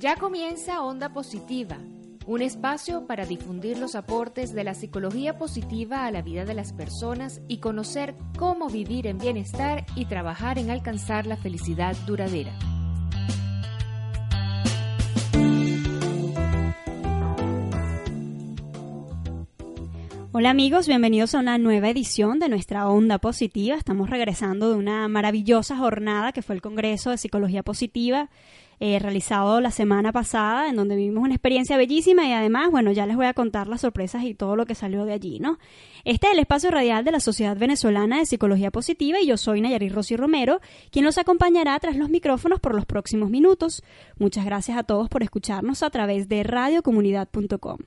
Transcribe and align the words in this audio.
Ya 0.00 0.14
comienza 0.14 0.80
Onda 0.80 1.12
Positiva, 1.12 1.76
un 2.24 2.40
espacio 2.40 3.08
para 3.08 3.26
difundir 3.26 3.78
los 3.78 3.96
aportes 3.96 4.54
de 4.54 4.62
la 4.62 4.74
psicología 4.74 5.36
positiva 5.38 6.06
a 6.06 6.12
la 6.12 6.22
vida 6.22 6.44
de 6.44 6.54
las 6.54 6.72
personas 6.72 7.40
y 7.48 7.58
conocer 7.58 8.14
cómo 8.38 8.68
vivir 8.68 9.08
en 9.08 9.18
bienestar 9.18 9.84
y 9.96 10.04
trabajar 10.04 10.56
en 10.60 10.70
alcanzar 10.70 11.26
la 11.26 11.36
felicidad 11.36 11.96
duradera. 12.06 12.52
Hola 20.30 20.50
amigos, 20.50 20.86
bienvenidos 20.86 21.34
a 21.34 21.40
una 21.40 21.58
nueva 21.58 21.88
edición 21.88 22.38
de 22.38 22.48
nuestra 22.48 22.88
Onda 22.88 23.18
Positiva. 23.18 23.74
Estamos 23.74 24.08
regresando 24.08 24.70
de 24.70 24.76
una 24.76 25.08
maravillosa 25.08 25.76
jornada 25.76 26.30
que 26.30 26.42
fue 26.42 26.54
el 26.54 26.62
Congreso 26.62 27.10
de 27.10 27.18
Psicología 27.18 27.64
Positiva 27.64 28.30
eh, 28.80 28.98
realizado 28.98 29.60
la 29.60 29.70
semana 29.70 30.12
pasada, 30.12 30.68
en 30.68 30.76
donde 30.76 30.96
vivimos 30.96 31.24
una 31.24 31.34
experiencia 31.34 31.76
bellísima 31.76 32.26
y 32.26 32.32
además, 32.32 32.70
bueno, 32.70 32.92
ya 32.92 33.06
les 33.06 33.16
voy 33.16 33.26
a 33.26 33.34
contar 33.34 33.66
las 33.66 33.80
sorpresas 33.80 34.24
y 34.24 34.34
todo 34.34 34.56
lo 34.56 34.66
que 34.66 34.74
salió 34.74 35.04
de 35.04 35.12
allí, 35.12 35.40
¿no? 35.40 35.58
Este 36.04 36.28
es 36.28 36.32
el 36.34 36.38
espacio 36.38 36.70
radial 36.70 37.04
de 37.04 37.10
la 37.10 37.20
Sociedad 37.20 37.56
Venezolana 37.56 38.18
de 38.18 38.26
Psicología 38.26 38.70
Positiva 38.70 39.20
y 39.20 39.26
yo 39.26 39.36
soy 39.36 39.60
Nayari 39.60 39.88
Rossi 39.88 40.16
Romero, 40.16 40.60
quien 40.90 41.04
los 41.04 41.18
acompañará 41.18 41.78
tras 41.80 41.96
los 41.96 42.08
micrófonos 42.08 42.60
por 42.60 42.74
los 42.74 42.86
próximos 42.86 43.30
minutos. 43.30 43.82
Muchas 44.18 44.44
gracias 44.44 44.78
a 44.78 44.84
todos 44.84 45.08
por 45.08 45.22
escucharnos 45.22 45.82
a 45.82 45.90
través 45.90 46.28
de 46.28 46.42
radiocomunidad.com. 46.44 47.78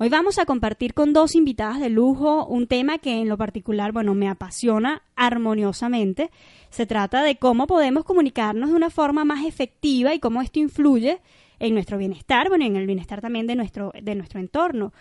Hoy 0.00 0.10
vamos 0.10 0.38
a 0.38 0.46
compartir 0.46 0.94
con 0.94 1.12
dos 1.12 1.34
invitadas 1.34 1.80
de 1.80 1.90
lujo 1.90 2.46
un 2.46 2.68
tema 2.68 2.98
que 2.98 3.20
en 3.20 3.28
lo 3.28 3.36
particular, 3.36 3.90
bueno, 3.90 4.14
me 4.14 4.28
apasiona 4.28 5.02
armoniosamente. 5.16 6.30
Se 6.70 6.86
trata 6.86 7.24
de 7.24 7.34
cómo 7.34 7.66
podemos 7.66 8.04
comunicarnos 8.04 8.70
de 8.70 8.76
una 8.76 8.90
forma 8.90 9.24
más 9.24 9.44
efectiva 9.44 10.14
y 10.14 10.20
cómo 10.20 10.40
esto 10.40 10.60
influye 10.60 11.18
en 11.58 11.74
nuestro 11.74 11.98
bienestar, 11.98 12.48
bueno, 12.48 12.64
en 12.64 12.76
el 12.76 12.86
bienestar 12.86 13.20
también 13.20 13.48
de 13.48 13.56
nuestro, 13.56 13.92
de 14.00 14.14
nuestro 14.14 14.38
entorno. 14.38 14.92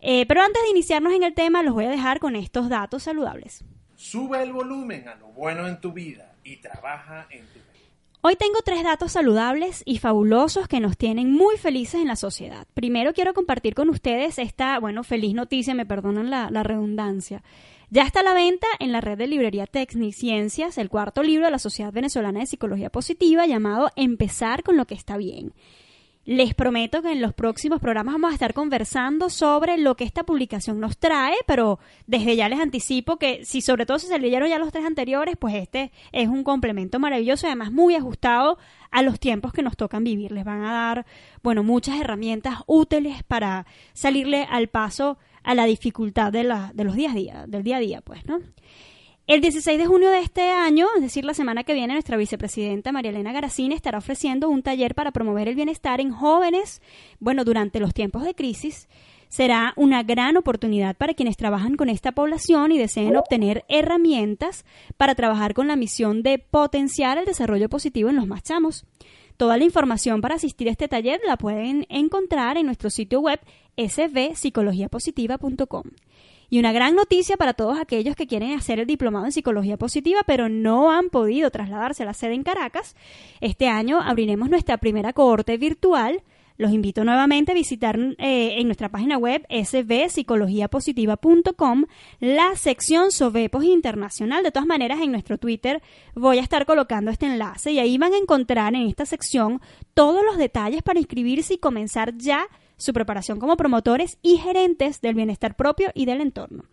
Eh, 0.00 0.26
pero 0.26 0.42
antes 0.42 0.62
de 0.62 0.68
iniciarnos 0.68 1.14
en 1.14 1.22
el 1.22 1.32
tema, 1.32 1.62
los 1.62 1.72
voy 1.72 1.86
a 1.86 1.90
dejar 1.90 2.20
con 2.20 2.36
estos 2.36 2.68
datos 2.68 3.04
saludables. 3.04 3.64
Sube 3.96 4.42
el 4.42 4.52
volumen 4.52 5.08
a 5.08 5.14
lo 5.14 5.28
bueno 5.28 5.66
en 5.66 5.80
tu 5.80 5.94
vida 5.94 6.34
y 6.44 6.56
trabaja 6.56 7.28
en 7.30 7.46
tu 7.46 7.60
Hoy 8.26 8.36
tengo 8.36 8.60
tres 8.64 8.82
datos 8.82 9.12
saludables 9.12 9.82
y 9.84 9.98
fabulosos 9.98 10.66
que 10.66 10.80
nos 10.80 10.96
tienen 10.96 11.30
muy 11.30 11.58
felices 11.58 12.00
en 12.00 12.06
la 12.06 12.16
sociedad. 12.16 12.66
Primero 12.72 13.12
quiero 13.12 13.34
compartir 13.34 13.74
con 13.74 13.90
ustedes 13.90 14.38
esta, 14.38 14.78
bueno, 14.78 15.04
feliz 15.04 15.34
noticia, 15.34 15.74
me 15.74 15.84
perdonan 15.84 16.30
la, 16.30 16.48
la 16.50 16.62
redundancia. 16.62 17.42
Ya 17.90 18.04
está 18.04 18.20
a 18.20 18.22
la 18.22 18.32
venta 18.32 18.66
en 18.78 18.92
la 18.92 19.02
red 19.02 19.18
de 19.18 19.26
librería 19.26 19.66
Tecniciencias 19.66 20.78
el 20.78 20.88
cuarto 20.88 21.22
libro 21.22 21.44
de 21.44 21.50
la 21.50 21.58
Sociedad 21.58 21.92
Venezolana 21.92 22.40
de 22.40 22.46
Psicología 22.46 22.88
Positiva 22.88 23.44
llamado 23.44 23.90
Empezar 23.94 24.62
con 24.62 24.78
lo 24.78 24.86
que 24.86 24.94
está 24.94 25.18
bien. 25.18 25.52
Les 26.26 26.54
prometo 26.54 27.02
que 27.02 27.12
en 27.12 27.20
los 27.20 27.34
próximos 27.34 27.80
programas 27.80 28.14
vamos 28.14 28.30
a 28.30 28.34
estar 28.34 28.54
conversando 28.54 29.28
sobre 29.28 29.76
lo 29.76 29.94
que 29.94 30.04
esta 30.04 30.24
publicación 30.24 30.80
nos 30.80 30.96
trae, 30.96 31.36
pero 31.46 31.78
desde 32.06 32.34
ya 32.34 32.48
les 32.48 32.60
anticipo 32.60 33.18
que 33.18 33.44
si 33.44 33.60
sobre 33.60 33.84
todo 33.84 33.98
si 33.98 34.06
se 34.06 34.18
leyeron 34.18 34.48
ya 34.48 34.58
los 34.58 34.72
tres 34.72 34.86
anteriores, 34.86 35.36
pues 35.38 35.54
este 35.54 35.92
es 36.12 36.28
un 36.28 36.42
complemento 36.42 36.98
maravilloso 36.98 37.46
y 37.46 37.48
además 37.48 37.72
muy 37.72 37.94
ajustado 37.94 38.56
a 38.90 39.02
los 39.02 39.20
tiempos 39.20 39.52
que 39.52 39.62
nos 39.62 39.76
tocan 39.76 40.02
vivir. 40.02 40.32
Les 40.32 40.44
van 40.44 40.64
a 40.64 40.72
dar, 40.72 41.06
bueno, 41.42 41.62
muchas 41.62 42.00
herramientas 42.00 42.60
útiles 42.66 43.22
para 43.24 43.66
salirle 43.92 44.46
al 44.48 44.68
paso 44.68 45.18
a 45.42 45.54
la 45.54 45.66
dificultad 45.66 46.32
de, 46.32 46.44
los 46.44 46.94
días 46.94 47.14
del 47.14 47.62
día 47.62 47.76
a 47.76 47.80
día, 47.80 48.00
pues, 48.00 48.24
¿no? 48.24 48.40
El 49.26 49.40
16 49.40 49.78
de 49.78 49.86
junio 49.86 50.10
de 50.10 50.20
este 50.20 50.50
año, 50.50 50.86
es 50.96 51.00
decir, 51.00 51.24
la 51.24 51.32
semana 51.32 51.64
que 51.64 51.72
viene, 51.72 51.94
nuestra 51.94 52.18
vicepresidenta 52.18 52.92
María 52.92 53.10
Elena 53.10 53.32
Garacini 53.32 53.74
estará 53.74 53.96
ofreciendo 53.96 54.50
un 54.50 54.62
taller 54.62 54.94
para 54.94 55.12
promover 55.12 55.48
el 55.48 55.54
bienestar 55.54 56.02
en 56.02 56.10
jóvenes, 56.10 56.82
bueno, 57.20 57.42
durante 57.42 57.80
los 57.80 57.94
tiempos 57.94 58.24
de 58.24 58.34
crisis. 58.34 58.86
Será 59.30 59.72
una 59.76 60.02
gran 60.02 60.36
oportunidad 60.36 60.94
para 60.94 61.14
quienes 61.14 61.38
trabajan 61.38 61.76
con 61.76 61.88
esta 61.88 62.12
población 62.12 62.72
y 62.72 62.78
deseen 62.78 63.16
obtener 63.16 63.64
herramientas 63.68 64.66
para 64.98 65.14
trabajar 65.14 65.54
con 65.54 65.68
la 65.68 65.76
misión 65.76 66.22
de 66.22 66.38
potenciar 66.38 67.16
el 67.16 67.24
desarrollo 67.24 67.70
positivo 67.70 68.10
en 68.10 68.16
los 68.16 68.26
más 68.26 68.42
chamos. 68.42 68.84
Toda 69.38 69.56
la 69.56 69.64
información 69.64 70.20
para 70.20 70.34
asistir 70.34 70.68
a 70.68 70.72
este 70.72 70.86
taller 70.86 71.22
la 71.26 71.38
pueden 71.38 71.86
encontrar 71.88 72.58
en 72.58 72.66
nuestro 72.66 72.90
sitio 72.90 73.20
web 73.20 73.40
svpsicologiapositiva.com. 73.78 75.84
Y 76.54 76.60
una 76.60 76.70
gran 76.70 76.94
noticia 76.94 77.36
para 77.36 77.54
todos 77.54 77.80
aquellos 77.80 78.14
que 78.14 78.28
quieren 78.28 78.56
hacer 78.56 78.78
el 78.78 78.86
diplomado 78.86 79.24
en 79.24 79.32
psicología 79.32 79.76
positiva, 79.76 80.20
pero 80.24 80.48
no 80.48 80.92
han 80.92 81.10
podido 81.10 81.50
trasladarse 81.50 82.04
a 82.04 82.06
la 82.06 82.14
sede 82.14 82.34
en 82.34 82.44
Caracas. 82.44 82.94
Este 83.40 83.66
año 83.66 84.00
abriremos 84.00 84.50
nuestra 84.50 84.78
primera 84.78 85.12
cohorte 85.12 85.56
virtual. 85.56 86.22
Los 86.56 86.70
invito 86.70 87.02
nuevamente 87.02 87.50
a 87.50 87.56
visitar 87.56 87.98
eh, 87.98 88.60
en 88.60 88.68
nuestra 88.68 88.88
página 88.88 89.18
web 89.18 89.44
svpsicologiapositiva.com 89.50 91.86
la 92.20 92.54
sección 92.54 93.10
Sobepos 93.10 93.64
Internacional. 93.64 94.44
De 94.44 94.52
todas 94.52 94.68
maneras, 94.68 95.00
en 95.00 95.10
nuestro 95.10 95.38
Twitter 95.38 95.82
voy 96.14 96.38
a 96.38 96.42
estar 96.42 96.66
colocando 96.66 97.10
este 97.10 97.26
enlace 97.26 97.72
y 97.72 97.80
ahí 97.80 97.98
van 97.98 98.14
a 98.14 98.18
encontrar 98.18 98.76
en 98.76 98.86
esta 98.86 99.06
sección 99.06 99.60
todos 99.92 100.24
los 100.24 100.36
detalles 100.36 100.84
para 100.84 101.00
inscribirse 101.00 101.54
y 101.54 101.58
comenzar 101.58 102.16
ya 102.16 102.46
su 102.76 102.92
preparación 102.92 103.38
como 103.38 103.56
promotores 103.56 104.18
y 104.22 104.38
gerentes 104.38 105.00
del 105.00 105.14
bienestar 105.14 105.56
propio 105.56 105.90
y 105.94 106.06
del 106.06 106.20
entorno. 106.20 106.64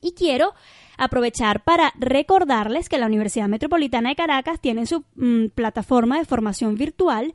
Y 0.00 0.12
quiero 0.12 0.54
aprovechar 0.96 1.64
para 1.64 1.92
recordarles 1.98 2.88
que 2.88 2.98
la 2.98 3.06
Universidad 3.06 3.48
Metropolitana 3.48 4.10
de 4.10 4.16
Caracas 4.16 4.60
tiene 4.60 4.86
su 4.86 5.04
mm, 5.16 5.48
plataforma 5.54 6.18
de 6.18 6.24
formación 6.24 6.76
virtual 6.76 7.34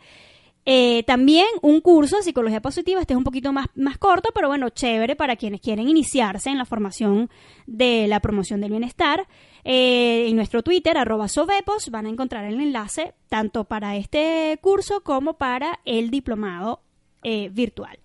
eh, 0.66 1.04
también 1.04 1.48
un 1.62 1.82
curso 1.82 2.18
de 2.18 2.24
psicología 2.24 2.62
positiva, 2.62 3.02
este 3.02 3.14
es 3.14 3.18
un 3.18 3.26
poquito 3.26 3.52
más, 3.52 3.68
más 3.76 3.98
corto, 3.98 4.30
pero 4.34 4.48
bueno, 4.48 4.70
chévere 4.70 5.16
para 5.16 5.36
quienes 5.36 5.60
quieren 5.60 5.90
iniciarse 5.90 6.50
en 6.50 6.58
la 6.58 6.66
formación 6.66 7.30
de 7.68 8.08
la 8.08 8.22
promoción 8.22 8.62
del 8.62 8.72
bienestar. 8.72 9.28
Eh, 9.66 10.28
en 10.30 10.36
nuestro 10.36 10.64
Twitter, 10.64 10.98
arroba 10.98 11.28
Sovepos, 11.28 11.90
van 11.90 12.06
a 12.06 12.10
encontrar 12.10 12.46
el 12.46 12.62
enlace 12.62 13.14
tanto 13.28 13.66
para 13.66 13.98
este 13.98 14.58
curso 14.62 15.04
como 15.04 15.34
para 15.34 15.80
el 15.84 16.10
diplomado 16.10 16.82
eh, 17.24 17.50
virtual. 17.50 17.98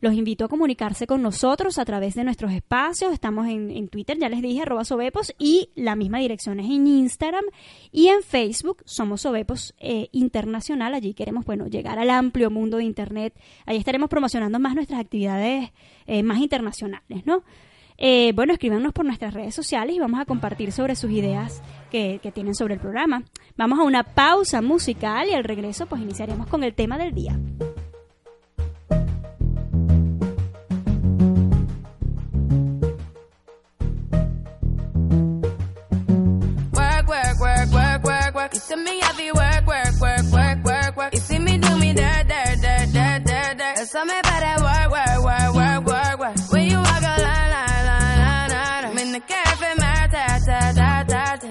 Los 0.00 0.12
invito 0.12 0.44
a 0.44 0.48
comunicarse 0.48 1.06
con 1.06 1.22
nosotros 1.22 1.78
a 1.78 1.84
través 1.86 2.14
de 2.14 2.22
nuestros 2.22 2.52
espacios. 2.52 3.12
Estamos 3.12 3.48
en, 3.48 3.88
Twitter, 3.88 4.18
ya 4.18 4.28
les 4.28 4.42
dije, 4.42 4.60
arroba 4.60 4.84
Sobepos, 4.84 5.34
y 5.38 5.70
la 5.74 5.96
misma 5.96 6.18
dirección 6.18 6.60
es 6.60 6.66
en 6.66 6.86
Instagram. 6.86 7.44
Y 7.92 8.08
en 8.08 8.22
Facebook 8.22 8.82
somos 8.84 9.22
Sobepos 9.22 9.74
eh, 9.80 10.08
Internacional. 10.12 10.92
Allí 10.92 11.14
queremos, 11.14 11.46
bueno, 11.46 11.66
llegar 11.66 11.98
al 11.98 12.10
amplio 12.10 12.50
mundo 12.50 12.76
de 12.76 12.84
Internet. 12.84 13.34
Allí 13.64 13.78
estaremos 13.78 14.10
promocionando 14.10 14.58
más 14.58 14.74
nuestras 14.74 15.00
actividades 15.00 15.72
eh, 16.06 16.22
más 16.22 16.38
internacionales, 16.38 17.24
¿no? 17.24 17.42
bueno, 18.34 18.52
escríbanos 18.52 18.92
por 18.92 19.06
nuestras 19.06 19.32
redes 19.32 19.54
sociales 19.54 19.96
y 19.96 19.98
vamos 19.98 20.20
a 20.20 20.26
compartir 20.26 20.70
sobre 20.70 20.94
sus 20.96 21.10
ideas 21.10 21.62
que, 21.90 22.20
que, 22.22 22.30
tienen 22.30 22.54
sobre 22.54 22.74
el 22.74 22.80
programa. 22.80 23.22
Vamos 23.56 23.78
a 23.78 23.84
una 23.84 24.04
pausa 24.04 24.60
musical 24.60 25.30
y 25.30 25.32
al 25.32 25.44
regreso 25.44 25.86
pues 25.86 26.02
iniciaremos 26.02 26.46
con 26.46 26.62
el 26.62 26.74
tema 26.74 26.98
del 26.98 27.14
día. 27.14 27.38
See 38.66 38.76
me 38.76 39.00
have 39.00 39.16
to 39.16 39.32
work, 39.32 39.66
work, 39.66 40.00
work, 40.00 40.24
work, 40.32 40.64
work, 40.64 40.96
work. 40.96 41.14
You 41.14 41.20
see 41.20 41.38
me 41.38 41.58
do 41.58 41.76
me 41.78 41.92
dirt, 41.92 42.26
dirt, 42.28 42.56
dirt, 42.64 42.88
dirt, 42.92 43.24
dirt, 43.24 43.58
dirt. 43.58 43.78
So 43.86 44.04
me 44.04 44.18
better 44.22 44.54
work, 44.66 44.88
work, 44.96 45.18
work, 45.28 45.54
work, 45.54 45.86
work, 45.86 46.18
work. 46.18 46.36
When 46.52 46.64
you 46.70 46.78
walk 46.78 47.02
a 47.02 47.14
line, 47.26 47.50
line, 47.54 47.86
line, 47.90 48.18
line, 48.24 48.50
line. 48.50 48.84
I'm 48.86 48.98
in 48.98 49.12
the 49.12 49.20
cafe, 49.20 49.70
my 49.78 50.08
ta, 50.14 50.26
ta, 50.46 50.58
ta, 50.78 51.04
ta, 51.10 51.24
ta. 51.42 51.50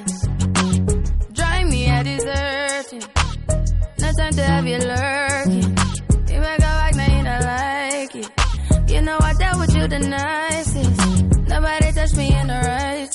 Drive 1.34 1.68
me 1.68 1.90
a 1.90 2.04
desertion. 2.04 3.02
No 4.00 4.12
time 4.18 4.34
to 4.34 4.44
have 4.44 4.68
you 4.68 4.80
lurking. 4.80 5.78
You 6.32 6.40
make 6.46 6.60
a 6.60 6.72
like, 6.82 6.96
now 6.96 7.18
you 7.18 7.24
don't 7.30 7.44
like 7.54 8.16
it. 8.16 8.92
You 8.92 9.02
know 9.02 9.18
I 9.22 9.34
dealt 9.34 9.60
with 9.60 9.76
you 9.76 9.88
the 9.88 10.00
nicest. 10.00 11.48
Nobody 11.48 11.92
touched 11.94 12.18
me 12.18 12.36
in 12.36 12.48
the 12.48 12.60
righteous. 12.60 13.15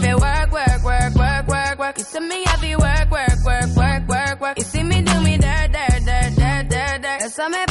see 2.11 2.19
me 2.19 2.43
happy 2.43 2.75
work, 2.75 3.09
work, 3.09 3.37
work, 3.45 3.75
work, 3.75 4.07
work, 4.07 4.41
work. 4.41 4.57
You 4.57 4.63
see 4.65 4.83
me 4.83 5.01
do 5.01 5.21
me 5.21 5.37
dirt, 5.37 5.71
dirt, 5.71 6.03
dirt, 6.05 6.35
dirt, 6.35 6.69
dirt, 6.69 7.01
dirt. 7.01 7.19
There's 7.19 7.33
something 7.33 7.63
about 7.63 7.70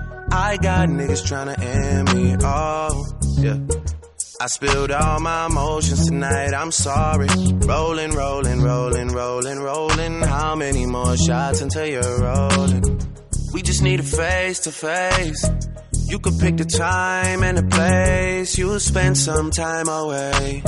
I 0.31 0.57
got 0.57 0.89
niggas 0.89 1.23
tryna 1.27 1.59
end 1.59 2.13
me. 2.13 2.35
Oh, 2.41 3.05
yeah. 3.37 3.57
I 4.39 4.47
spilled 4.47 4.91
all 4.91 5.19
my 5.19 5.45
emotions 5.47 6.07
tonight. 6.07 6.53
I'm 6.53 6.71
sorry. 6.71 7.27
Rolling, 7.65 8.11
rolling, 8.11 8.61
rolling, 8.61 9.09
rolling, 9.09 9.59
rolling. 9.59 10.21
How 10.21 10.55
many 10.55 10.85
more 10.85 11.17
shots 11.17 11.61
until 11.61 11.85
you're 11.85 12.19
rolling? 12.21 13.01
We 13.53 13.61
just 13.61 13.83
need 13.83 13.99
a 13.99 14.03
face 14.03 14.59
to 14.61 14.71
face. 14.71 15.49
You 16.07 16.19
could 16.19 16.39
pick 16.39 16.57
the 16.57 16.65
time 16.65 17.43
and 17.43 17.57
the 17.57 17.63
place. 17.63 18.57
You'll 18.57 18.79
spend 18.79 19.17
some 19.17 19.51
time 19.51 19.89
away. 19.89 20.63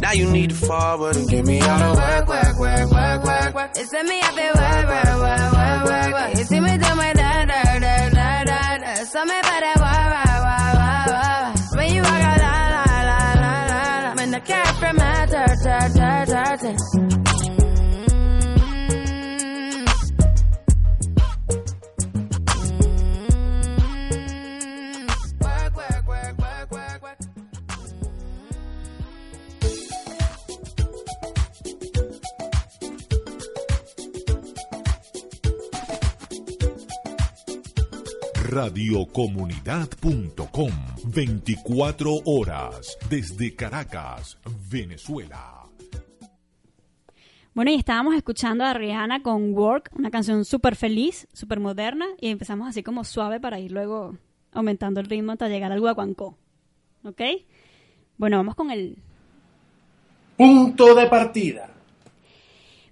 Now 0.00 0.12
you 0.12 0.30
need 0.30 0.50
to 0.50 0.56
forward 0.56 1.16
and 1.16 1.28
give 1.28 1.46
me 1.46 1.60
all 1.60 1.78
the 1.78 2.00
work, 2.00 2.28
work, 2.28 2.58
work, 2.58 2.90
work, 2.90 3.24
work, 3.24 3.54
work. 3.54 3.70
It's 3.74 3.92
me, 3.92 4.20
I 4.22 4.30
feel 4.36 4.54
work, 4.54 4.86
work, 4.86 5.20
work, 5.22 5.52
work, 5.52 5.84
work, 5.84 6.12
work. 6.12 6.38
You 6.38 6.44
see 6.44 6.60
me 6.60 6.78
do 6.78 6.94
my 6.94 7.12
Radiocomunidad.com 38.48 40.70
24 41.04 42.10
horas 42.24 42.96
desde 43.10 43.54
Caracas, 43.54 44.38
Venezuela. 44.70 45.66
Bueno, 47.52 47.72
y 47.72 47.74
estábamos 47.74 48.14
escuchando 48.14 48.64
a 48.64 48.72
Rihanna 48.72 49.22
con 49.22 49.52
Work, 49.52 49.90
una 49.98 50.10
canción 50.10 50.46
súper 50.46 50.76
feliz, 50.76 51.28
súper 51.34 51.60
moderna, 51.60 52.06
y 52.18 52.28
empezamos 52.28 52.66
así 52.66 52.82
como 52.82 53.04
suave 53.04 53.38
para 53.38 53.60
ir 53.60 53.70
luego 53.70 54.16
aumentando 54.52 55.00
el 55.00 55.06
ritmo 55.06 55.32
hasta 55.32 55.48
llegar 55.48 55.70
al 55.70 55.80
guaguancó. 55.80 56.38
¿Ok? 57.04 57.20
Bueno, 58.16 58.38
vamos 58.38 58.54
con 58.54 58.70
el... 58.70 58.96
Punto 60.38 60.94
de 60.94 61.06
partida. 61.06 61.68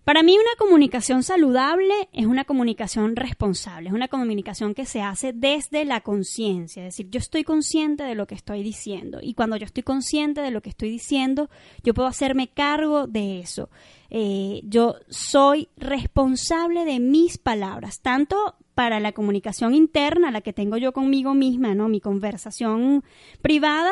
Para 0.06 0.23
mí 0.23 0.38
una 0.38 0.55
comunicación 0.56 1.25
saludable 1.25 1.93
es 2.12 2.26
una 2.26 2.44
comunicación 2.44 3.17
responsable, 3.17 3.88
es 3.88 3.93
una 3.93 4.06
comunicación 4.06 4.73
que 4.73 4.87
se 4.87 5.03
hace 5.03 5.32
desde 5.32 5.85
la 5.85 6.00
conciencia, 6.03 6.87
es 6.87 6.94
decir, 6.94 7.11
yo 7.11 7.19
estoy 7.19 7.43
consciente 7.43 8.05
de 8.05 8.14
lo 8.14 8.29
que 8.29 8.37
estoy 8.37 8.62
diciendo 8.62 9.19
y 9.20 9.34
cuando 9.34 9.56
yo 9.56 9.65
estoy 9.65 9.82
consciente 9.82 10.43
de 10.43 10.53
lo 10.53 10.60
que 10.60 10.70
estoy 10.70 10.91
diciendo, 10.91 11.51
yo 11.82 11.93
puedo 11.93 12.06
hacerme 12.06 12.46
cargo 12.46 13.08
de 13.08 13.41
eso. 13.41 13.69
Eh, 14.08 14.60
yo 14.63 14.94
soy 15.08 15.70
responsable 15.77 16.84
de 16.84 17.01
mis 17.01 17.36
palabras, 17.36 18.01
tanto 18.01 18.55
para 18.77 19.01
la 19.01 19.10
comunicación 19.10 19.75
interna, 19.75 20.31
la 20.31 20.41
que 20.41 20.53
tengo 20.53 20.77
yo 20.77 20.93
conmigo 20.93 21.34
misma, 21.34 21.75
¿no? 21.75 21.89
Mi 21.89 22.01
conversación 22.01 23.03
privada, 23.43 23.91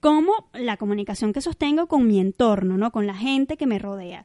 como 0.00 0.48
la 0.54 0.78
comunicación 0.78 1.34
que 1.34 1.42
sostengo 1.42 1.88
con 1.88 2.06
mi 2.06 2.20
entorno, 2.20 2.78
¿no? 2.78 2.90
Con 2.90 3.06
la 3.06 3.14
gente 3.14 3.58
que 3.58 3.66
me 3.66 3.78
rodea. 3.78 4.24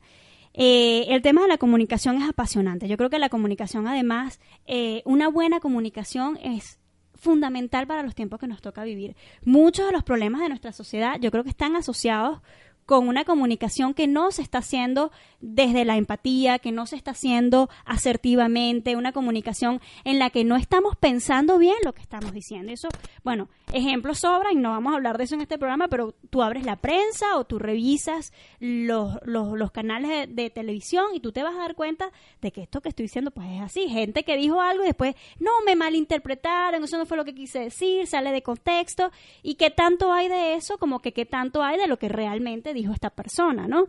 Eh, 0.60 1.06
el 1.10 1.22
tema 1.22 1.44
de 1.44 1.48
la 1.48 1.60
comunicación 1.60 2.20
es 2.20 2.28
apasionante. 2.28 2.88
Yo 2.88 2.98
creo 2.98 3.12
que 3.12 3.20
la 3.20 3.30
comunicación, 3.30 3.88
además, 3.88 4.40
eh, 4.66 5.04
una 5.06 5.30
buena 5.30 5.60
comunicación 5.60 6.40
es 6.42 6.80
fundamental 7.14 7.86
para 7.86 8.02
los 8.02 8.16
tiempos 8.16 8.40
que 8.40 8.48
nos 8.48 8.62
toca 8.62 8.84
vivir. 8.84 9.16
Muchos 9.46 9.86
de 9.86 9.92
los 9.92 10.04
problemas 10.04 10.42
de 10.42 10.50
nuestra 10.50 10.72
sociedad 10.72 11.18
yo 11.22 11.30
creo 11.30 11.44
que 11.44 11.52
están 11.52 11.76
asociados 11.76 12.42
con 12.88 13.10
una 13.10 13.26
comunicación 13.26 13.94
que 13.94 14.08
no 14.08 14.32
se 14.32 14.42
está 14.42 14.60
haciendo 14.60 15.12
desde 15.42 15.84
la 15.84 15.98
empatía, 15.98 16.58
que 16.58 16.72
no 16.72 16.88
se 16.88 16.96
está 16.96 17.12
haciendo 17.12 17.70
asertivamente, 17.86 18.96
una 18.96 19.12
comunicación 19.12 19.82
en 20.06 20.20
la 20.20 20.30
que 20.30 20.46
no 20.46 20.56
estamos 20.56 20.96
pensando 20.96 21.58
bien 21.58 21.76
lo 21.84 21.94
que 21.94 22.02
estamos 22.02 22.32
diciendo. 22.32 22.72
Eso, 22.72 22.88
bueno, 23.24 23.50
ejemplos 23.74 24.20
sobran, 24.20 24.62
no 24.62 24.72
vamos 24.72 24.94
a 24.94 24.96
hablar 24.96 25.18
de 25.18 25.26
eso 25.26 25.36
en 25.36 25.42
este 25.42 25.58
programa, 25.58 25.88
pero 25.88 26.16
tú 26.30 26.42
abres 26.42 26.66
la 26.66 26.78
prensa 26.78 27.38
o 27.38 27.46
tú 27.46 27.60
revisas 27.60 28.32
los, 28.60 29.18
los, 29.24 29.58
los 29.58 29.72
canales 29.72 30.10
de, 30.10 30.44
de 30.44 30.50
televisión 30.50 31.08
y 31.14 31.20
tú 31.20 31.32
te 31.32 31.44
vas 31.44 31.56
a 31.56 31.60
dar 31.60 31.76
cuenta 31.76 32.12
de 32.42 32.52
que 32.52 32.62
esto 32.62 32.82
que 32.82 32.90
estoy 32.90 33.04
diciendo 33.04 33.32
pues 33.32 33.48
es 33.52 33.62
así. 33.62 33.90
Gente 33.90 34.24
que 34.24 34.38
dijo 34.38 34.62
algo 34.62 34.84
y 34.84 34.88
después, 34.88 35.16
no, 35.40 35.52
me 35.66 35.76
malinterpretaron, 35.76 36.84
eso 36.84 36.98
no 36.98 37.06
fue 37.06 37.18
lo 37.18 37.26
que 37.26 37.36
quise 37.36 37.60
decir, 37.60 38.08
sale 38.08 38.32
de 38.32 38.42
contexto. 38.42 39.12
¿Y 39.44 39.56
qué 39.56 39.70
tanto 39.70 40.14
hay 40.14 40.30
de 40.30 40.56
eso 40.56 40.78
como 40.78 41.00
que 41.00 41.14
qué 41.14 41.26
tanto 41.26 41.62
hay 41.64 41.78
de 41.78 41.88
lo 41.88 41.98
que 41.98 42.10
realmente 42.10 42.74
dijo 42.74 42.94
esta 42.94 43.10
persona, 43.10 43.68
¿no? 43.68 43.88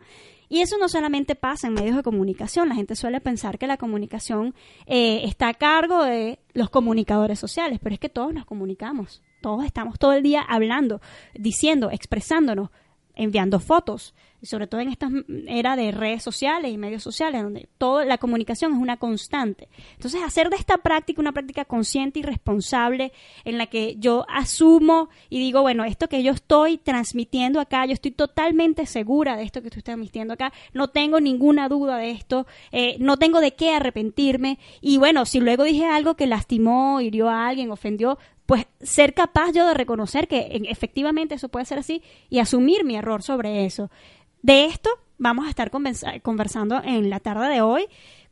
Y 0.48 0.62
eso 0.62 0.78
no 0.78 0.88
solamente 0.88 1.34
pasa 1.34 1.66
en 1.66 1.74
medios 1.74 1.96
de 1.96 2.02
comunicación, 2.02 2.70
la 2.70 2.74
gente 2.74 2.96
suele 2.96 3.20
pensar 3.20 3.58
que 3.58 3.66
la 3.66 3.76
comunicación 3.76 4.54
eh, 4.86 5.20
está 5.24 5.48
a 5.48 5.54
cargo 5.54 6.02
de 6.04 6.38
los 6.54 6.70
comunicadores 6.70 7.38
sociales, 7.38 7.78
pero 7.82 7.94
es 7.94 8.00
que 8.00 8.08
todos 8.08 8.32
nos 8.32 8.46
comunicamos, 8.46 9.22
todos 9.40 9.64
estamos 9.64 9.98
todo 9.98 10.12
el 10.12 10.22
día 10.22 10.42
hablando, 10.42 11.00
diciendo, 11.34 11.90
expresándonos, 11.90 12.70
enviando 13.14 13.60
fotos, 13.60 14.14
sobre 14.42 14.66
todo 14.66 14.80
en 14.80 14.88
esta 14.88 15.10
era 15.46 15.76
de 15.76 15.90
redes 15.90 16.22
sociales 16.22 16.72
y 16.72 16.78
medios 16.78 17.02
sociales, 17.02 17.42
donde 17.42 17.68
toda 17.78 18.04
la 18.04 18.18
comunicación 18.18 18.72
es 18.72 18.78
una 18.78 18.96
constante. 18.96 19.68
Entonces, 19.94 20.22
hacer 20.22 20.50
de 20.50 20.56
esta 20.56 20.78
práctica 20.78 21.20
una 21.20 21.32
práctica 21.32 21.64
consciente 21.64 22.20
y 22.20 22.22
responsable 22.22 23.12
en 23.44 23.58
la 23.58 23.66
que 23.66 23.96
yo 23.98 24.26
asumo 24.28 25.08
y 25.28 25.38
digo, 25.38 25.62
bueno, 25.62 25.84
esto 25.84 26.08
que 26.08 26.22
yo 26.22 26.32
estoy 26.32 26.78
transmitiendo 26.78 27.60
acá, 27.60 27.86
yo 27.86 27.92
estoy 27.92 28.12
totalmente 28.12 28.86
segura 28.86 29.36
de 29.36 29.42
esto 29.42 29.60
que 29.60 29.68
estás 29.68 29.84
transmitiendo 29.84 30.34
acá, 30.34 30.52
no 30.72 30.88
tengo 30.88 31.20
ninguna 31.20 31.68
duda 31.68 31.98
de 31.98 32.10
esto, 32.10 32.46
eh, 32.72 32.96
no 33.00 33.16
tengo 33.16 33.40
de 33.40 33.54
qué 33.54 33.74
arrepentirme 33.74 34.58
y 34.80 34.98
bueno, 34.98 35.26
si 35.26 35.40
luego 35.40 35.64
dije 35.64 35.86
algo 35.86 36.14
que 36.14 36.26
lastimó, 36.26 37.00
hirió 37.00 37.28
a 37.28 37.48
alguien, 37.48 37.70
ofendió, 37.70 38.18
pues 38.48 38.66
ser 38.80 39.12
capaz 39.12 39.52
yo 39.52 39.66
de 39.66 39.74
reconocer 39.74 40.26
que 40.26 40.62
efectivamente 40.70 41.34
eso 41.34 41.50
puede 41.50 41.66
ser 41.66 41.78
así 41.78 42.02
y 42.30 42.38
asumir 42.38 42.82
mi 42.82 42.96
error 42.96 43.22
sobre 43.22 43.66
eso. 43.66 43.90
De 44.42 44.66
esto 44.66 44.90
vamos 45.18 45.46
a 45.46 45.50
estar 45.50 45.70
conversando 45.70 46.80
en 46.84 47.10
la 47.10 47.18
tarde 47.18 47.48
de 47.48 47.60
hoy 47.60 47.86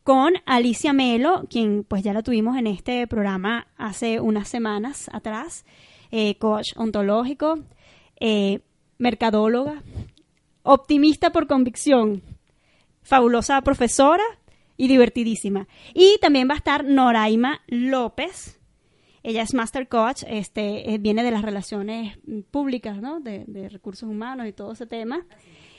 con 0.05 0.35
Alicia 0.47 0.93
Melo, 0.93 1.47
quien 1.51 1.83
pues 1.83 2.05
ya 2.05 2.13
la 2.13 2.23
tuvimos 2.23 2.57
en 2.57 2.69
este 2.69 3.09
programa 3.09 3.67
hace 3.77 4.21
unas 4.21 4.49
semanas 4.49 5.11
atrás, 5.13 5.65
eh, 6.13 6.39
coach 6.39 6.75
ontológico, 6.77 7.59
eh, 8.21 8.61
mercadóloga, 8.99 9.83
optimista 10.63 11.31
por 11.31 11.49
convicción, 11.49 12.23
fabulosa 13.03 13.61
profesora 13.63 14.23
y 14.77 14.87
divertidísima. 14.87 15.67
Y 15.93 16.19
también 16.21 16.49
va 16.49 16.55
a 16.55 16.59
estar 16.59 16.85
Noraima 16.85 17.63
López. 17.67 18.61
Ella 19.25 19.43
es 19.43 19.55
Master 19.55 19.89
Coach, 19.89 20.23
este, 20.29 20.95
eh, 20.95 20.99
viene 20.99 21.25
de 21.25 21.33
las 21.33 21.43
relaciones 21.43 22.17
públicas, 22.53 23.03
¿no? 23.03 23.19
De 23.19 23.69
recursos 23.69 24.09
humanos 24.09 24.47
y 24.47 24.53
todo 24.53 24.71
ese 24.71 24.87
tema. 24.87 25.27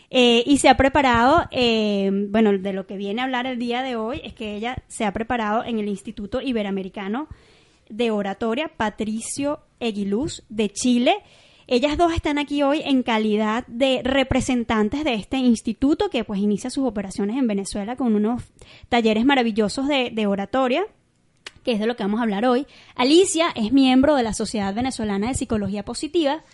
Eh, 0.09 0.43
y 0.45 0.57
se 0.59 0.69
ha 0.69 0.77
preparado, 0.77 1.47
eh, 1.51 2.09
bueno, 2.29 2.57
de 2.57 2.73
lo 2.73 2.87
que 2.87 2.95
viene 2.95 3.21
a 3.21 3.25
hablar 3.25 3.45
el 3.45 3.59
día 3.59 3.83
de 3.83 3.97
hoy 3.97 4.21
es 4.23 4.33
que 4.33 4.55
ella 4.55 4.83
se 4.87 5.03
ha 5.03 5.11
preparado 5.11 5.65
en 5.65 5.79
el 5.79 5.89
Instituto 5.89 6.41
Iberoamericano 6.41 7.27
de 7.89 8.11
Oratoria 8.11 8.69
Patricio 8.69 9.59
Eguiluz 9.79 10.43
de 10.47 10.69
Chile. 10.69 11.17
Ellas 11.67 11.97
dos 11.97 12.13
están 12.13 12.37
aquí 12.37 12.63
hoy 12.63 12.81
en 12.85 13.03
calidad 13.03 13.67
de 13.67 14.01
representantes 14.01 15.03
de 15.03 15.15
este 15.15 15.37
instituto 15.37 16.09
que 16.09 16.23
pues 16.23 16.39
inicia 16.39 16.69
sus 16.69 16.85
operaciones 16.85 17.35
en 17.35 17.47
Venezuela 17.47 17.97
con 17.97 18.15
unos 18.15 18.43
talleres 18.87 19.25
maravillosos 19.25 19.89
de, 19.89 20.09
de 20.11 20.27
oratoria 20.27 20.85
que 21.67 21.73
es 21.73 21.79
de 21.81 21.85
lo 21.85 21.97
que 21.97 22.03
vamos 22.03 22.21
a 22.21 22.23
hablar 22.23 22.45
hoy. 22.45 22.65
Alicia 22.95 23.47
es 23.53 23.73
miembro 23.73 24.15
de 24.15 24.23
la 24.23 24.31
Sociedad 24.31 24.73
Venezolana 24.73 25.27
de 25.27 25.33
Psicología 25.33 25.83
Positiva, 25.83 26.45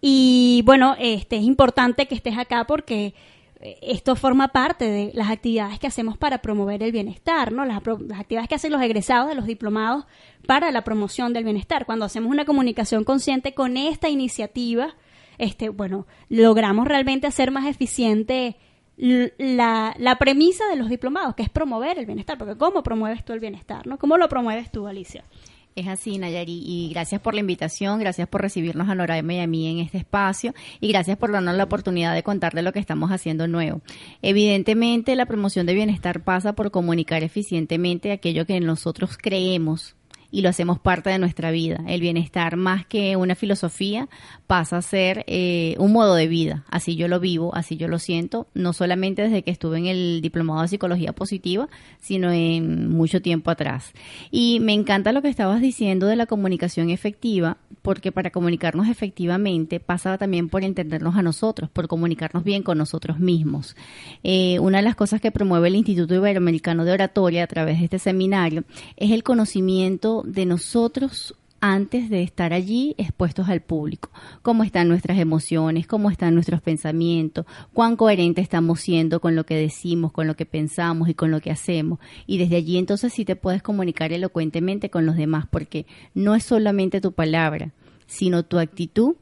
y 0.00 0.62
bueno, 0.64 0.96
este 0.98 1.36
es 1.36 1.42
importante 1.42 2.06
que 2.06 2.14
estés 2.14 2.38
acá 2.38 2.64
porque 2.64 3.14
eh, 3.60 3.78
esto 3.82 4.16
forma 4.16 4.48
parte 4.48 4.86
de 4.86 5.10
las 5.14 5.30
actividades 5.30 5.78
que 5.78 5.86
hacemos 5.86 6.16
para 6.16 6.38
promover 6.38 6.82
el 6.82 6.92
bienestar, 6.92 7.52
¿no? 7.52 7.66
Las, 7.66 7.76
actividades 7.78 8.48
que 8.48 8.54
hacen 8.54 8.72
los 8.72 8.80
egresados 8.80 9.28
de 9.28 9.34
los 9.34 9.44
diplomados 9.44 10.06
para 10.46 10.70
la 10.70 10.82
promoción 10.82 11.32
del 11.34 11.44
bienestar. 11.44 11.84
Cuando 11.84 12.06
hacemos 12.06 12.30
una 12.30 12.46
comunicación 12.46 13.04
consciente 13.04 13.52
con 13.52 13.76
esta 13.76 14.08
iniciativa, 14.08 14.94
este, 15.36 15.68
bueno, 15.68 16.06
logramos 16.28 16.88
realmente 16.88 17.26
hacer 17.26 17.50
más 17.50 17.66
eficiente 17.66 18.56
la, 18.96 19.94
la 19.98 20.16
premisa 20.16 20.66
de 20.68 20.76
los 20.76 20.88
diplomados, 20.88 21.34
que 21.34 21.42
es 21.42 21.48
promover 21.48 21.98
el 21.98 22.06
bienestar, 22.06 22.36
porque 22.36 22.56
¿cómo 22.56 22.82
promueves 22.82 23.24
tú 23.24 23.32
el 23.32 23.40
bienestar? 23.40 23.86
¿no? 23.86 23.98
¿Cómo 23.98 24.16
lo 24.16 24.28
promueves 24.28 24.70
tú, 24.70 24.86
Alicia? 24.86 25.24
Es 25.76 25.86
así, 25.86 26.18
Nayari, 26.18 26.62
y 26.64 26.90
gracias 26.92 27.20
por 27.20 27.34
la 27.34 27.40
invitación, 27.40 28.00
gracias 28.00 28.28
por 28.28 28.42
recibirnos 28.42 28.88
a 28.88 28.94
Noraima 28.94 29.34
y 29.34 29.40
a 29.40 29.46
mí 29.46 29.68
en 29.68 29.78
este 29.78 29.98
espacio, 29.98 30.52
y 30.80 30.88
gracias 30.88 31.16
por 31.16 31.30
darnos 31.30 31.54
la 31.54 31.64
oportunidad 31.64 32.12
de 32.14 32.24
contar 32.24 32.54
de 32.54 32.62
lo 32.62 32.72
que 32.72 32.80
estamos 32.80 33.10
haciendo 33.12 33.46
nuevo. 33.46 33.80
Evidentemente, 34.20 35.14
la 35.14 35.26
promoción 35.26 35.66
de 35.66 35.74
bienestar 35.74 36.24
pasa 36.24 36.54
por 36.54 36.70
comunicar 36.72 37.22
eficientemente 37.22 38.10
aquello 38.10 38.46
que 38.46 38.58
nosotros 38.60 39.16
creemos 39.16 39.94
y 40.30 40.42
lo 40.42 40.48
hacemos 40.48 40.78
parte 40.78 41.10
de 41.10 41.18
nuestra 41.18 41.50
vida. 41.50 41.82
El 41.86 42.00
bienestar, 42.00 42.56
más 42.56 42.86
que 42.86 43.16
una 43.16 43.34
filosofía, 43.34 44.08
pasa 44.50 44.78
a 44.78 44.82
ser 44.82 45.22
eh, 45.28 45.76
un 45.78 45.92
modo 45.92 46.16
de 46.16 46.26
vida. 46.26 46.64
Así 46.68 46.96
yo 46.96 47.06
lo 47.06 47.20
vivo, 47.20 47.54
así 47.54 47.76
yo 47.76 47.86
lo 47.86 48.00
siento, 48.00 48.48
no 48.52 48.72
solamente 48.72 49.22
desde 49.22 49.44
que 49.44 49.52
estuve 49.52 49.78
en 49.78 49.86
el 49.86 50.20
diplomado 50.22 50.62
de 50.62 50.66
psicología 50.66 51.12
positiva, 51.12 51.68
sino 52.00 52.32
en 52.32 52.88
mucho 52.88 53.22
tiempo 53.22 53.52
atrás. 53.52 53.92
Y 54.32 54.58
me 54.58 54.72
encanta 54.72 55.12
lo 55.12 55.22
que 55.22 55.28
estabas 55.28 55.60
diciendo 55.60 56.08
de 56.08 56.16
la 56.16 56.26
comunicación 56.26 56.90
efectiva, 56.90 57.58
porque 57.80 58.10
para 58.10 58.30
comunicarnos 58.30 58.88
efectivamente 58.88 59.78
pasa 59.78 60.18
también 60.18 60.48
por 60.48 60.64
entendernos 60.64 61.14
a 61.14 61.22
nosotros, 61.22 61.70
por 61.70 61.86
comunicarnos 61.86 62.42
bien 62.42 62.64
con 62.64 62.76
nosotros 62.76 63.20
mismos. 63.20 63.76
Eh, 64.24 64.58
una 64.58 64.78
de 64.78 64.82
las 64.82 64.96
cosas 64.96 65.20
que 65.20 65.30
promueve 65.30 65.68
el 65.68 65.76
Instituto 65.76 66.16
Iberoamericano 66.16 66.84
de 66.84 66.90
Oratoria 66.90 67.44
a 67.44 67.46
través 67.46 67.78
de 67.78 67.84
este 67.84 68.00
seminario 68.00 68.64
es 68.96 69.12
el 69.12 69.22
conocimiento 69.22 70.24
de 70.26 70.44
nosotros 70.44 71.36
antes 71.60 72.08
de 72.08 72.22
estar 72.22 72.52
allí 72.52 72.94
expuestos 72.96 73.48
al 73.48 73.60
público, 73.60 74.10
cómo 74.42 74.64
están 74.64 74.88
nuestras 74.88 75.18
emociones, 75.18 75.86
cómo 75.86 76.10
están 76.10 76.34
nuestros 76.34 76.62
pensamientos, 76.62 77.44
cuán 77.72 77.96
coherentes 77.96 78.42
estamos 78.42 78.80
siendo 78.80 79.20
con 79.20 79.36
lo 79.36 79.44
que 79.44 79.56
decimos, 79.56 80.12
con 80.12 80.26
lo 80.26 80.36
que 80.36 80.46
pensamos 80.46 81.08
y 81.08 81.14
con 81.14 81.30
lo 81.30 81.40
que 81.40 81.50
hacemos. 81.50 81.98
Y 82.26 82.38
desde 82.38 82.56
allí 82.56 82.78
entonces 82.78 83.12
sí 83.12 83.24
te 83.24 83.36
puedes 83.36 83.62
comunicar 83.62 84.12
elocuentemente 84.12 84.90
con 84.90 85.04
los 85.06 85.16
demás, 85.16 85.46
porque 85.50 85.86
no 86.14 86.34
es 86.34 86.44
solamente 86.44 87.00
tu 87.00 87.12
palabra, 87.12 87.72
sino 88.06 88.42
tu 88.42 88.58
actitud 88.58 89.16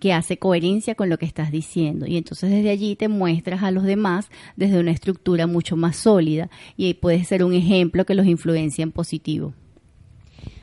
que 0.00 0.12
hace 0.12 0.38
coherencia 0.38 0.94
con 0.94 1.08
lo 1.08 1.18
que 1.18 1.26
estás 1.26 1.50
diciendo. 1.50 2.06
Y 2.06 2.16
entonces 2.16 2.50
desde 2.50 2.70
allí 2.70 2.96
te 2.96 3.08
muestras 3.08 3.62
a 3.62 3.70
los 3.70 3.84
demás 3.84 4.30
desde 4.56 4.78
una 4.80 4.92
estructura 4.92 5.46
mucho 5.46 5.76
más 5.76 5.96
sólida 5.96 6.50
y 6.76 6.94
puedes 6.94 7.26
ser 7.28 7.44
un 7.44 7.52
ejemplo 7.52 8.06
que 8.06 8.14
los 8.14 8.26
influencia 8.26 8.82
en 8.82 8.92
positivo. 8.92 9.54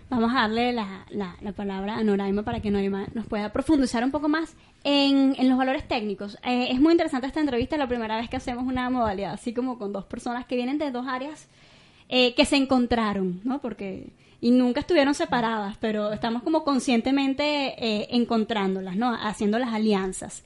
Vamos 0.10 0.32
a 0.32 0.42
darle 0.42 0.72
la, 0.72 1.06
la, 1.10 1.52
palabra 1.54 1.96
a 1.98 2.04
Noraima 2.04 2.44
para 2.44 2.60
que 2.60 2.70
Noraima 2.70 3.08
nos 3.14 3.26
pueda 3.26 3.52
profundizar 3.52 4.04
un 4.04 4.12
poco 4.12 4.30
más 4.30 4.56
en, 4.84 5.36
en 5.38 5.50
los 5.50 5.58
valores 5.58 5.88
técnicos. 5.88 6.38
Eh, 6.44 6.68
es 6.70 6.80
muy 6.80 6.92
interesante 6.92 7.26
esta 7.26 7.40
entrevista, 7.40 7.76
la 7.76 7.88
primera 7.88 8.16
vez 8.16 8.30
que 8.30 8.38
hacemos 8.38 8.66
una 8.66 8.90
modalidad 8.92 9.34
así 9.34 9.52
como 9.54 9.80
con 9.80 9.92
dos 9.92 10.06
personas 10.06 10.46
que 10.46 10.56
vienen 10.56 10.78
de 10.78 10.92
dos 10.92 11.08
áreas 11.08 11.48
eh, 12.08 12.36
que 12.36 12.46
se 12.46 12.56
encontraron, 12.56 13.42
¿no? 13.44 13.60
Porque 13.60 14.10
y 14.42 14.52
nunca 14.52 14.82
estuvieron 14.82 15.16
separadas, 15.16 15.76
pero 15.80 16.14
estamos 16.14 16.44
como 16.44 16.64
conscientemente 16.64 17.44
eh, 17.84 18.08
encontrándolas, 18.12 18.96
¿no? 18.96 19.12
Haciendo 19.12 19.58
las 19.58 19.74
alianzas. 19.74 20.44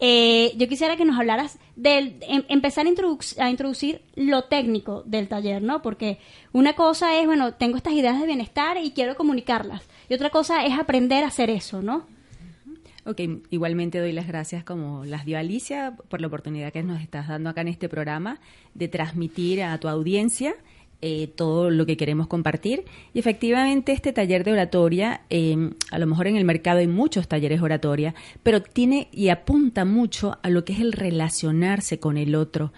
Eh, 0.00 0.54
yo 0.56 0.66
quisiera 0.66 0.96
que 0.96 1.04
nos 1.04 1.18
hablaras 1.18 1.58
de 1.76 2.16
em, 2.22 2.42
empezar 2.48 2.86
a, 2.86 3.44
a, 3.44 3.50
introducir 3.50 4.00
lo 4.16 4.44
técnico 4.44 5.02
del 5.04 5.28
taller, 5.28 5.60
¿no? 5.60 5.82
Porque 5.82 6.18
una 6.52 6.72
cosa 6.72 7.18
es, 7.20 7.26
bueno, 7.26 7.52
tengo 7.54 7.76
estas 7.76 7.92
ideas 7.92 8.18
de 8.18 8.26
bienestar 8.26 8.78
y 8.82 8.92
quiero 8.92 9.14
comunicarlas. 9.14 9.82
Y 10.08 10.14
otra 10.14 10.30
cosa 10.30 10.64
es 10.64 10.78
aprender 10.78 11.22
a 11.22 11.26
hacer 11.28 11.50
eso, 11.50 11.82
¿no? 11.82 12.06
Ok, 13.04 13.20
igualmente 13.50 13.98
doy 13.98 14.12
las 14.12 14.26
gracias 14.26 14.62
como 14.62 15.04
las 15.04 15.24
dio 15.24 15.38
Alicia 15.38 15.96
por 16.08 16.20
la 16.20 16.26
oportunidad 16.26 16.72
que 16.72 16.82
nos 16.82 17.00
estás 17.00 17.28
dando 17.28 17.50
acá 17.50 17.62
en 17.62 17.68
este 17.68 17.88
programa 17.88 18.40
de 18.74 18.88
transmitir 18.88 19.62
a 19.62 19.78
tu 19.78 19.88
audiencia 19.88 20.54
eh, 21.02 21.28
todo 21.34 21.70
lo 21.70 21.86
que 21.86 21.96
queremos 21.96 22.26
compartir. 22.26 22.84
Y 23.14 23.18
efectivamente 23.18 23.92
este 23.92 24.12
taller 24.12 24.44
de 24.44 24.52
oratoria, 24.52 25.22
em, 25.30 25.72
a 25.90 25.98
lo 25.98 26.06
mejor 26.06 26.26
en 26.26 26.36
el 26.36 26.44
mercado 26.44 26.80
hay 26.80 26.86
muchos 26.86 27.26
talleres 27.26 27.62
oratoria, 27.62 28.14
pero 28.42 28.60
tiene 28.62 29.08
y 29.12 29.28
apunta 29.28 29.84
mucho 29.84 30.38
a 30.42 30.50
lo 30.50 30.64
que 30.64 30.74
es 30.74 30.80
el 30.80 30.92
relacionarse 30.92 31.98
con 31.98 32.16
el 32.16 32.34
otro. 32.34 32.72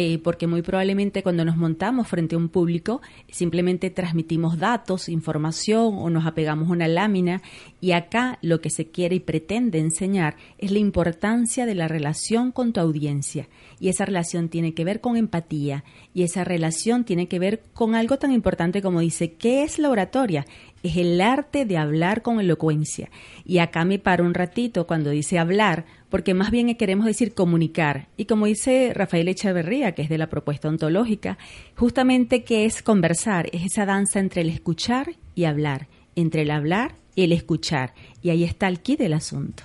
Eh, 0.00 0.20
porque 0.22 0.46
muy 0.46 0.62
probablemente 0.62 1.24
cuando 1.24 1.44
nos 1.44 1.56
montamos 1.56 2.06
frente 2.06 2.36
a 2.36 2.38
un 2.38 2.50
público 2.50 3.02
simplemente 3.32 3.90
transmitimos 3.90 4.56
datos, 4.56 5.08
información 5.08 5.96
o 5.98 6.08
nos 6.08 6.24
apegamos 6.24 6.68
a 6.68 6.72
una 6.72 6.86
lámina. 6.86 7.42
Y 7.80 7.90
acá 7.90 8.38
lo 8.40 8.60
que 8.60 8.70
se 8.70 8.92
quiere 8.92 9.16
y 9.16 9.18
pretende 9.20 9.80
enseñar 9.80 10.36
es 10.58 10.70
la 10.70 10.78
importancia 10.78 11.66
de 11.66 11.74
la 11.74 11.88
relación 11.88 12.52
con 12.52 12.72
tu 12.72 12.78
audiencia. 12.78 13.48
Y 13.80 13.88
esa 13.88 14.04
relación 14.04 14.48
tiene 14.48 14.72
que 14.72 14.84
ver 14.84 15.00
con 15.00 15.16
empatía. 15.16 15.82
Y 16.14 16.22
esa 16.22 16.44
relación 16.44 17.02
tiene 17.02 17.26
que 17.26 17.40
ver 17.40 17.64
con 17.74 17.96
algo 17.96 18.18
tan 18.18 18.30
importante 18.30 18.80
como 18.80 19.00
dice, 19.00 19.32
¿qué 19.32 19.64
es 19.64 19.80
la 19.80 19.90
oratoria? 19.90 20.46
Es 20.82 20.96
el 20.96 21.20
arte 21.20 21.64
de 21.64 21.76
hablar 21.76 22.22
con 22.22 22.40
elocuencia. 22.40 23.10
Y 23.44 23.58
acá 23.58 23.84
me 23.84 23.98
paro 23.98 24.24
un 24.24 24.34
ratito 24.34 24.86
cuando 24.86 25.10
dice 25.10 25.38
hablar, 25.38 25.86
porque 26.08 26.34
más 26.34 26.50
bien 26.50 26.74
queremos 26.76 27.06
decir 27.06 27.34
comunicar. 27.34 28.08
Y 28.16 28.26
como 28.26 28.46
dice 28.46 28.92
Rafael 28.94 29.28
Echeverría, 29.28 29.92
que 29.92 30.02
es 30.02 30.08
de 30.08 30.18
la 30.18 30.30
propuesta 30.30 30.68
ontológica, 30.68 31.38
justamente 31.76 32.44
que 32.44 32.64
es 32.64 32.82
conversar, 32.82 33.48
es 33.52 33.64
esa 33.64 33.86
danza 33.86 34.20
entre 34.20 34.42
el 34.42 34.50
escuchar 34.50 35.16
y 35.34 35.44
hablar, 35.44 35.88
entre 36.14 36.42
el 36.42 36.50
hablar 36.50 36.94
y 37.14 37.24
el 37.24 37.32
escuchar. 37.32 37.94
Y 38.22 38.30
ahí 38.30 38.44
está 38.44 38.68
el 38.68 38.80
kit 38.80 38.98
del 38.98 39.14
asunto. 39.14 39.64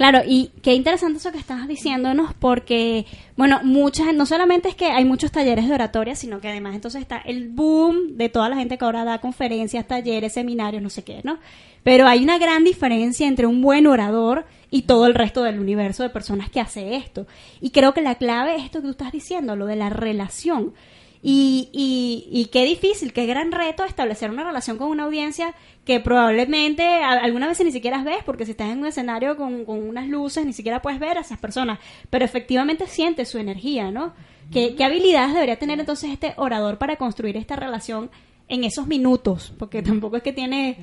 Claro, 0.00 0.20
y 0.26 0.50
qué 0.62 0.72
interesante 0.72 1.18
eso 1.18 1.30
que 1.30 1.36
estás 1.36 1.68
diciéndonos, 1.68 2.32
porque, 2.32 3.04
bueno, 3.36 3.60
muchas, 3.64 4.14
no 4.14 4.24
solamente 4.24 4.70
es 4.70 4.74
que 4.74 4.86
hay 4.86 5.04
muchos 5.04 5.30
talleres 5.30 5.68
de 5.68 5.74
oratoria, 5.74 6.16
sino 6.16 6.40
que 6.40 6.48
además 6.48 6.74
entonces 6.74 7.02
está 7.02 7.18
el 7.18 7.50
boom 7.50 8.16
de 8.16 8.30
toda 8.30 8.48
la 8.48 8.56
gente 8.56 8.78
que 8.78 8.84
ahora 8.86 9.04
da 9.04 9.20
conferencias, 9.20 9.86
talleres, 9.86 10.32
seminarios, 10.32 10.82
no 10.82 10.88
sé 10.88 11.04
qué, 11.04 11.20
¿no? 11.22 11.38
Pero 11.82 12.06
hay 12.06 12.22
una 12.22 12.38
gran 12.38 12.64
diferencia 12.64 13.28
entre 13.28 13.46
un 13.46 13.60
buen 13.60 13.86
orador 13.86 14.46
y 14.70 14.82
todo 14.84 15.04
el 15.04 15.12
resto 15.12 15.42
del 15.42 15.60
universo 15.60 16.02
de 16.02 16.08
personas 16.08 16.48
que 16.48 16.60
hace 16.60 16.96
esto. 16.96 17.26
Y 17.60 17.68
creo 17.68 17.92
que 17.92 18.00
la 18.00 18.14
clave 18.14 18.56
es 18.56 18.64
esto 18.64 18.78
que 18.78 18.86
tú 18.86 18.92
estás 18.92 19.12
diciendo, 19.12 19.54
lo 19.54 19.66
de 19.66 19.76
la 19.76 19.90
relación. 19.90 20.72
Y, 21.22 21.68
y, 21.72 22.28
y 22.30 22.46
qué 22.46 22.64
difícil, 22.64 23.12
qué 23.12 23.26
gran 23.26 23.52
reto 23.52 23.84
establecer 23.84 24.30
una 24.30 24.42
relación 24.42 24.78
con 24.78 24.88
una 24.88 25.04
audiencia 25.04 25.54
que 25.84 26.00
probablemente 26.00 26.82
a- 26.82 27.10
algunas 27.22 27.50
veces 27.50 27.66
ni 27.66 27.72
siquiera 27.72 28.02
ves, 28.02 28.24
porque 28.24 28.46
si 28.46 28.52
estás 28.52 28.70
en 28.70 28.78
un 28.78 28.86
escenario 28.86 29.36
con, 29.36 29.66
con 29.66 29.82
unas 29.86 30.08
luces, 30.08 30.46
ni 30.46 30.54
siquiera 30.54 30.80
puedes 30.80 30.98
ver 30.98 31.18
a 31.18 31.20
esas 31.20 31.38
personas, 31.38 31.78
pero 32.08 32.24
efectivamente 32.24 32.86
sientes 32.86 33.28
su 33.28 33.36
energía, 33.38 33.90
¿no? 33.90 34.14
¿Qué, 34.50 34.74
qué 34.74 34.84
habilidades 34.84 35.34
debería 35.34 35.58
tener 35.58 35.78
entonces 35.78 36.10
este 36.10 36.32
orador 36.36 36.78
para 36.78 36.96
construir 36.96 37.36
esta 37.36 37.54
relación 37.54 38.10
en 38.48 38.64
esos 38.64 38.86
minutos? 38.86 39.52
Porque 39.58 39.82
tampoco 39.82 40.16
es 40.16 40.22
que 40.22 40.32
tiene 40.32 40.78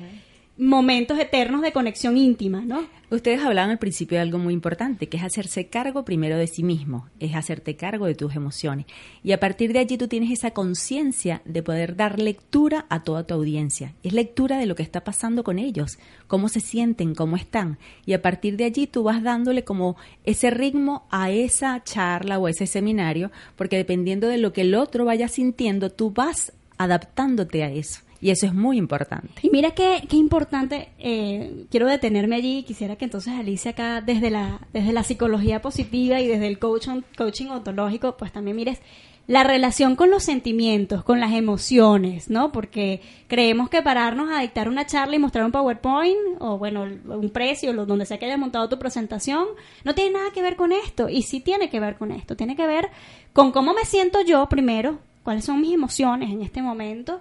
momentos 0.58 1.16
eternos 1.20 1.62
de 1.62 1.70
conexión 1.70 2.16
íntima, 2.16 2.62
¿no? 2.62 2.84
Ustedes 3.10 3.40
hablaban 3.40 3.70
al 3.70 3.78
principio 3.78 4.16
de 4.16 4.22
algo 4.22 4.38
muy 4.38 4.52
importante, 4.52 5.08
que 5.08 5.16
es 5.16 5.22
hacerse 5.22 5.68
cargo 5.68 6.04
primero 6.04 6.36
de 6.36 6.48
sí 6.48 6.64
mismo, 6.64 7.08
es 7.20 7.36
hacerte 7.36 7.76
cargo 7.76 8.06
de 8.06 8.16
tus 8.16 8.34
emociones. 8.34 8.86
Y 9.22 9.30
a 9.32 9.38
partir 9.38 9.72
de 9.72 9.78
allí 9.78 9.96
tú 9.96 10.08
tienes 10.08 10.32
esa 10.32 10.50
conciencia 10.50 11.40
de 11.44 11.62
poder 11.62 11.94
dar 11.94 12.18
lectura 12.18 12.86
a 12.90 13.04
toda 13.04 13.24
tu 13.24 13.34
audiencia. 13.34 13.94
Es 14.02 14.12
lectura 14.12 14.58
de 14.58 14.66
lo 14.66 14.74
que 14.74 14.82
está 14.82 15.04
pasando 15.04 15.44
con 15.44 15.60
ellos, 15.60 15.98
cómo 16.26 16.48
se 16.48 16.60
sienten, 16.60 17.14
cómo 17.14 17.36
están. 17.36 17.78
Y 18.04 18.14
a 18.14 18.20
partir 18.20 18.56
de 18.56 18.64
allí 18.64 18.88
tú 18.88 19.04
vas 19.04 19.22
dándole 19.22 19.62
como 19.62 19.96
ese 20.24 20.50
ritmo 20.50 21.06
a 21.10 21.30
esa 21.30 21.82
charla 21.84 22.38
o 22.40 22.48
ese 22.48 22.66
seminario, 22.66 23.30
porque 23.54 23.76
dependiendo 23.76 24.26
de 24.26 24.38
lo 24.38 24.52
que 24.52 24.62
el 24.62 24.74
otro 24.74 25.04
vaya 25.04 25.28
sintiendo, 25.28 25.90
tú 25.90 26.10
vas 26.10 26.52
adaptándote 26.78 27.62
a 27.62 27.70
eso. 27.70 28.00
Y 28.20 28.30
eso 28.30 28.46
es 28.46 28.54
muy 28.54 28.78
importante. 28.78 29.32
Y 29.42 29.50
mira 29.50 29.72
qué, 29.72 30.02
qué 30.08 30.16
importante, 30.16 30.88
eh, 30.98 31.66
quiero 31.70 31.86
detenerme 31.86 32.36
allí 32.36 32.64
quisiera 32.64 32.96
que 32.96 33.04
entonces 33.04 33.34
Alicia 33.34 33.72
acá 33.72 34.00
desde 34.00 34.30
la, 34.30 34.60
desde 34.72 34.92
la 34.92 35.04
psicología 35.04 35.62
positiva 35.62 36.20
y 36.20 36.26
desde 36.26 36.48
el 36.48 36.58
coach, 36.58 36.88
coaching 37.16 37.46
ontológico, 37.46 38.16
pues 38.16 38.32
también 38.32 38.56
mires 38.56 38.80
la 39.28 39.44
relación 39.44 39.94
con 39.94 40.10
los 40.10 40.24
sentimientos, 40.24 41.04
con 41.04 41.20
las 41.20 41.32
emociones, 41.32 42.30
¿no? 42.30 42.50
Porque 42.50 43.02
creemos 43.28 43.68
que 43.68 43.82
pararnos 43.82 44.30
a 44.30 44.40
dictar 44.40 44.70
una 44.70 44.86
charla 44.86 45.16
y 45.16 45.18
mostrar 45.18 45.44
un 45.44 45.52
PowerPoint 45.52 46.16
o, 46.38 46.56
bueno, 46.56 46.84
un 46.84 47.28
precio, 47.28 47.74
donde 47.84 48.06
sea 48.06 48.18
que 48.18 48.24
haya 48.24 48.38
montado 48.38 48.70
tu 48.70 48.78
presentación, 48.78 49.44
no 49.84 49.94
tiene 49.94 50.12
nada 50.12 50.30
que 50.32 50.40
ver 50.40 50.56
con 50.56 50.72
esto. 50.72 51.10
Y 51.10 51.22
sí 51.22 51.40
tiene 51.40 51.68
que 51.68 51.78
ver 51.78 51.96
con 51.96 52.10
esto. 52.10 52.36
Tiene 52.36 52.56
que 52.56 52.66
ver 52.66 52.88
con 53.34 53.52
cómo 53.52 53.74
me 53.74 53.84
siento 53.84 54.22
yo 54.22 54.48
primero, 54.48 54.98
cuáles 55.22 55.44
son 55.44 55.60
mis 55.60 55.74
emociones 55.74 56.30
en 56.30 56.40
este 56.40 56.62
momento 56.62 57.20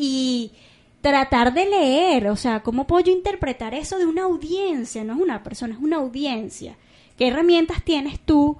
y 0.00 0.52
tratar 1.02 1.52
de 1.54 1.66
leer, 1.66 2.28
o 2.28 2.36
sea, 2.36 2.60
cómo 2.62 2.86
puedo 2.86 3.04
yo 3.04 3.12
interpretar 3.12 3.74
eso 3.74 3.98
de 3.98 4.06
una 4.06 4.22
audiencia, 4.24 5.04
no 5.04 5.14
es 5.14 5.20
una 5.20 5.42
persona, 5.42 5.74
es 5.74 5.80
una 5.80 5.96
audiencia. 5.96 6.76
¿Qué 7.16 7.28
herramientas 7.28 7.82
tienes 7.84 8.20
tú 8.20 8.56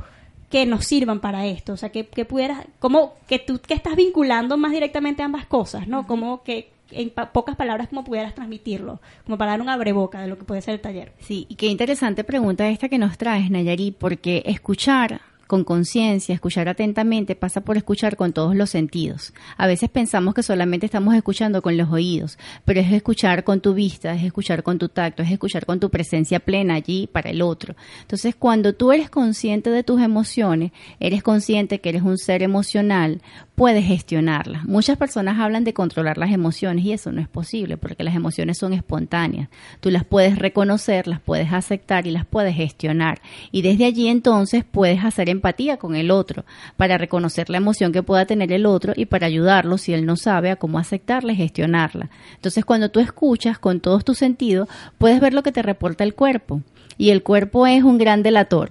que 0.51 0.67
nos 0.67 0.85
sirvan 0.87 1.21
para 1.21 1.47
esto? 1.47 1.73
O 1.73 1.77
sea, 1.77 1.91
que, 1.91 2.07
que 2.07 2.25
pudieras, 2.25 2.65
como 2.79 3.15
que 3.29 3.39
tú 3.39 3.59
que 3.61 3.75
estás 3.75 3.97
vinculando 3.97 4.57
más 4.57 4.73
directamente 4.73 5.23
ambas 5.23 5.47
cosas, 5.47 5.87
¿no? 5.89 6.07
Como 6.07 6.43
que 6.43 6.71
en 6.91 7.11
pa- 7.11 7.33
pocas 7.33 7.57
palabras 7.57 7.89
cómo 7.89 8.05
pudieras 8.05 8.35
transmitirlo, 8.35 9.01
como 9.25 9.39
para 9.39 9.53
dar 9.53 9.61
un 9.63 9.69
abreboca 9.69 10.21
de 10.21 10.27
lo 10.29 10.37
que 10.37 10.45
puede 10.45 10.61
ser 10.63 10.75
el 10.75 10.81
taller. 10.81 11.13
Sí, 11.21 11.47
y 11.49 11.55
qué 11.55 11.67
interesante 11.67 12.25
pregunta 12.25 12.69
esta 12.69 12.89
que 12.89 12.99
nos 12.99 13.17
traes, 13.17 13.51
Nayari, 13.51 13.93
porque 13.93 14.43
escuchar 14.47 15.21
con 15.51 15.65
conciencia, 15.65 16.33
escuchar 16.33 16.69
atentamente, 16.69 17.35
pasa 17.35 17.63
por 17.63 17.77
escuchar 17.77 18.15
con 18.15 18.33
todos 18.33 18.55
los 18.55 18.71
sentidos. 18.71 19.35
A 19.57 19.67
veces 19.67 19.91
pensamos 19.91 20.33
que 20.33 20.45
solamente 20.45 20.87
estamos 20.87 21.13
escuchando 21.17 21.61
con 21.61 21.77
los 21.77 21.91
oídos, 21.91 22.39
pero 22.65 22.79
es 22.79 22.93
escuchar 22.93 23.43
con 23.43 23.61
tu 23.61 23.75
vista, 23.75 24.15
es 24.15 24.23
escuchar 24.23 24.63
con 24.63 24.79
tu 24.79 24.89
tacto, 24.89 25.25
es 25.25 25.33
escuchar 25.33 25.67
con 25.67 25.81
tu 25.81 25.91
presencia 25.91 26.39
plena 26.39 26.75
allí 26.75 27.09
para 27.09 27.31
el 27.31 27.43
otro. 27.43 27.75
Entonces, 28.03 28.37
cuando 28.37 28.75
tú 28.75 28.93
eres 28.93 29.11
consciente 29.11 29.71
de 29.71 29.83
tus 29.83 30.01
emociones, 30.01 30.71
eres 31.01 31.25
consciente 31.25 31.81
que 31.81 31.89
eres 31.89 32.03
un 32.03 32.17
ser 32.17 32.45
emocional, 32.45 33.21
puedes 33.61 33.85
gestionarlas. 33.85 34.65
Muchas 34.65 34.97
personas 34.97 35.39
hablan 35.39 35.65
de 35.65 35.75
controlar 35.75 36.17
las 36.17 36.33
emociones 36.33 36.83
y 36.83 36.95
eso 36.95 37.13
no 37.13 37.21
es 37.21 37.29
posible 37.29 37.77
porque 37.77 38.05
las 38.05 38.17
emociones 38.17 38.57
son 38.57 38.73
espontáneas. 38.73 39.51
Tú 39.81 39.91
las 39.91 40.03
puedes 40.03 40.39
reconocer, 40.39 41.07
las 41.07 41.21
puedes 41.21 41.53
aceptar 41.53 42.07
y 42.07 42.11
las 42.11 42.25
puedes 42.25 42.57
gestionar. 42.57 43.21
Y 43.53 43.61
desde 43.61 43.85
allí 43.85 44.09
entonces 44.09 44.65
puedes 44.65 45.05
hacer 45.05 45.29
empatía 45.29 45.77
con 45.77 45.95
el 45.95 46.11
otro 46.11 46.47
para 46.79 46.97
reconocer 46.97 47.51
la 47.51 47.59
emoción 47.59 47.93
que 47.93 48.03
pueda 48.03 48.25
tener 48.25 48.51
el 48.51 48.65
otro 48.65 48.95
y 48.97 49.05
para 49.05 49.27
ayudarlo 49.27 49.77
si 49.77 49.93
él 49.93 50.07
no 50.07 50.17
sabe 50.17 50.51
a 50.51 50.57
cómo 50.57 50.79
aceptarla 50.79 51.33
y 51.33 51.37
gestionarla. 51.37 52.09
Entonces 52.37 52.65
cuando 52.65 52.91
tú 52.91 52.99
escuchas 52.99 53.59
con 53.59 53.81
todos 53.81 54.07
tus 54.07 54.17
sentidos, 54.17 54.71
puedes 54.97 55.21
ver 55.21 55.35
lo 55.35 55.43
que 55.43 55.53
te 55.53 55.61
reporta 55.61 56.03
el 56.03 56.15
cuerpo. 56.15 56.63
Y 56.97 57.11
el 57.11 57.23
cuerpo 57.23 57.67
es 57.67 57.83
un 57.83 57.99
gran 57.99 58.23
delator 58.23 58.71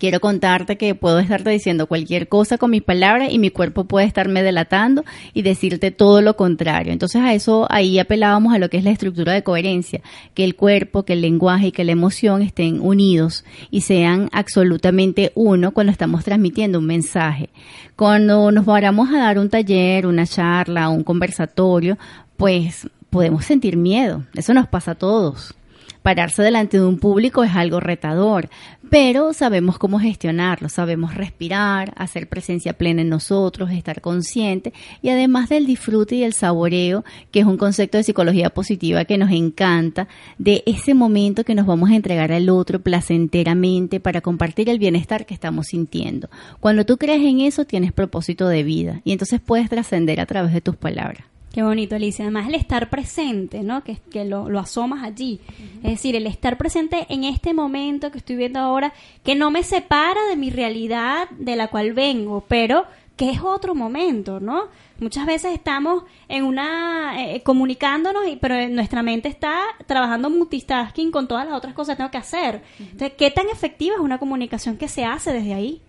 quiero 0.00 0.18
contarte 0.18 0.76
que 0.76 0.94
puedo 0.94 1.18
estarte 1.18 1.50
diciendo 1.50 1.86
cualquier 1.86 2.26
cosa 2.26 2.56
con 2.56 2.70
mis 2.70 2.82
palabras 2.82 3.30
y 3.30 3.38
mi 3.38 3.50
cuerpo 3.50 3.84
puede 3.84 4.06
estarme 4.06 4.42
delatando 4.42 5.04
y 5.34 5.42
decirte 5.42 5.90
todo 5.90 6.22
lo 6.22 6.36
contrario. 6.36 6.90
Entonces 6.92 7.20
a 7.20 7.34
eso 7.34 7.66
ahí 7.70 7.98
apelábamos 7.98 8.54
a 8.54 8.58
lo 8.58 8.70
que 8.70 8.78
es 8.78 8.84
la 8.84 8.90
estructura 8.90 9.34
de 9.34 9.42
coherencia, 9.42 10.00
que 10.32 10.42
el 10.42 10.56
cuerpo, 10.56 11.04
que 11.04 11.12
el 11.12 11.20
lenguaje 11.20 11.68
y 11.68 11.72
que 11.72 11.84
la 11.84 11.92
emoción 11.92 12.40
estén 12.40 12.80
unidos 12.80 13.44
y 13.70 13.82
sean 13.82 14.30
absolutamente 14.32 15.32
uno 15.34 15.72
cuando 15.72 15.92
estamos 15.92 16.24
transmitiendo 16.24 16.78
un 16.78 16.86
mensaje. 16.86 17.50
Cuando 17.94 18.50
nos 18.50 18.64
vayamos 18.64 19.10
a 19.10 19.18
dar 19.18 19.38
un 19.38 19.50
taller, 19.50 20.06
una 20.06 20.26
charla, 20.26 20.88
un 20.88 21.04
conversatorio, 21.04 21.98
pues 22.38 22.88
podemos 23.10 23.44
sentir 23.44 23.76
miedo. 23.76 24.24
Eso 24.34 24.54
nos 24.54 24.66
pasa 24.66 24.92
a 24.92 24.94
todos 24.94 25.54
pararse 26.02 26.42
delante 26.42 26.78
de 26.78 26.86
un 26.86 26.98
público 26.98 27.44
es 27.44 27.54
algo 27.54 27.80
retador, 27.80 28.48
pero 28.88 29.32
sabemos 29.32 29.78
cómo 29.78 30.00
gestionarlo, 30.00 30.68
sabemos 30.68 31.14
respirar, 31.14 31.92
hacer 31.96 32.28
presencia 32.28 32.72
plena 32.72 33.02
en 33.02 33.08
nosotros, 33.08 33.70
estar 33.70 34.00
consciente 34.00 34.72
y 35.02 35.10
además 35.10 35.48
del 35.48 35.66
disfrute 35.66 36.16
y 36.16 36.24
el 36.24 36.32
saboreo, 36.32 37.04
que 37.30 37.40
es 37.40 37.46
un 37.46 37.56
concepto 37.56 37.98
de 37.98 38.04
psicología 38.04 38.50
positiva 38.50 39.04
que 39.04 39.18
nos 39.18 39.30
encanta, 39.30 40.08
de 40.38 40.62
ese 40.66 40.94
momento 40.94 41.44
que 41.44 41.54
nos 41.54 41.66
vamos 41.66 41.90
a 41.90 41.96
entregar 41.96 42.32
al 42.32 42.48
otro 42.48 42.80
placenteramente 42.80 44.00
para 44.00 44.20
compartir 44.20 44.68
el 44.68 44.78
bienestar 44.78 45.26
que 45.26 45.34
estamos 45.34 45.68
sintiendo. 45.68 46.28
Cuando 46.60 46.84
tú 46.84 46.96
crees 46.96 47.22
en 47.22 47.40
eso, 47.40 47.64
tienes 47.64 47.92
propósito 47.92 48.48
de 48.48 48.62
vida 48.62 49.00
y 49.04 49.12
entonces 49.12 49.40
puedes 49.40 49.68
trascender 49.68 50.20
a 50.20 50.26
través 50.26 50.52
de 50.52 50.60
tus 50.60 50.76
palabras. 50.76 51.24
Qué 51.52 51.64
bonito, 51.64 51.96
Alicia. 51.96 52.24
Además, 52.24 52.46
el 52.46 52.54
estar 52.54 52.90
presente, 52.90 53.62
¿no? 53.62 53.82
Que, 53.82 53.96
que 53.96 54.24
lo, 54.24 54.48
lo 54.48 54.60
asomas 54.60 55.02
allí. 55.02 55.40
Es 55.82 55.90
decir, 55.90 56.14
el 56.14 56.28
estar 56.28 56.56
presente 56.56 57.06
en 57.08 57.24
este 57.24 57.54
momento 57.54 58.12
que 58.12 58.18
estoy 58.18 58.36
viendo 58.36 58.60
ahora, 58.60 58.92
que 59.24 59.34
no 59.34 59.50
me 59.50 59.64
separa 59.64 60.26
de 60.28 60.36
mi 60.36 60.50
realidad 60.50 61.28
de 61.30 61.56
la 61.56 61.68
cual 61.68 61.92
vengo, 61.92 62.44
pero 62.46 62.84
que 63.16 63.30
es 63.30 63.42
otro 63.42 63.74
momento, 63.74 64.40
¿no? 64.40 64.68
Muchas 64.98 65.26
veces 65.26 65.52
estamos 65.52 66.04
en 66.28 66.44
una 66.44 67.22
eh, 67.22 67.42
comunicándonos, 67.42 68.26
y, 68.26 68.36
pero 68.36 68.68
nuestra 68.68 69.02
mente 69.02 69.28
está 69.28 69.60
trabajando 69.86 70.30
multitasking 70.30 71.10
con 71.10 71.28
todas 71.28 71.44
las 71.46 71.54
otras 71.54 71.74
cosas 71.74 71.94
que 71.94 71.98
tengo 71.98 72.10
que 72.10 72.18
hacer. 72.18 72.62
Entonces, 72.78 73.12
¿qué 73.18 73.30
tan 73.30 73.48
efectiva 73.50 73.96
es 73.96 74.00
una 74.00 74.18
comunicación 74.18 74.78
que 74.78 74.88
se 74.88 75.04
hace 75.04 75.32
desde 75.32 75.52
ahí? 75.52 75.82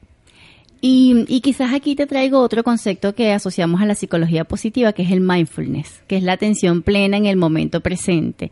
Y, 0.84 1.26
y, 1.28 1.42
quizás 1.42 1.74
aquí 1.74 1.96
te 1.96 2.08
traigo 2.08 2.40
otro 2.40 2.64
concepto 2.64 3.14
que 3.14 3.32
asociamos 3.32 3.82
a 3.82 3.86
la 3.86 3.94
psicología 3.94 4.46
positiva, 4.46 4.94
que 4.94 5.04
es 5.04 5.12
el 5.12 5.22
mindfulness, 5.22 6.02
que 6.08 6.18
es 6.18 6.24
la 6.24 6.34
atención 6.34 6.82
plena 6.82 7.18
en 7.18 7.28
el 7.28 7.38
momento 7.38 7.82
presente. 7.82 8.52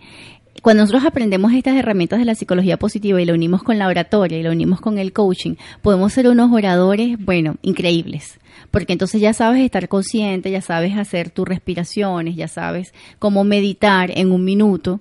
Cuando 0.61 0.83
nosotros 0.83 1.05
aprendemos 1.05 1.53
estas 1.53 1.77
herramientas 1.77 2.19
de 2.19 2.25
la 2.25 2.35
psicología 2.35 2.77
positiva 2.77 3.21
y 3.21 3.25
lo 3.25 3.33
unimos 3.33 3.63
con 3.63 3.79
la 3.79 3.87
oratoria 3.87 4.37
y 4.37 4.43
lo 4.43 4.51
unimos 4.51 4.81
con 4.81 4.97
el 4.99 5.13
coaching, 5.13 5.55
podemos 5.81 6.11
ser 6.11 6.27
unos 6.27 6.51
oradores, 6.51 7.17
bueno, 7.17 7.55
increíbles. 7.61 8.39
Porque 8.69 8.93
entonces 8.93 9.21
ya 9.21 9.33
sabes 9.33 9.63
estar 9.63 9.87
consciente, 9.87 10.51
ya 10.51 10.61
sabes 10.61 10.97
hacer 10.97 11.29
tus 11.29 11.47
respiraciones, 11.47 12.35
ya 12.35 12.47
sabes 12.47 12.93
cómo 13.19 13.43
meditar 13.43 14.11
en 14.13 14.31
un 14.31 14.43
minuto 14.43 14.99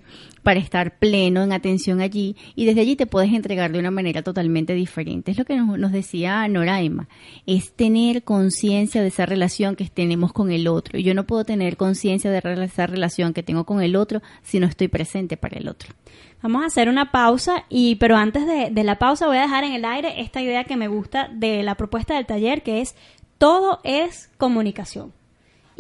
para 0.49 0.61
estar 0.61 0.97
pleno 0.99 1.43
en 1.43 1.53
atención 1.53 2.01
allí 2.01 2.35
y 2.55 2.65
desde 2.65 2.81
allí 2.81 2.97
te 2.97 3.05
puedes 3.05 3.35
entregar 3.35 3.71
de 3.71 3.81
una 3.81 3.91
manera 3.91 4.23
totalmente 4.23 4.73
diferente. 4.73 5.31
Es 5.31 5.37
lo 5.37 5.45
que 5.45 5.59
nos, 5.59 5.93
decía 5.93 6.49
Noraima, 6.49 7.07
es 7.45 7.73
tener 7.73 8.25
conciencia 8.25 9.03
de 9.03 9.09
esa 9.09 9.27
relación 9.27 9.77
que 9.77 9.85
tenemos 9.91 10.33
con 10.33 10.51
el 10.51 10.67
otro. 10.67 10.99
Yo 10.99 11.13
no 11.13 11.27
puedo 11.27 11.45
tener 11.45 11.77
conciencia 11.77 12.31
de 12.31 12.39
esa 12.65 12.87
relación 12.87 13.35
que 13.35 13.43
tengo 13.43 13.65
con 13.65 13.83
el 13.83 13.95
otro 13.95 14.23
si 14.43 14.59
no 14.59 14.67
estoy 14.67 14.89
presente 14.89 15.37
para 15.37 15.59
el 15.59 15.69
otro. 15.69 15.91
Vamos 16.41 16.63
a 16.63 16.69
hacer 16.69 16.89
una 16.89 17.11
pausa 17.11 17.67
y 17.69 17.97
pero 17.97 18.17
antes 18.17 18.47
de, 18.47 18.71
de 18.71 18.85
la 18.85 18.99
pausa 18.99 19.27
voy 19.27 19.37
a 19.37 19.43
dejar 19.43 19.65
en 19.65 19.75
el 19.75 19.85
aire 19.85 20.23
esta 20.23 20.41
idea 20.41 20.65
que 20.65 20.79
me 20.79 20.89
gusta 20.89 21.29
de 21.31 21.63
la 21.63 21.75
propuesta 21.75 22.15
del 22.15 22.25
taller 22.25 22.63
que 22.63 22.81
es 22.81 22.97
todo 23.37 23.81
es 23.85 24.31
comunicación. 24.39 25.13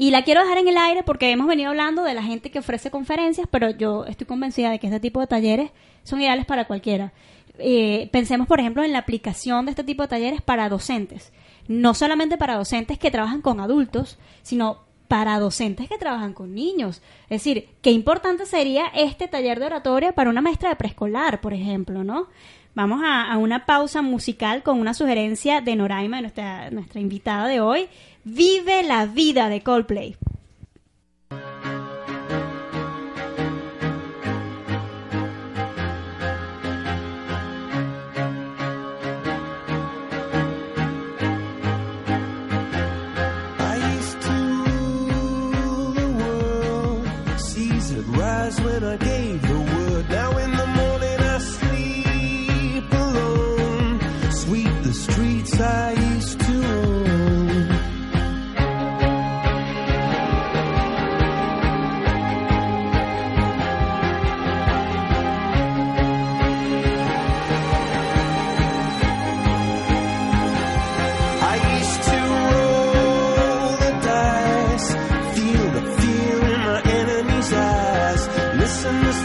Y 0.01 0.13
la 0.13 0.23
quiero 0.23 0.43
dejar 0.43 0.59
en 0.59 0.69
el 0.69 0.79
aire 0.79 1.03
porque 1.03 1.29
hemos 1.33 1.49
venido 1.49 1.71
hablando 1.71 2.05
de 2.05 2.15
la 2.15 2.23
gente 2.23 2.53
que 2.53 2.61
ofrece 2.61 2.89
conferencias, 2.89 3.49
pero 3.51 3.71
yo 3.71 4.05
estoy 4.05 4.29
convencida 4.29 4.71
de 4.71 4.79
que 4.79 4.87
este 4.87 5.01
tipo 5.01 5.19
de 5.19 5.27
talleres 5.27 5.73
son 6.05 6.21
ideales 6.21 6.47
para 6.47 6.69
cualquiera. 6.69 7.13
Eh, 7.59 8.09
pensemos, 8.13 8.47
por 8.47 8.61
ejemplo, 8.61 8.85
en 8.85 8.93
la 8.93 9.01
aplicación 9.01 9.65
de 9.65 9.73
este 9.73 9.83
tipo 9.83 10.03
de 10.03 10.09
talleres 10.09 10.41
para 10.41 10.69
docentes. 10.69 11.33
No 11.67 11.95
solamente 11.95 12.39
para 12.39 12.55
docentes 12.55 12.97
que 12.97 13.11
trabajan 13.11 13.43
con 13.43 13.59
adultos, 13.59 14.21
sino 14.43 14.85
para 15.09 15.41
docentes 15.41 15.89
que 15.89 15.99
trabajan 15.99 16.33
con 16.33 16.55
niños. 16.55 17.03
Es 17.25 17.43
decir, 17.43 17.69
qué 17.83 17.91
importante 17.91 18.47
sería 18.47 18.87
este 18.95 19.27
taller 19.27 19.59
de 19.59 19.67
oratoria 19.67 20.13
para 20.13 20.31
una 20.31 20.41
maestra 20.41 20.69
de 20.69 20.77
preescolar, 20.77 21.41
por 21.41 21.55
ejemplo, 21.55 22.05
¿no? 22.05 22.29
Vamos 22.73 23.01
a, 23.03 23.33
a, 23.33 23.39
una 23.39 23.67
pausa 23.67 24.03
musical 24.03 24.63
con 24.63 24.79
una 24.79 24.95
sugerencia 24.95 25.61
de 25.61 25.75
Noraima, 25.75 26.21
nuestra, 26.21 26.71
nuestra 26.71 27.01
invitada 27.01 27.49
de 27.49 27.61
hoy, 27.61 27.89
Vive 28.31 28.83
la 28.83 29.07
vida 29.07 29.49
de 29.49 29.63
Coldplay. 29.63 30.15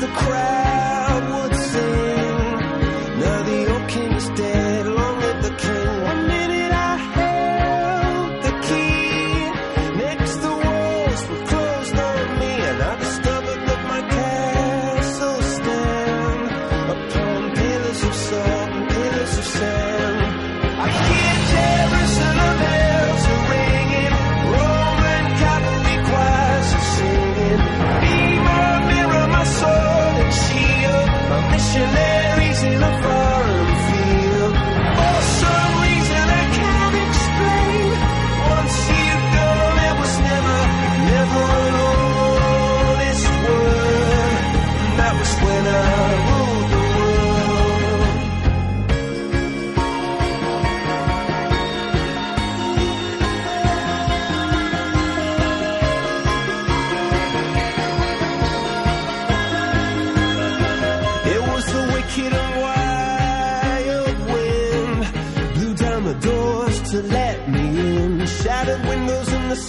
the 0.04 0.10
crowd 0.10 1.24
would 1.34 1.56
sing. 1.56 3.20
Now 3.22 3.39
the 3.44 3.62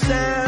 Yeah. 0.07 0.44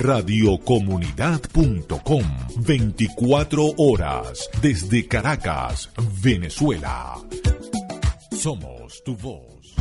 radiocomunidad.com. 0.00 2.24
24 2.56 3.74
horas 3.76 4.48
desde 4.62 5.06
Caracas, 5.06 5.90
Venezuela. 6.22 7.16
Somos 8.32 9.04
tu 9.04 9.14
voz. 9.16 9.74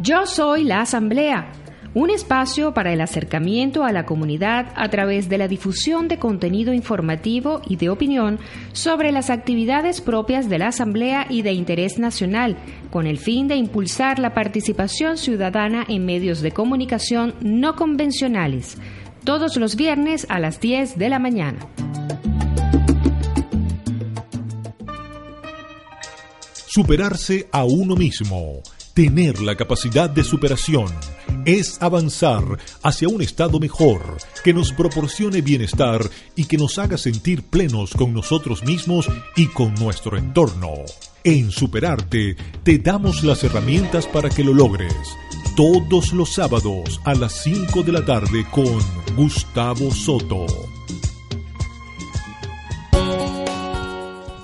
Yo 0.00 0.26
soy 0.26 0.64
la 0.64 0.80
Asamblea 0.80 1.52
un 1.94 2.10
espacio 2.10 2.74
para 2.74 2.92
el 2.92 3.00
acercamiento 3.00 3.84
a 3.84 3.92
la 3.92 4.04
comunidad 4.04 4.72
a 4.74 4.88
través 4.88 5.28
de 5.28 5.38
la 5.38 5.46
difusión 5.46 6.08
de 6.08 6.18
contenido 6.18 6.72
informativo 6.72 7.62
y 7.66 7.76
de 7.76 7.88
opinión 7.88 8.40
sobre 8.72 9.12
las 9.12 9.30
actividades 9.30 10.00
propias 10.00 10.48
de 10.48 10.58
la 10.58 10.68
Asamblea 10.68 11.26
y 11.30 11.42
de 11.42 11.52
interés 11.52 11.98
nacional, 11.98 12.56
con 12.90 13.06
el 13.06 13.18
fin 13.18 13.46
de 13.46 13.54
impulsar 13.54 14.18
la 14.18 14.34
participación 14.34 15.16
ciudadana 15.16 15.84
en 15.88 16.04
medios 16.04 16.40
de 16.40 16.50
comunicación 16.50 17.34
no 17.40 17.76
convencionales, 17.76 18.76
todos 19.22 19.56
los 19.56 19.76
viernes 19.76 20.26
a 20.28 20.40
las 20.40 20.60
10 20.60 20.98
de 20.98 21.08
la 21.08 21.20
mañana. 21.20 21.60
Superarse 26.66 27.48
a 27.52 27.62
uno 27.64 27.94
mismo, 27.94 28.60
tener 28.94 29.40
la 29.40 29.54
capacidad 29.54 30.10
de 30.10 30.24
superación 30.24 30.88
es 31.44 31.80
avanzar 31.82 32.58
hacia 32.82 33.08
un 33.08 33.22
estado 33.22 33.60
mejor 33.60 34.18
que 34.42 34.54
nos 34.54 34.72
proporcione 34.72 35.42
bienestar 35.42 36.00
y 36.36 36.44
que 36.46 36.56
nos 36.56 36.78
haga 36.78 36.96
sentir 36.96 37.42
plenos 37.42 37.92
con 37.92 38.12
nosotros 38.14 38.62
mismos 38.62 39.08
y 39.36 39.46
con 39.48 39.74
nuestro 39.74 40.16
entorno. 40.16 40.72
En 41.22 41.50
Superarte 41.50 42.36
te 42.62 42.78
damos 42.78 43.24
las 43.24 43.44
herramientas 43.44 44.06
para 44.06 44.28
que 44.28 44.44
lo 44.44 44.52
logres. 44.52 44.94
Todos 45.56 46.12
los 46.12 46.32
sábados 46.32 47.00
a 47.04 47.14
las 47.14 47.42
5 47.42 47.82
de 47.82 47.92
la 47.92 48.04
tarde 48.04 48.46
con 48.50 48.78
Gustavo 49.16 49.90
Soto. 49.90 50.46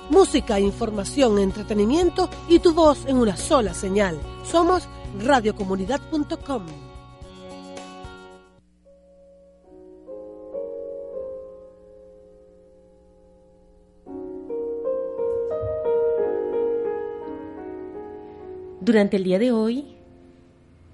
Música, 0.09 0.59
información, 0.59 1.39
entretenimiento 1.39 2.29
y 2.47 2.59
tu 2.59 2.73
voz 2.73 3.05
en 3.07 3.17
una 3.17 3.35
sola 3.35 3.73
señal. 3.73 4.19
Somos 4.43 4.87
radiocomunidad.com. 5.19 6.90
Durante 18.83 19.17
el 19.17 19.23
día 19.23 19.37
de 19.37 19.51
hoy, 19.51 19.95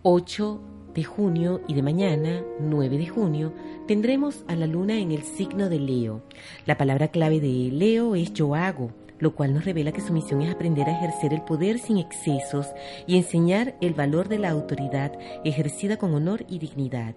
8 0.04 0.62
de 0.94 1.06
junio 1.06 1.62
y 1.70 1.74
de 1.74 1.82
mañana, 1.82 2.44
9 2.60 2.98
de 2.98 3.08
junio, 3.08 3.54
tendremos 3.88 4.44
a 4.50 4.58
la 4.58 4.68
luna 4.68 5.00
en 5.00 5.14
el 5.14 5.24
signo 5.24 5.70
de 5.70 5.80
Leo. 5.80 6.22
La 6.66 6.78
palabra 6.78 7.08
clave 7.08 7.40
de 7.40 7.72
Leo 7.72 8.16
es 8.16 8.34
yo 8.34 8.56
hago, 8.56 8.92
lo 9.20 9.36
cual 9.36 9.54
nos 9.54 9.64
revela 9.64 9.94
que 9.94 10.02
su 10.02 10.12
misión 10.12 10.42
es 10.42 10.54
aprender 10.54 10.90
a 10.90 10.98
ejercer 10.98 11.34
el 11.34 11.44
poder 11.44 11.80
sin 11.80 11.98
excesos 11.98 12.68
y 13.08 13.16
enseñar 13.16 13.78
el 13.80 13.94
valor 13.94 14.28
de 14.28 14.40
la 14.40 14.50
autoridad 14.50 15.18
ejercida 15.46 15.96
con 15.96 16.14
honor 16.14 16.44
y 16.50 16.60
dignidad. 16.60 17.16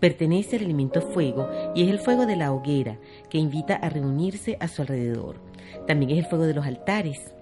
Pertenece 0.00 0.56
al 0.56 0.62
elemento 0.62 1.02
fuego 1.02 1.50
y 1.74 1.82
es 1.82 1.90
el 1.90 1.98
fuego 1.98 2.24
de 2.24 2.36
la 2.36 2.54
hoguera 2.54 2.98
que 3.28 3.36
invita 3.36 3.76
a 3.76 3.90
reunirse 3.90 4.56
a 4.58 4.68
su 4.68 4.80
alrededor. 4.80 5.36
También 5.86 6.12
es 6.12 6.18
el 6.18 6.30
fuego 6.30 6.46
de 6.46 6.54
los 6.54 6.64
altares, 6.64 7.34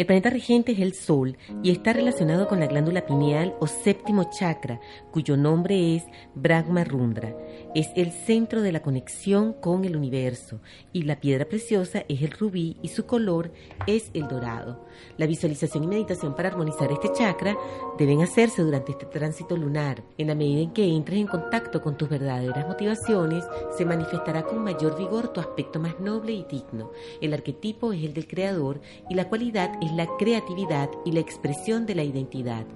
el 0.00 0.06
planeta 0.06 0.30
regente 0.30 0.72
es 0.72 0.78
el 0.78 0.94
Sol 0.94 1.36
y 1.62 1.70
está 1.70 1.92
relacionado 1.92 2.48
con 2.48 2.58
la 2.58 2.66
glándula 2.66 3.04
pineal 3.04 3.54
o 3.60 3.66
séptimo 3.66 4.30
chakra, 4.30 4.80
cuyo 5.10 5.36
nombre 5.36 5.94
es 5.94 6.04
Brahma 6.34 6.84
Rundra. 6.84 7.36
Es 7.72 7.90
el 7.94 8.10
centro 8.10 8.62
de 8.62 8.72
la 8.72 8.82
conexión 8.82 9.52
con 9.52 9.84
el 9.84 9.96
universo 9.96 10.58
y 10.92 11.02
la 11.02 11.20
piedra 11.20 11.44
preciosa 11.44 12.04
es 12.08 12.20
el 12.20 12.32
rubí 12.32 12.76
y 12.82 12.88
su 12.88 13.06
color 13.06 13.52
es 13.86 14.10
el 14.12 14.26
dorado. 14.26 14.88
La 15.18 15.26
visualización 15.26 15.84
y 15.84 15.86
meditación 15.86 16.34
para 16.34 16.48
armonizar 16.48 16.90
este 16.90 17.12
chakra 17.12 17.56
deben 17.96 18.22
hacerse 18.22 18.62
durante 18.62 18.90
este 18.90 19.06
tránsito 19.06 19.56
lunar. 19.56 20.02
En 20.18 20.26
la 20.26 20.34
medida 20.34 20.62
en 20.62 20.72
que 20.72 20.84
entres 20.84 21.20
en 21.20 21.28
contacto 21.28 21.80
con 21.80 21.96
tus 21.96 22.08
verdaderas 22.08 22.66
motivaciones, 22.66 23.44
se 23.78 23.84
manifestará 23.84 24.42
con 24.42 24.64
mayor 24.64 24.98
vigor 24.98 25.28
tu 25.28 25.38
aspecto 25.38 25.78
más 25.78 26.00
noble 26.00 26.32
y 26.32 26.44
digno. 26.50 26.90
El 27.20 27.34
arquetipo 27.34 27.92
es 27.92 28.02
el 28.02 28.14
del 28.14 28.26
creador 28.26 28.80
y 29.08 29.14
la 29.14 29.28
cualidad 29.28 29.70
es 29.80 29.92
la 29.92 30.08
creatividad 30.18 30.90
y 31.04 31.12
la 31.12 31.20
expresión 31.20 31.86
de 31.86 31.94
la 31.94 32.02
identidad. 32.02 32.66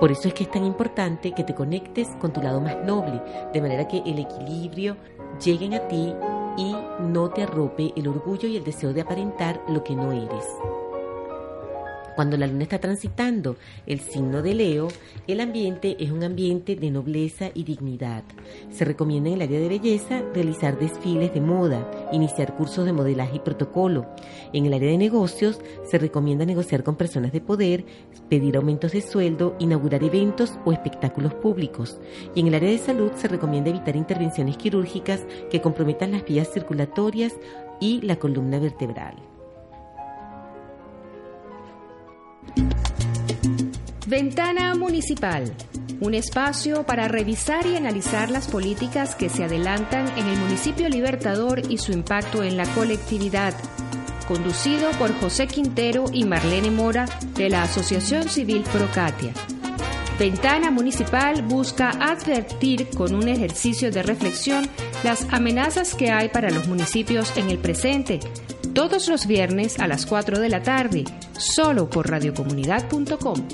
Por 0.00 0.12
eso 0.12 0.28
es 0.28 0.34
que 0.34 0.44
es 0.44 0.50
tan 0.50 0.64
importante 0.64 1.32
que 1.32 1.42
te 1.42 1.54
conectes 1.54 2.08
con 2.20 2.32
tu 2.32 2.42
lado 2.42 2.60
más 2.60 2.76
noble, 2.84 3.22
de 3.52 3.60
manera 3.62 3.88
que 3.88 3.98
el 4.04 4.18
equilibrio 4.18 4.96
llegue 5.42 5.74
a 5.74 5.88
ti 5.88 6.14
y 6.58 6.76
no 7.00 7.30
te 7.30 7.42
arrope 7.44 7.92
el 7.96 8.08
orgullo 8.08 8.46
y 8.46 8.56
el 8.56 8.64
deseo 8.64 8.92
de 8.92 9.00
aparentar 9.00 9.62
lo 9.68 9.82
que 9.82 9.96
no 9.96 10.12
eres. 10.12 10.44
Cuando 12.16 12.38
la 12.38 12.46
luna 12.46 12.62
está 12.62 12.78
transitando 12.78 13.56
el 13.86 14.00
signo 14.00 14.40
de 14.40 14.54
Leo, 14.54 14.88
el 15.26 15.38
ambiente 15.38 15.98
es 16.00 16.10
un 16.10 16.24
ambiente 16.24 16.74
de 16.74 16.90
nobleza 16.90 17.50
y 17.52 17.64
dignidad. 17.64 18.24
Se 18.70 18.86
recomienda 18.86 19.28
en 19.28 19.36
el 19.36 19.42
área 19.42 19.60
de 19.60 19.68
belleza 19.68 20.22
realizar 20.32 20.78
desfiles 20.78 21.34
de 21.34 21.42
moda, 21.42 22.08
iniciar 22.12 22.56
cursos 22.56 22.86
de 22.86 22.94
modelaje 22.94 23.36
y 23.36 23.40
protocolo. 23.40 24.06
En 24.54 24.64
el 24.64 24.72
área 24.72 24.90
de 24.90 24.96
negocios 24.96 25.60
se 25.84 25.98
recomienda 25.98 26.46
negociar 26.46 26.82
con 26.82 26.96
personas 26.96 27.32
de 27.32 27.42
poder, 27.42 27.84
pedir 28.30 28.56
aumentos 28.56 28.92
de 28.92 29.02
sueldo, 29.02 29.54
inaugurar 29.58 30.02
eventos 30.02 30.54
o 30.64 30.72
espectáculos 30.72 31.34
públicos. 31.34 32.00
Y 32.34 32.40
en 32.40 32.46
el 32.46 32.54
área 32.54 32.70
de 32.70 32.78
salud 32.78 33.12
se 33.16 33.28
recomienda 33.28 33.68
evitar 33.68 33.94
intervenciones 33.94 34.56
quirúrgicas 34.56 35.20
que 35.50 35.60
comprometan 35.60 36.12
las 36.12 36.24
vías 36.24 36.50
circulatorias 36.50 37.34
y 37.78 38.00
la 38.00 38.16
columna 38.16 38.58
vertebral. 38.58 39.35
Ventana 44.06 44.74
Municipal, 44.74 45.52
un 46.00 46.14
espacio 46.14 46.84
para 46.84 47.08
revisar 47.08 47.66
y 47.66 47.76
analizar 47.76 48.30
las 48.30 48.46
políticas 48.46 49.14
que 49.14 49.28
se 49.28 49.44
adelantan 49.44 50.06
en 50.16 50.28
el 50.28 50.38
municipio 50.38 50.88
Libertador 50.88 51.62
y 51.70 51.78
su 51.78 51.92
impacto 51.92 52.42
en 52.42 52.56
la 52.56 52.66
colectividad. 52.74 53.54
Conducido 54.28 54.90
por 54.92 55.12
José 55.20 55.46
Quintero 55.46 56.04
y 56.12 56.24
Marlene 56.24 56.70
Mora 56.70 57.06
de 57.34 57.48
la 57.48 57.62
Asociación 57.62 58.28
Civil 58.28 58.62
Procatia. 58.72 59.32
Ventana 60.18 60.70
Municipal 60.70 61.42
busca 61.42 61.90
advertir 61.90 62.88
con 62.90 63.14
un 63.14 63.28
ejercicio 63.28 63.90
de 63.90 64.02
reflexión 64.02 64.66
las 65.04 65.26
amenazas 65.30 65.94
que 65.94 66.10
hay 66.10 66.30
para 66.30 66.50
los 66.50 66.66
municipios 66.68 67.36
en 67.36 67.50
el 67.50 67.58
presente, 67.58 68.20
todos 68.76 69.08
los 69.08 69.26
viernes 69.26 69.80
a 69.80 69.88
las 69.88 70.04
4 70.04 70.38
de 70.38 70.50
la 70.50 70.62
tarde, 70.62 71.04
solo 71.38 71.88
por 71.88 72.10
radiocomunidad.com. 72.10 73.48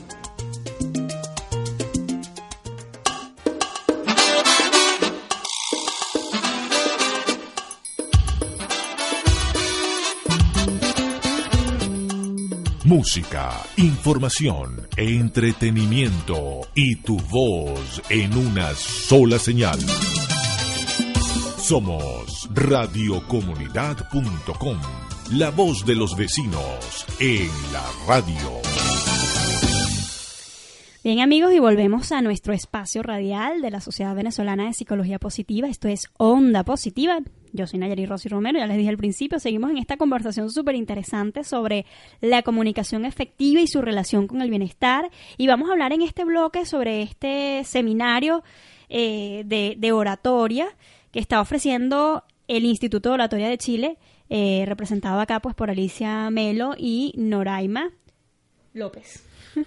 Música, 12.83 13.63
información, 13.77 14.89
entretenimiento 14.97 16.63
y 16.75 16.97
tu 16.97 17.17
voz 17.31 18.03
en 18.11 18.37
una 18.37 18.75
sola 18.75 19.39
señal. 19.39 19.79
Somos 21.59 22.49
radiocomunidad.com, 22.53 24.79
la 25.31 25.51
voz 25.51 25.87
de 25.87 25.95
los 25.95 26.17
vecinos 26.17 27.07
en 27.21 27.49
la 27.73 27.85
radio. 28.07 28.51
Bien 31.05 31.21
amigos, 31.21 31.53
y 31.53 31.59
volvemos 31.59 32.13
a 32.13 32.23
nuestro 32.23 32.53
espacio 32.53 33.03
radial 33.03 33.61
de 33.61 33.71
la 33.71 33.81
Sociedad 33.81 34.15
Venezolana 34.15 34.67
de 34.67 34.73
Psicología 34.73 35.19
Positiva. 35.19 35.69
Esto 35.69 35.89
es 35.89 36.09
Onda 36.17 36.65
Positiva. 36.65 37.21
Yo 37.53 37.67
soy 37.67 37.81
Nayari 37.81 38.07
Rossi 38.07 38.29
Romero, 38.29 38.59
ya 38.59 38.67
les 38.67 38.77
dije 38.77 38.89
al 38.89 38.97
principio, 38.97 39.39
seguimos 39.39 39.71
en 39.71 39.79
esta 39.79 39.97
conversación 39.97 40.51
súper 40.51 40.75
interesante 40.75 41.45
sobre 41.45 41.87
la 42.21 42.43
comunicación 42.43 43.05
efectiva 43.05 43.61
y 43.61 43.67
su 43.67 43.83
relación 43.83 44.27
con 44.27 44.43
el 44.43 44.51
bienestar. 44.51 45.11
Y 45.37 45.49
vamos 45.49 45.69
a 45.69 45.73
hablar 45.73 45.93
en 45.93 46.03
este 46.03 46.25
bloque 46.25 46.65
sobre 46.67 47.03
este 47.03 47.63
seminario 47.65 48.43
eh, 48.89 49.43
de, 49.45 49.93
oratoria 49.93 50.69
que 51.13 51.19
está 51.19 51.41
ofreciendo 51.41 52.25
el 52.47 52.65
Instituto 52.65 53.09
de 53.09 53.15
Oratoria 53.15 53.49
de 53.49 53.59
Chile, 53.59 53.99
eh, 54.35 54.65
representado 54.67 55.21
acá 55.21 55.41
pues 55.41 55.55
por 55.55 55.69
Alicia 55.69 56.31
Melo 56.31 56.75
y 56.79 57.13
Noraima 57.19 57.91
López. 58.73 59.25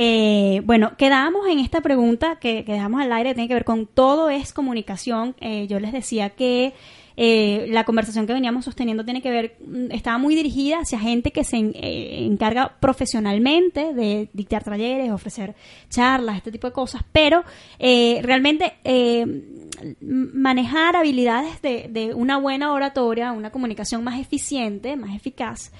Eh, 0.00 0.60
bueno, 0.64 0.92
quedábamos 0.96 1.48
en 1.48 1.58
esta 1.58 1.80
pregunta 1.80 2.38
que, 2.38 2.62
que, 2.64 2.72
dejamos 2.74 3.00
al 3.00 3.10
aire, 3.10 3.34
tiene 3.34 3.48
que 3.48 3.54
ver 3.54 3.64
con 3.64 3.86
todo 3.86 4.30
es 4.30 4.52
comunicación. 4.52 5.34
yo 5.66 5.80
les 5.80 5.90
decía 5.92 6.30
que 6.30 6.72
eh, 7.20 7.66
la 7.70 7.82
conversación 7.82 8.28
que 8.28 8.32
veníamos 8.32 8.64
sosteniendo 8.64 9.04
tiene 9.04 9.20
que 9.20 9.32
ver, 9.32 9.56
mm, 9.66 9.90
estaba 9.90 10.18
muy 10.18 10.36
dirigida 10.36 10.78
hacia 10.78 11.00
gente 11.00 11.32
que 11.32 11.42
se 11.42 11.56
eh, 11.56 12.24
encarga 12.24 12.76
profesionalmente 12.78 13.92
de 13.92 14.30
dictar 14.32 14.62
talleres, 14.62 15.10
ofrecer 15.10 15.56
charlas, 15.90 16.36
este 16.36 16.52
tipo 16.52 16.68
de 16.68 16.72
cosas, 16.72 17.02
pero 17.10 17.42
eh, 17.80 18.20
realmente 18.22 18.74
manejar 20.00 20.94
habilidades 20.94 21.60
de, 21.60 21.88
de 21.90 22.14
una 22.14 22.38
buena 22.38 22.72
oratoria, 22.72 23.32
una 23.32 23.50
comunicación 23.50 24.04
más 24.04 24.20
eficiente, 24.20 24.94
más 24.94 25.16
eficaz, 25.16 25.72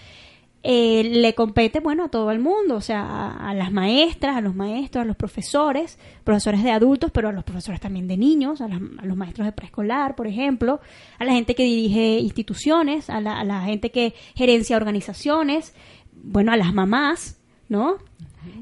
eh, 0.64 1.04
le 1.04 1.34
compete, 1.34 1.78
bueno, 1.78 2.04
a 2.04 2.08
todo 2.08 2.32
el 2.32 2.40
mundo, 2.40 2.74
o 2.74 2.80
sea, 2.80 3.30
a, 3.30 3.54
las 3.54 3.70
maestras, 3.70 4.36
a 4.36 4.40
los 4.40 4.56
maestros, 4.56 5.02
a 5.02 5.04
los 5.04 5.16
profesores, 5.16 5.98
profesores 6.24 6.64
de 6.64 6.72
adultos, 6.72 7.12
pero 7.12 7.28
a 7.28 7.32
los 7.32 7.44
profesores 7.44 7.80
también 7.80 8.08
de 8.08 8.16
niños, 8.16 8.60
a, 8.60 8.68
los 8.68 9.16
maestros 9.16 9.46
de 9.46 9.52
preescolar, 9.52 10.16
por 10.16 10.26
ejemplo, 10.26 10.80
a 11.18 11.24
la 11.24 11.32
gente 11.32 11.54
que 11.54 11.62
dirige 11.62 12.18
instituciones, 12.18 13.08
a 13.08 13.20
la, 13.20 13.60
gente 13.62 13.90
que 13.90 14.14
gerencia 14.34 14.76
organizaciones, 14.76 15.74
bueno, 16.12 16.50
a 16.50 16.56
las 16.56 16.74
mamás, 16.74 17.38
¿no? 17.68 17.98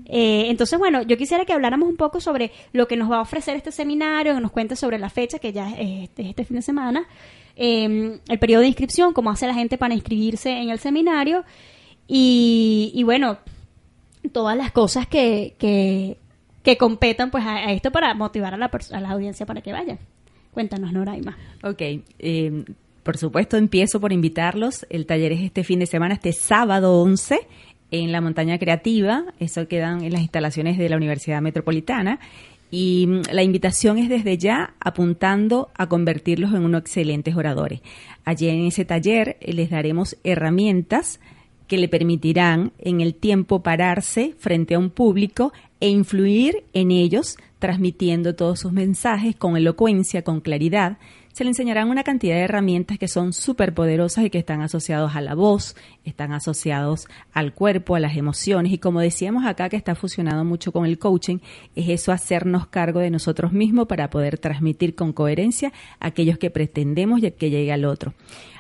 Eh, 0.05 0.51
entonces, 0.51 0.79
bueno, 0.79 1.01
yo 1.03 1.17
quisiera 1.17 1.47
que 1.47 1.55
habláramos 1.55 1.89
un 1.89 1.97
poco 1.97 2.21
sobre 2.21 2.53
lo 2.73 2.87
que 2.87 2.97
nos 2.97 3.11
va 3.11 3.19
a 3.19 3.23
ofrecer 3.23 3.57
este 3.57 3.73
seminario, 3.73 4.35
que 4.35 4.41
nos 4.41 4.53
cuente 4.53 4.77
sobre 4.77 4.99
la 4.99 5.09
fecha, 5.09 5.39
que 5.39 5.53
ya 5.53 5.71
es 5.71 6.05
este, 6.05 6.29
este 6.29 6.45
fin 6.45 6.57
de 6.57 6.63
semana, 6.63 7.07
eh, 7.57 8.21
el 8.29 8.39
periodo 8.39 8.61
de 8.61 8.69
inscripción, 8.69 9.15
cómo 9.15 9.31
hace 9.31 9.47
la 9.47 9.55
gente 9.55 9.79
para 9.79 9.95
inscribirse 9.95 10.51
en 10.51 10.69
el 10.69 10.79
seminario 10.79 11.45
y, 12.09 13.03
bueno, 13.05 13.39
todas 14.33 14.57
las 14.57 14.73
cosas 14.73 15.07
que, 15.07 15.55
que, 15.59 16.77
competan 16.79 17.31
pues 17.31 17.45
a, 17.47 17.73
esto 17.73 17.91
para 17.91 18.15
motivar 18.15 18.55
a 18.55 18.57
la, 18.57 18.71
a 18.93 19.01
la 19.01 19.11
audiencia 19.11 19.47
para 19.47 19.61
que 19.61 19.73
vayan. 19.73 19.99
Cuéntanos, 20.53 20.93
Noraima. 20.93 21.37
Ok, 21.63 21.83
eh, 22.19 22.65
por 23.03 23.19
supuesto 23.19 23.57
empiezo 23.57 24.01
por 24.01 24.13
invitarlos. 24.13 24.87
El 24.91 25.07
taller 25.07 25.33
es 25.33 25.43
este 25.43 25.65
fin 25.65 25.79
de 25.79 25.87
semana, 25.87 26.15
este 26.15 26.33
sábado 26.33 27.01
11, 27.03 27.47
en 27.91 28.13
la 28.13 28.21
Montaña 28.21 28.59
Creativa. 28.59 29.25
Eso 29.39 29.69
quedan 29.69 30.03
en 30.03 30.13
las 30.13 30.23
instalaciones 30.23 30.79
de 30.79 30.89
la 30.89 30.97
Universidad 30.97 31.41
Metropolitana. 31.41 32.19
Y 32.71 33.07
mm, 33.07 33.23
la 33.33 33.43
invitación 33.43 33.99
es 33.99 34.09
desde 34.09 34.39
ya 34.39 34.75
apuntando 34.81 35.71
a 35.77 35.89
convertirlos 35.89 36.53
en 36.53 36.65
unos 36.65 36.81
excelentes 36.81 37.37
oradores. 37.37 37.81
Allí 38.25 38.49
en 38.49 38.67
ese 38.67 38.85
taller 38.85 39.37
eh, 39.41 39.53
les 39.53 39.71
daremos 39.71 40.17
herramientas 40.25 41.21
que 41.67 41.79
le 41.79 41.89
permitirán 41.89 42.73
en 42.79 43.01
el 43.01 43.15
tiempo 43.15 43.63
pararse 43.63 44.35
frente 44.39 44.75
a 44.75 44.79
un 44.79 44.91
público 44.91 45.53
e 45.81 45.89
influir 45.89 46.65
en 46.73 46.91
ellos, 46.91 47.37
transmitiendo 47.59 48.35
todos 48.35 48.61
sus 48.61 48.73
mensajes 48.73 49.37
con 49.37 49.57
elocuencia, 49.57 50.23
con 50.23 50.41
claridad. 50.41 50.99
Se 51.33 51.45
le 51.45 51.51
enseñarán 51.51 51.91
una 51.91 52.03
cantidad 52.03 52.37
de 52.37 52.43
herramientas 52.43 52.99
que 52.99 53.09
son 53.09 53.35
súper 53.35 53.75
poderosas 53.75 54.25
y 54.25 54.31
que 54.31 54.39
están 54.39 54.63
asociados 54.63 55.17
a 55.17 55.21
la 55.21 55.35
voz, 55.35 55.77
están 56.05 56.33
asociados 56.33 57.09
al 57.35 57.53
cuerpo, 57.53 57.95
a 57.95 58.01
las 58.01 58.17
emociones. 58.17 58.73
Y 58.73 58.79
como 58.79 59.01
decíamos 59.01 59.45
acá, 59.45 59.69
que 59.69 59.77
está 59.77 59.95
fusionado 59.95 60.45
mucho 60.45 60.73
con 60.73 60.87
el 60.87 60.99
coaching, 60.99 61.39
es 61.75 61.91
eso 61.91 62.11
hacernos 62.11 62.69
cargo 62.69 63.01
de 63.01 63.11
nosotros 63.11 63.53
mismos 63.53 63.87
para 63.87 64.09
poder 64.09 64.39
transmitir 64.39 64.95
con 64.95 65.13
coherencia 65.13 65.75
aquellos 66.01 66.39
que 66.39 66.51
pretendemos 66.51 67.21
que 67.21 67.51
llegue 67.51 67.73
al 67.73 67.85
otro. 67.85 68.15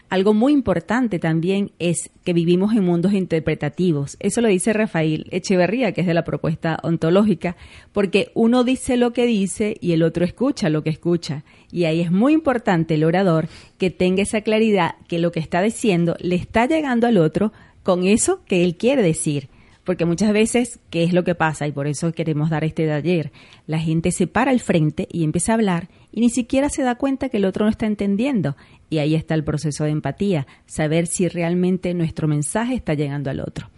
Algo 0.09 0.35
muy 0.35 0.53
importante 0.53 1.19
también 1.19 1.73
es 1.81 2.11
que 2.25 2.33
vivimos 2.33 2.73
en 2.75 2.85
mundos 2.85 3.13
interpretativos. 3.13 4.17
Eso 4.21 4.41
lo 4.41 4.47
dice 4.47 4.73
Rafael 4.73 5.27
Echeverría, 5.33 5.93
que 5.93 6.03
es 6.03 6.07
de 6.07 6.15
la 6.15 6.25
propuesta 6.25 6.79
ontológica, 6.85 7.57
porque 7.93 8.31
uno 8.35 8.63
dice 8.63 8.97
lo 8.97 9.13
que 9.13 9.27
dice 9.27 9.77
y 9.81 9.93
el 9.93 10.05
otro 10.05 10.25
escucha 10.25 10.71
lo 10.71 10.85
que 10.85 10.91
escucha. 10.91 11.43
Y 11.73 11.85
ahí 11.85 12.01
es 12.01 12.13
muy 12.13 12.35
importante 12.35 12.95
el 12.95 13.03
orador 13.03 13.49
que 13.79 13.91
tenga 13.91 14.23
esa 14.23 14.43
claridad 14.43 14.95
que 15.09 15.19
lo 15.19 15.33
que 15.33 15.41
está 15.41 15.61
diciendo 15.61 16.17
le 16.21 16.37
está 16.37 16.67
llegando 16.67 17.09
al 17.09 17.19
otro 17.19 17.53
con 17.83 18.07
eso 18.07 18.45
que 18.47 18.63
él 18.63 18.77
quiere 18.77 19.03
decir. 19.03 19.49
Porque 19.87 20.05
muchas 20.05 20.33
veces, 20.33 20.81
¿qué 20.91 21.05
es 21.05 21.13
lo 21.13 21.23
que 21.23 21.37
pasa? 21.37 21.69
Y 21.69 21.73
por 21.73 21.87
eso 21.87 22.11
queremos 22.11 22.51
dar 22.51 22.65
este 22.65 22.89
taller. 22.89 23.31
La 23.69 23.79
gente 23.79 24.11
se 24.11 24.27
para 24.27 24.51
al 24.51 24.59
frente 24.59 25.07
y 25.13 25.23
empieza 25.23 25.53
a 25.53 25.55
hablar 25.55 25.89
y 26.11 26.23
ni 26.23 26.29
siquiera 26.29 26.69
se 26.69 26.83
da 26.83 26.97
cuenta 26.97 27.29
que 27.29 27.37
el 27.37 27.45
otro 27.45 27.65
no 27.65 27.71
está 27.71 27.87
entendiendo. 27.87 28.57
Y 28.91 28.99
ahí 28.99 29.15
está 29.15 29.35
el 29.35 29.45
proceso 29.45 29.85
de 29.85 29.91
empatía, 29.91 30.49
saber 30.67 31.07
si 31.07 31.29
realmente 31.29 31.95
nuestro 31.95 32.27
mensaje 32.27 32.75
está 32.75 32.95
llegando 32.95 33.31
al 33.31 33.39
otro. 33.39 33.71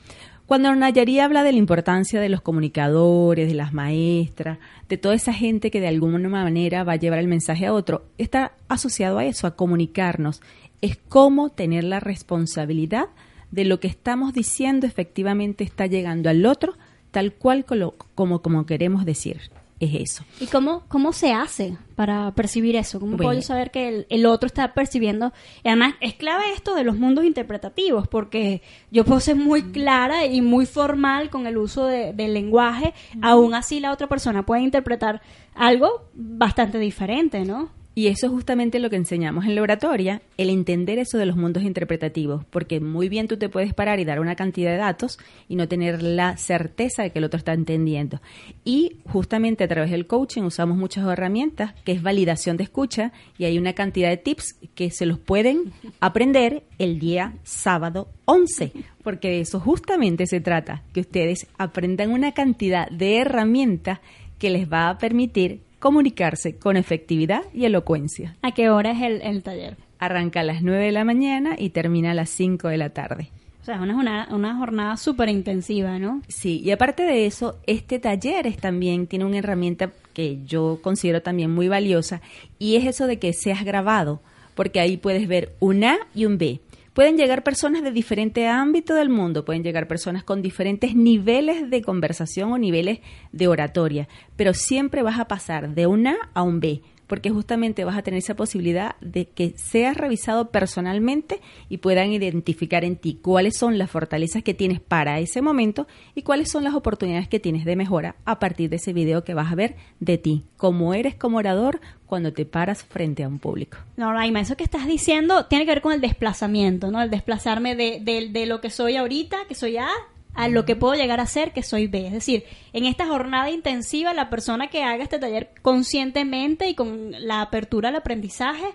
Cuando 0.47 0.75
Nayari 0.75 1.21
habla 1.21 1.43
de 1.43 1.53
la 1.53 1.59
importancia 1.59 2.23
de 2.23 2.31
los 2.31 2.41
comunicadores, 2.41 3.47
de 3.47 3.55
las 3.55 3.75
maestras, 3.75 4.59
de 4.89 4.97
toda 4.97 5.15
esa 5.15 5.35
gente 5.35 5.71
que 5.71 5.83
de 5.83 5.89
alguna 5.89 6.27
manera 6.31 6.85
va 6.85 6.95
a 6.95 6.97
llevar 6.97 7.19
el 7.19 7.29
mensaje 7.29 7.67
a 7.67 7.75
otro, 7.75 8.07
está 8.17 8.53
asociado 8.67 9.19
a 9.19 9.27
eso, 9.27 9.47
a 9.47 9.57
comunicarnos. 9.57 10.41
Es 10.81 10.97
cómo 10.97 11.51
tener 11.51 11.85
la 11.85 12.01
responsabilidad 12.01 13.09
de 13.51 13.65
lo 13.65 13.81
que 13.81 13.89
estamos 13.89 14.33
diciendo 14.35 14.87
efectivamente 14.87 15.65
está 15.65 15.87
llegando 15.87 16.29
al 16.31 16.45
otro, 16.47 16.75
tal 17.11 17.33
cual 17.33 17.65
como, 17.65 17.93
como, 18.15 18.43
como 18.43 18.67
queremos 18.67 19.05
decir. 19.05 19.41
Es 19.81 19.95
eso. 19.95 20.25
¿Y 20.41 20.47
cómo, 20.47 20.83
cómo 20.89 21.13
se 21.13 21.33
hace 21.33 21.77
para 21.95 22.33
percibir 22.35 22.75
eso? 22.75 22.99
¿Cómo 22.99 23.13
puedo 23.17 23.29
Bueno. 23.29 23.41
yo 23.41 23.47
saber 23.47 23.71
que 23.71 23.87
el, 23.89 24.07
el 24.11 24.27
otro 24.27 24.49
está 24.49 24.75
percibiendo? 24.75 25.33
Y 25.63 25.69
además, 25.69 25.95
es 26.01 26.15
clave 26.15 26.53
esto 26.53 26.75
de 26.75 26.83
los 26.83 26.99
mundos 26.99 27.25
interpretativos, 27.25 28.09
porque 28.09 28.61
yo 28.91 29.05
puedo 29.05 29.21
ser 29.21 29.37
muy 29.37 29.63
clara 29.71 30.27
y 30.27 30.41
muy 30.43 30.67
formal 30.67 31.31
con 31.31 31.47
el 31.47 31.57
uso 31.59 31.87
de- 31.87 32.13
del 32.13 32.35
lenguaje, 32.35 32.93
aún 33.23 33.55
así 33.55 33.79
la 33.79 33.93
otra 33.93 34.09
persona 34.09 34.45
puede 34.45 34.63
interpretar 34.63 35.23
algo 35.55 36.09
bastante 36.13 36.81
diferente, 36.81 37.45
¿no? 37.45 37.71
Y 37.99 38.07
eso 38.07 38.27
es 38.27 38.33
justamente 38.33 38.79
lo 38.79 38.91
que 38.91 38.95
enseñamos 38.95 39.45
en 39.45 39.57
la 39.57 39.63
oratoria, 39.63 40.23
el 40.37 40.51
entender 40.51 41.01
eso 41.01 41.19
de 41.19 41.27
los 41.27 41.37
mundos 41.37 41.65
interpretativos, 41.65 42.45
porque 42.45 42.79
muy 42.79 43.09
bien 43.09 43.27
tú 43.27 43.39
te 43.39 43.49
puedes 43.49 43.75
parar 43.75 43.99
y 43.99 44.05
dar 44.05 44.21
una 44.21 44.37
cantidad 44.37 44.71
de 44.71 44.77
datos 44.77 45.19
y 45.49 45.57
no 45.57 45.67
tener 45.67 46.01
la 46.01 46.37
certeza 46.37 47.03
de 47.03 47.11
que 47.11 47.19
el 47.19 47.25
otro 47.25 47.39
está 47.39 47.55
entendiendo. 47.55 48.21
Y 48.65 48.99
justamente 49.07 49.65
a 49.65 49.67
través 49.67 49.91
del 49.91 50.07
coaching 50.07 50.43
usamos 50.43 50.79
muchas 50.79 51.09
herramientas, 51.09 51.75
que 51.85 51.91
es 51.91 52.01
validación 52.01 52.57
de 52.57 52.63
escucha, 52.63 53.11
y 53.37 53.47
hay 53.47 53.59
una 53.59 53.73
cantidad 53.73 54.11
de 54.11 54.17
tips 54.17 54.55
que 54.77 54.93
se 54.93 55.05
los 55.05 55.19
pueden 55.19 55.73
aprender 55.99 56.63
el 56.79 57.01
día 57.01 57.35
sábado 57.43 58.11
11, 58.27 58.75
porque 59.03 59.27
de 59.27 59.41
eso 59.41 59.59
justamente 59.59 60.29
se 60.29 60.41
trata, 60.41 60.85
que 60.93 61.01
ustedes 61.01 61.49
aprendan 61.59 62.13
una 62.13 62.31
cantidad 62.31 62.89
de 62.91 63.17
herramientas 63.17 63.99
que 64.39 64.51
les 64.51 64.73
va 64.73 64.89
a 64.89 64.99
permitir 64.99 65.63
comunicarse 65.79 66.57
con 66.57 66.77
efectividad 66.77 67.43
y 67.55 67.65
elocuencia. 67.65 68.37
¿A 68.43 68.53
qué 68.53 68.71
hora 68.71 68.93
es 68.93 69.03
el, 69.03 69.23
el 69.23 69.43
taller? 69.43 69.77
Arranca 69.99 70.41
a 70.41 70.45
las 70.45 70.63
9 70.63 70.87
de 70.87 70.93
la 70.93 71.05
mañana 71.05 71.57
y 71.59 71.71
termina 71.71 72.13
a 72.13 72.15
las 72.15 72.31
5 72.31 72.69
de 72.69 72.77
la 72.77 72.91
tarde. 72.91 73.31
O 73.63 73.65
sea, 73.65 73.77
es 73.77 73.81
una, 73.83 73.97
una, 73.97 74.29
una 74.31 74.57
jornada 74.57 74.97
súper 74.97 75.29
intensiva, 75.29 75.99
¿no? 75.99 76.23
Sí, 76.29 76.61
y 76.65 76.71
aparte 76.71 77.03
de 77.03 77.27
eso, 77.27 77.59
este 77.67 77.99
taller 77.99 78.47
es 78.47 78.57
también 78.57 79.07
tiene 79.07 79.25
una 79.25 79.39
herramienta 79.39 79.91
que 80.15 80.39
yo 80.47 80.79
considero 80.83 81.23
también 81.23 81.51
muy 81.51 81.69
valiosa 81.69 82.23
y 82.59 82.77
es 82.77 82.87
eso 82.87 83.07
de 83.07 83.19
que 83.19 83.33
seas 83.33 83.65
grabado, 83.65 84.21
porque 84.55 84.81
ahí 84.81 84.97
puedes 84.97 85.29
ver 85.29 85.55
un 85.61 85.85
A 85.85 85.99
y 86.15 86.25
un 86.25 86.39
B. 86.39 86.61
Pueden 86.99 87.17
llegar 87.17 87.45
personas 87.45 87.85
de 87.85 87.93
diferente 87.93 88.49
ámbito 88.49 88.93
del 88.93 89.09
mundo, 89.09 89.45
pueden 89.45 89.63
llegar 89.63 89.87
personas 89.87 90.25
con 90.25 90.43
diferentes 90.43 90.97
niveles 90.97 91.71
de 91.71 91.81
conversación 91.81 92.51
o 92.51 92.59
niveles 92.59 92.99
de 93.31 93.47
oratoria, 93.47 94.09
pero 94.35 94.53
siempre 94.53 95.05
vas 95.05 95.21
a 95.21 95.29
pasar 95.29 95.77
de 95.77 95.87
un 95.87 96.09
A 96.09 96.17
a 96.35 96.43
un 96.43 96.59
B, 96.59 96.83
porque 97.09 97.31
justamente 97.31 97.85
vas 97.85 97.97
a 97.99 98.03
tener 98.03 98.19
esa 98.19 98.37
posibilidad 98.37 98.95
de 99.01 99.27
que 99.29 99.55
seas 99.57 99.97
revisado 99.97 100.51
personalmente 100.51 101.41
y 101.69 101.79
puedan 101.79 102.13
identificar 102.13 102.85
en 102.85 102.95
ti 102.97 103.19
cuáles 103.21 103.57
son 103.57 103.79
las 103.79 103.91
fortalezas 103.91 104.45
que 104.45 104.55
tienes 104.55 104.79
para 104.81 105.19
ese 105.19 105.43
momento 105.43 105.89
y 106.15 106.23
cuáles 106.23 106.51
son 106.51 106.63
las 106.63 106.75
oportunidades 106.75 107.27
que 107.29 107.41
tienes 107.41 107.65
de 107.65 107.75
mejora 107.75 108.15
a 108.25 108.39
partir 108.39 108.71
de 108.71 108.77
ese 108.77 108.93
video 108.93 109.25
que 109.25 109.35
vas 109.35 109.51
a 109.51 109.57
ver 109.57 109.75
de 109.99 110.19
ti, 110.19 110.45
cómo 110.57 110.95
eres 110.95 111.17
como 111.17 111.39
orador 111.39 111.81
cuando 112.07 112.33
te 112.33 112.47
paras 112.47 112.85
frente 112.85 113.25
a 113.25 113.29
un 113.29 113.39
público. 113.39 113.79
No, 113.97 114.13
Raima, 114.13 114.41
eso 114.41 114.57
que 114.57 114.65
estás 114.65 114.87
diciendo 114.87 115.47
tiene 115.47 115.65
que 115.65 115.73
ver 115.73 115.83
con 115.83 115.93
el 115.93 116.01
desplazamiento, 116.01 116.91
¿no? 116.91 117.03
El 117.03 117.11
desplazarme 117.11 117.75
de, 117.75 118.01
de- 118.03 118.29
de 118.31 118.47
lo 118.47 118.61
que 118.61 118.71
soy 118.71 118.97
ahorita, 118.97 119.39
que 119.49 119.55
soy 119.55 119.77
A, 119.79 119.89
a 120.35 120.49
lo 120.49 120.65
que 120.65 120.77
puedo 120.77 120.95
llegar 120.95 121.21
a 121.21 121.27
ser, 121.27 121.53
que 121.53 121.63
soy 121.63 121.89
B. 121.89 122.07
Es 122.07 122.13
decir, 122.13 122.45
en 122.73 122.85
esta 122.85 123.07
jornada 123.07 123.51
intensiva, 123.51 124.15
la 124.15 124.31
persona 124.31 124.69
que 124.69 124.85
haga 124.85 125.03
este 125.03 125.19
taller 125.19 125.51
conscientemente 125.63 126.69
y 126.69 126.75
con 126.75 127.11
la 127.27 127.43
apertura 127.43 127.89
al 127.89 127.97
aprendizaje 127.97 128.67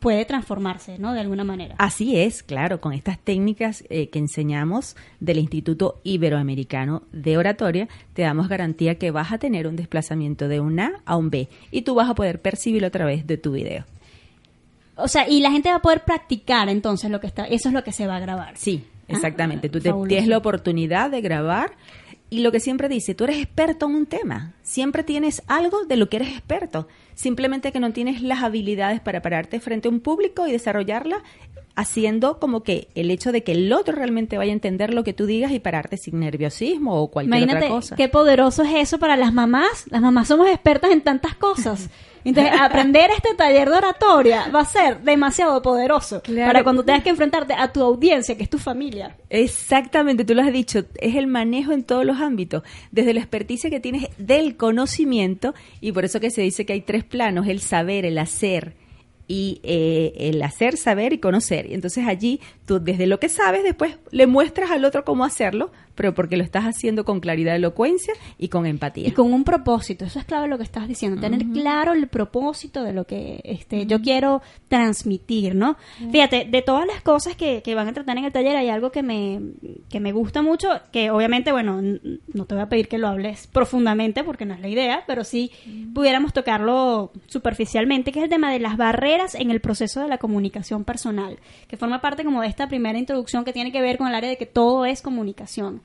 puede 0.00 0.24
transformarse, 0.26 0.98
¿no? 0.98 1.14
De 1.14 1.20
alguna 1.20 1.44
manera. 1.44 1.76
Así 1.78 2.18
es, 2.18 2.42
claro, 2.42 2.80
con 2.80 2.92
estas 2.92 3.18
técnicas 3.18 3.84
eh, 3.88 4.10
que 4.10 4.18
enseñamos 4.18 4.96
del 5.20 5.38
Instituto 5.38 6.00
Iberoamericano 6.04 7.04
de 7.12 7.38
Oratoria, 7.38 7.88
te 8.12 8.22
damos 8.22 8.48
garantía 8.48 8.96
que 8.96 9.10
vas 9.10 9.32
a 9.32 9.38
tener 9.38 9.66
un 9.66 9.76
desplazamiento 9.76 10.46
de 10.48 10.60
un 10.60 10.78
A 10.78 11.00
a 11.04 11.16
un 11.16 11.30
B 11.30 11.48
y 11.70 11.82
tú 11.82 11.94
vas 11.94 12.10
a 12.10 12.14
poder 12.14 12.42
percibirlo 12.42 12.88
a 12.88 12.90
través 12.90 13.26
de 13.26 13.38
tu 13.38 13.52
video. 13.52 13.84
O 14.96 15.06
sea, 15.06 15.28
y 15.28 15.40
la 15.40 15.52
gente 15.52 15.70
va 15.70 15.76
a 15.76 15.82
poder 15.82 16.04
practicar 16.04 16.68
entonces 16.68 17.08
lo 17.10 17.20
que 17.20 17.28
está, 17.28 17.44
eso 17.44 17.68
es 17.68 17.74
lo 17.74 17.84
que 17.84 17.92
se 17.92 18.06
va 18.06 18.16
a 18.16 18.20
grabar. 18.20 18.56
Sí, 18.56 18.84
exactamente. 19.08 19.68
Ah, 19.68 19.70
tú 19.72 19.80
te- 19.80 19.92
tienes 20.08 20.28
la 20.28 20.38
oportunidad 20.38 21.10
de 21.10 21.20
grabar 21.20 21.72
y 22.30 22.40
lo 22.40 22.52
que 22.52 22.60
siempre 22.60 22.88
dice, 22.88 23.14
tú 23.14 23.24
eres 23.24 23.38
experto 23.38 23.86
en 23.86 23.94
un 23.94 24.06
tema, 24.06 24.52
siempre 24.62 25.02
tienes 25.02 25.42
algo 25.46 25.84
de 25.86 25.96
lo 25.96 26.08
que 26.10 26.16
eres 26.16 26.28
experto, 26.28 26.86
simplemente 27.14 27.72
que 27.72 27.80
no 27.80 27.92
tienes 27.92 28.20
las 28.22 28.42
habilidades 28.42 29.00
para 29.00 29.22
pararte 29.22 29.60
frente 29.60 29.88
a 29.88 29.90
un 29.90 30.00
público 30.00 30.46
y 30.46 30.52
desarrollarla 30.52 31.22
haciendo 31.74 32.40
como 32.40 32.64
que 32.64 32.88
el 32.96 33.10
hecho 33.10 33.30
de 33.30 33.44
que 33.44 33.52
el 33.52 33.72
otro 33.72 33.94
realmente 33.94 34.36
vaya 34.36 34.50
a 34.50 34.54
entender 34.54 34.92
lo 34.92 35.04
que 35.04 35.12
tú 35.12 35.26
digas 35.26 35.52
y 35.52 35.60
pararte 35.60 35.96
sin 35.96 36.18
nerviosismo 36.18 37.00
o 37.00 37.08
cualquier 37.08 37.36
Imagínate 37.38 37.66
otra 37.66 37.68
cosa. 37.76 37.96
qué 37.96 38.08
poderoso 38.08 38.62
es 38.64 38.74
eso 38.74 38.98
para 38.98 39.16
las 39.16 39.32
mamás. 39.32 39.84
Las 39.88 40.02
mamás 40.02 40.26
somos 40.28 40.48
expertas 40.48 40.90
en 40.90 41.02
tantas 41.02 41.34
cosas. 41.36 41.88
Entonces, 42.24 42.52
aprender 42.60 43.10
este 43.16 43.34
taller 43.34 43.68
de 43.70 43.76
oratoria 43.76 44.48
va 44.54 44.60
a 44.60 44.64
ser 44.64 45.00
demasiado 45.00 45.60
poderoso 45.62 46.20
Claro. 46.22 46.46
para 46.52 46.62
cuando 46.64 46.84
tengas 46.84 47.02
que 47.02 47.10
enfrentarte 47.10 47.54
a 47.54 47.72
tu 47.72 47.82
audiencia, 47.82 48.36
que 48.36 48.42
es 48.42 48.50
tu 48.50 48.58
familia. 48.58 49.16
Exactamente, 49.30 50.24
tú 50.24 50.34
lo 50.34 50.42
has 50.42 50.52
dicho, 50.52 50.84
es 51.00 51.16
el 51.16 51.26
manejo 51.26 51.72
en 51.72 51.82
todos 51.84 52.04
los 52.04 52.18
ámbitos, 52.20 52.62
desde 52.90 53.14
la 53.14 53.20
experticia 53.20 53.70
que 53.70 53.80
tienes 53.80 54.08
del 54.18 54.56
conocimiento, 54.56 55.54
y 55.80 55.92
por 55.92 56.04
eso 56.04 56.20
que 56.20 56.30
se 56.30 56.42
dice 56.42 56.64
que 56.66 56.72
hay 56.74 56.80
tres 56.82 57.04
planos, 57.04 57.46
el 57.48 57.60
saber, 57.60 58.04
el 58.04 58.18
hacer 58.18 58.74
y 59.26 59.60
eh, 59.62 60.14
el 60.16 60.42
hacer, 60.42 60.76
saber 60.78 61.12
y 61.12 61.18
conocer. 61.18 61.66
Y 61.70 61.74
entonces 61.74 62.06
allí 62.06 62.40
tú 62.64 62.80
desde 62.80 63.06
lo 63.06 63.20
que 63.20 63.28
sabes 63.28 63.62
después 63.62 63.98
le 64.10 64.26
muestras 64.26 64.70
al 64.70 64.84
otro 64.86 65.04
cómo 65.04 65.24
hacerlo 65.24 65.70
pero 65.98 66.14
porque 66.14 66.36
lo 66.36 66.44
estás 66.44 66.62
haciendo 66.62 67.04
con 67.04 67.18
claridad, 67.18 67.56
elocuencia 67.56 68.14
y 68.38 68.50
con 68.50 68.66
empatía. 68.66 69.08
Y 69.08 69.10
con 69.10 69.34
un 69.34 69.42
propósito, 69.42 70.04
eso 70.04 70.20
es 70.20 70.24
clave 70.24 70.46
lo 70.46 70.56
que 70.56 70.62
estás 70.62 70.86
diciendo, 70.86 71.20
tener 71.20 71.44
claro 71.48 71.92
el 71.92 72.06
propósito 72.06 72.84
de 72.84 72.92
lo 72.92 73.04
que 73.04 73.40
este, 73.42 73.84
yo 73.84 74.00
quiero 74.00 74.40
transmitir, 74.68 75.56
¿no? 75.56 75.76
Fíjate, 76.12 76.46
de 76.48 76.62
todas 76.62 76.86
las 76.86 77.02
cosas 77.02 77.34
que, 77.34 77.62
que 77.64 77.74
van 77.74 77.88
a 77.88 77.92
tratar 77.92 78.16
en 78.16 78.26
el 78.26 78.32
taller 78.32 78.56
hay 78.56 78.68
algo 78.68 78.92
que 78.92 79.02
me, 79.02 79.40
que 79.90 79.98
me 79.98 80.12
gusta 80.12 80.40
mucho, 80.40 80.68
que 80.92 81.10
obviamente, 81.10 81.50
bueno, 81.50 81.82
no 81.82 82.44
te 82.44 82.54
voy 82.54 82.62
a 82.62 82.68
pedir 82.68 82.86
que 82.86 82.98
lo 82.98 83.08
hables 83.08 83.48
profundamente 83.48 84.22
porque 84.22 84.44
no 84.44 84.54
es 84.54 84.60
la 84.60 84.68
idea, 84.68 85.02
pero 85.04 85.24
sí 85.24 85.50
pudiéramos 85.94 86.32
tocarlo 86.32 87.10
superficialmente, 87.26 88.12
que 88.12 88.20
es 88.20 88.22
el 88.22 88.30
tema 88.30 88.52
de 88.52 88.60
las 88.60 88.76
barreras 88.76 89.34
en 89.34 89.50
el 89.50 89.60
proceso 89.60 90.00
de 90.00 90.06
la 90.06 90.18
comunicación 90.18 90.84
personal, 90.84 91.40
que 91.66 91.76
forma 91.76 92.00
parte 92.00 92.22
como 92.22 92.40
de 92.40 92.46
esta 92.46 92.68
primera 92.68 93.00
introducción 93.00 93.44
que 93.44 93.52
tiene 93.52 93.72
que 93.72 93.80
ver 93.80 93.98
con 93.98 94.06
el 94.06 94.14
área 94.14 94.30
de 94.30 94.36
que 94.36 94.46
todo 94.46 94.84
es 94.84 95.02
comunicación. 95.02 95.82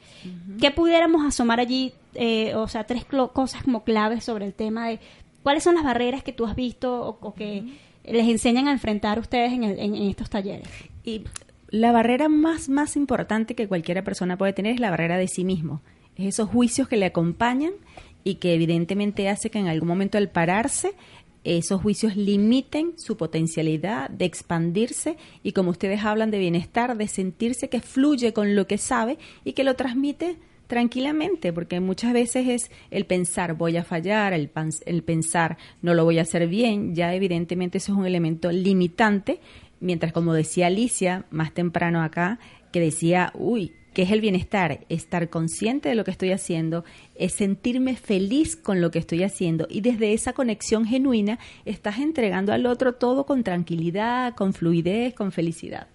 ¿Qué 0.60 0.72
pudiéramos 0.72 1.26
asomar 1.26 1.60
allí? 1.60 1.94
eh, 2.16 2.54
o 2.56 2.68
sea, 2.68 2.84
tres 2.86 3.06
cosas 3.06 3.64
como 3.64 3.84
claves 3.84 4.24
sobre 4.24 4.46
el 4.46 4.54
tema 4.54 4.88
de 4.88 5.00
cuáles 5.42 5.64
son 5.64 5.74
las 5.76 5.84
barreras 5.84 6.24
que 6.24 6.32
tú 6.32 6.46
has 6.46 6.56
visto 6.56 7.02
o, 7.02 7.18
o 7.20 7.34
que 7.34 7.64
les 8.06 8.28
enseñan 8.28 8.68
a 8.68 8.72
enfrentar 8.72 9.18
ustedes 9.20 9.52
en, 9.52 9.64
el- 9.64 9.80
en- 9.80 9.96
en 9.96 10.04
estos 10.10 10.30
talleres. 10.30 10.68
Y 11.04 11.24
la 11.70 11.92
barrera 11.92 12.30
más, 12.30 12.70
más 12.70 12.96
importante 12.96 13.56
que 13.56 13.68
cualquier 13.68 14.04
persona 14.04 14.38
puede 14.38 14.54
tener 14.54 14.74
es 14.76 14.80
la 14.80 14.92
barrera 14.92 15.18
de 15.18 15.28
sí 15.28 15.44
mismo. 15.44 15.82
Es 16.16 16.28
esos 16.36 16.50
juicios 16.50 16.88
que 16.88 16.98
le 16.98 17.08
acompañan 17.08 17.74
y 18.24 18.36
que 18.36 18.54
evidentemente 18.54 19.28
hace 19.28 19.50
que 19.50 19.58
en 19.60 19.68
algún 19.68 19.88
momento 19.90 20.20
al 20.20 20.30
pararse 20.30 20.94
esos 21.44 21.82
juicios 21.82 22.16
limiten 22.16 22.94
su 22.98 23.18
potencialidad 23.18 24.10
de 24.10 24.26
expandirse 24.26 25.18
y 25.44 25.52
como 25.52 25.72
ustedes 25.72 26.04
hablan 26.04 26.32
de 26.32 26.40
bienestar, 26.40 26.98
de 26.98 27.08
sentirse 27.08 27.70
que 27.70 27.82
fluye 27.82 28.34
con 28.34 28.56
lo 28.56 28.68
que 28.68 28.78
sabe 28.78 29.18
y 29.44 29.54
que 29.54 29.64
lo 29.64 29.76
transmite 29.76 30.38
tranquilamente, 30.68 31.54
porque 31.54 31.80
muchas 31.80 32.14
veces 32.14 32.48
es 32.48 32.72
el 32.90 33.06
pensar 33.06 33.56
voy 33.56 33.78
a 33.78 33.84
fallar, 33.84 34.34
el, 34.34 34.50
el 34.86 35.04
pensar 35.04 35.58
no 35.82 35.94
lo 35.94 36.06
voy 36.06 36.20
a 36.20 36.24
hacer 36.24 36.48
bien, 36.48 36.96
ya 36.96 37.14
evidentemente 37.14 37.78
eso 37.78 37.92
es 37.92 37.98
un 37.98 38.06
elemento 38.06 38.52
limitante, 38.52 39.40
mientras 39.80 40.14
como 40.14 40.34
decía 40.34 40.68
Alicia 40.68 41.26
más 41.30 41.54
temprano 41.54 42.02
acá, 42.02 42.40
que 42.72 42.80
decía, 42.80 43.32
uy, 43.36 43.74
¿qué 43.94 44.04
es 44.04 44.12
el 44.12 44.22
bienestar? 44.22 44.82
Estar 44.90 45.30
consciente 45.30 45.90
de 45.90 45.96
lo 45.96 46.04
que 46.04 46.12
estoy 46.12 46.32
haciendo, 46.32 46.84
es 47.16 47.34
sentirme 47.34 47.96
feliz 47.96 48.56
con 48.56 48.82
lo 48.82 48.92
que 48.92 49.00
estoy 49.00 49.24
haciendo 49.24 49.68
y 49.70 49.82
desde 49.82 50.14
esa 50.14 50.34
conexión 50.34 50.86
genuina 50.86 51.40
estás 51.66 52.00
entregando 52.00 52.54
al 52.54 52.66
otro 52.66 52.96
todo 52.96 53.26
con 53.26 53.44
tranquilidad, 53.44 54.36
con 54.36 54.54
fluidez, 54.54 55.14
con 55.14 55.32
felicidad. 55.32 55.88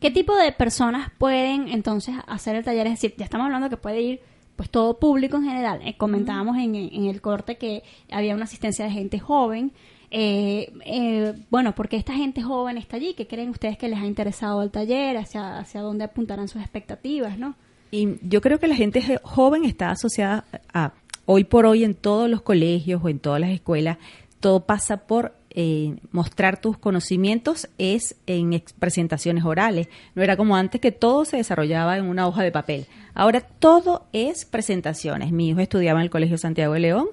¿Qué 0.00 0.10
tipo 0.10 0.36
de 0.36 0.52
personas 0.52 1.10
pueden 1.16 1.68
entonces 1.68 2.14
hacer 2.26 2.56
el 2.56 2.64
taller? 2.64 2.86
Es 2.86 2.94
decir, 2.94 3.14
ya 3.16 3.24
estamos 3.24 3.46
hablando 3.46 3.70
que 3.70 3.76
puede 3.76 4.02
ir 4.02 4.20
pues 4.56 4.70
todo 4.70 4.98
público 4.98 5.36
en 5.36 5.44
general. 5.44 5.80
Eh, 5.84 5.96
comentábamos 5.96 6.56
en, 6.56 6.74
en 6.74 7.06
el 7.06 7.20
corte 7.20 7.56
que 7.56 7.82
había 8.10 8.34
una 8.34 8.44
asistencia 8.44 8.84
de 8.84 8.90
gente 8.90 9.18
joven. 9.18 9.72
Eh, 10.10 10.72
eh, 10.84 11.34
bueno, 11.50 11.74
porque 11.74 11.96
esta 11.96 12.14
gente 12.14 12.42
joven 12.42 12.78
está 12.78 12.96
allí? 12.96 13.14
¿Qué 13.14 13.26
creen 13.26 13.50
ustedes 13.50 13.76
que 13.76 13.88
les 13.88 13.98
ha 13.98 14.06
interesado 14.06 14.62
el 14.62 14.70
taller? 14.70 15.16
¿Hacia, 15.16 15.58
hacia 15.58 15.80
dónde 15.80 16.04
apuntarán 16.04 16.48
sus 16.48 16.62
expectativas? 16.62 17.38
¿no? 17.38 17.54
Y 17.90 18.16
yo 18.28 18.40
creo 18.40 18.58
que 18.58 18.66
la 18.66 18.76
gente 18.76 19.20
joven 19.22 19.64
está 19.64 19.90
asociada 19.90 20.44
a, 20.72 20.92
hoy 21.24 21.44
por 21.44 21.66
hoy 21.66 21.84
en 21.84 21.94
todos 21.94 22.30
los 22.30 22.42
colegios 22.42 23.02
o 23.04 23.08
en 23.08 23.18
todas 23.18 23.40
las 23.40 23.50
escuelas, 23.50 23.98
todo 24.40 24.60
pasa 24.60 25.06
por 25.06 25.34
eh, 25.50 25.96
mostrar 26.12 26.60
tus 26.60 26.76
conocimientos 26.76 27.68
es 27.78 28.16
en 28.26 28.62
presentaciones 28.78 29.44
orales. 29.44 29.88
No 30.14 30.22
era 30.22 30.36
como 30.36 30.54
antes 30.54 30.80
que 30.80 30.92
todo 30.92 31.24
se 31.24 31.38
desarrollaba 31.38 31.96
en 31.96 32.04
una 32.04 32.28
hoja 32.28 32.42
de 32.42 32.52
papel. 32.52 32.86
Ahora 33.14 33.40
todo 33.40 34.06
es 34.12 34.44
presentaciones. 34.44 35.32
Mi 35.32 35.48
hijo 35.48 35.60
estudiaba 35.60 36.00
en 36.00 36.04
el 36.04 36.10
Colegio 36.10 36.36
Santiago 36.36 36.74
de 36.74 36.80
León 36.80 37.06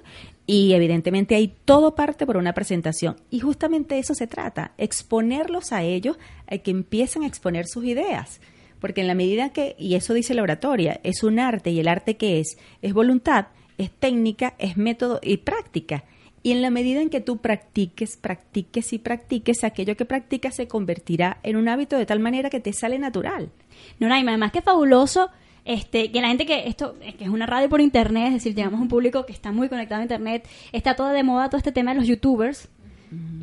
y 0.46 0.74
evidentemente 0.74 1.34
ahí 1.34 1.54
todo 1.64 1.94
parte 1.94 2.26
por 2.26 2.36
una 2.36 2.52
presentación. 2.52 3.16
Y 3.30 3.40
justamente 3.40 3.98
eso 3.98 4.14
se 4.14 4.26
trata, 4.26 4.72
exponerlos 4.76 5.72
a 5.72 5.82
ellos, 5.82 6.18
a 6.46 6.58
que 6.58 6.70
empiecen 6.70 7.22
a 7.22 7.26
exponer 7.26 7.66
sus 7.66 7.84
ideas. 7.84 8.40
Porque 8.78 9.00
en 9.00 9.06
la 9.06 9.14
medida 9.14 9.50
que, 9.50 9.74
y 9.78 9.94
eso 9.94 10.12
dice 10.12 10.34
la 10.34 10.42
oratoria, 10.42 11.00
es 11.02 11.22
un 11.22 11.38
arte, 11.38 11.70
y 11.70 11.80
el 11.80 11.88
arte 11.88 12.16
que 12.16 12.40
es, 12.40 12.58
es 12.82 12.92
voluntad, 12.92 13.46
es 13.78 13.90
técnica, 13.90 14.54
es 14.58 14.76
método 14.76 15.20
y 15.22 15.38
práctica. 15.38 16.04
Y 16.42 16.52
en 16.52 16.60
la 16.60 16.68
medida 16.68 17.00
en 17.00 17.08
que 17.08 17.22
tú 17.22 17.38
practiques, 17.38 18.18
practiques 18.18 18.92
y 18.92 18.98
practiques, 18.98 19.64
aquello 19.64 19.96
que 19.96 20.04
practicas 20.04 20.56
se 20.56 20.68
convertirá 20.68 21.38
en 21.42 21.56
un 21.56 21.68
hábito 21.68 21.96
de 21.96 22.04
tal 22.04 22.20
manera 22.20 22.50
que 22.50 22.60
te 22.60 22.74
sale 22.74 22.98
natural. 22.98 23.48
Noraima, 23.98 24.32
además 24.32 24.52
que 24.52 24.60
fabuloso 24.60 25.30
este, 25.64 26.10
que 26.12 26.20
la 26.20 26.28
gente 26.28 26.46
que 26.46 26.68
esto 26.68 26.94
que 27.18 27.24
es 27.24 27.30
una 27.30 27.46
radio 27.46 27.68
por 27.68 27.80
internet, 27.80 28.28
es 28.28 28.34
decir, 28.34 28.54
llegamos 28.54 28.80
a 28.80 28.82
un 28.82 28.88
público 28.88 29.26
que 29.26 29.32
está 29.32 29.52
muy 29.52 29.68
conectado 29.68 30.00
a 30.00 30.04
internet, 30.04 30.48
está 30.72 30.94
todo 30.96 31.08
de 31.08 31.22
moda 31.22 31.48
todo 31.48 31.58
este 31.58 31.72
tema 31.72 31.92
de 31.92 32.00
los 32.00 32.06
youtubers 32.06 32.68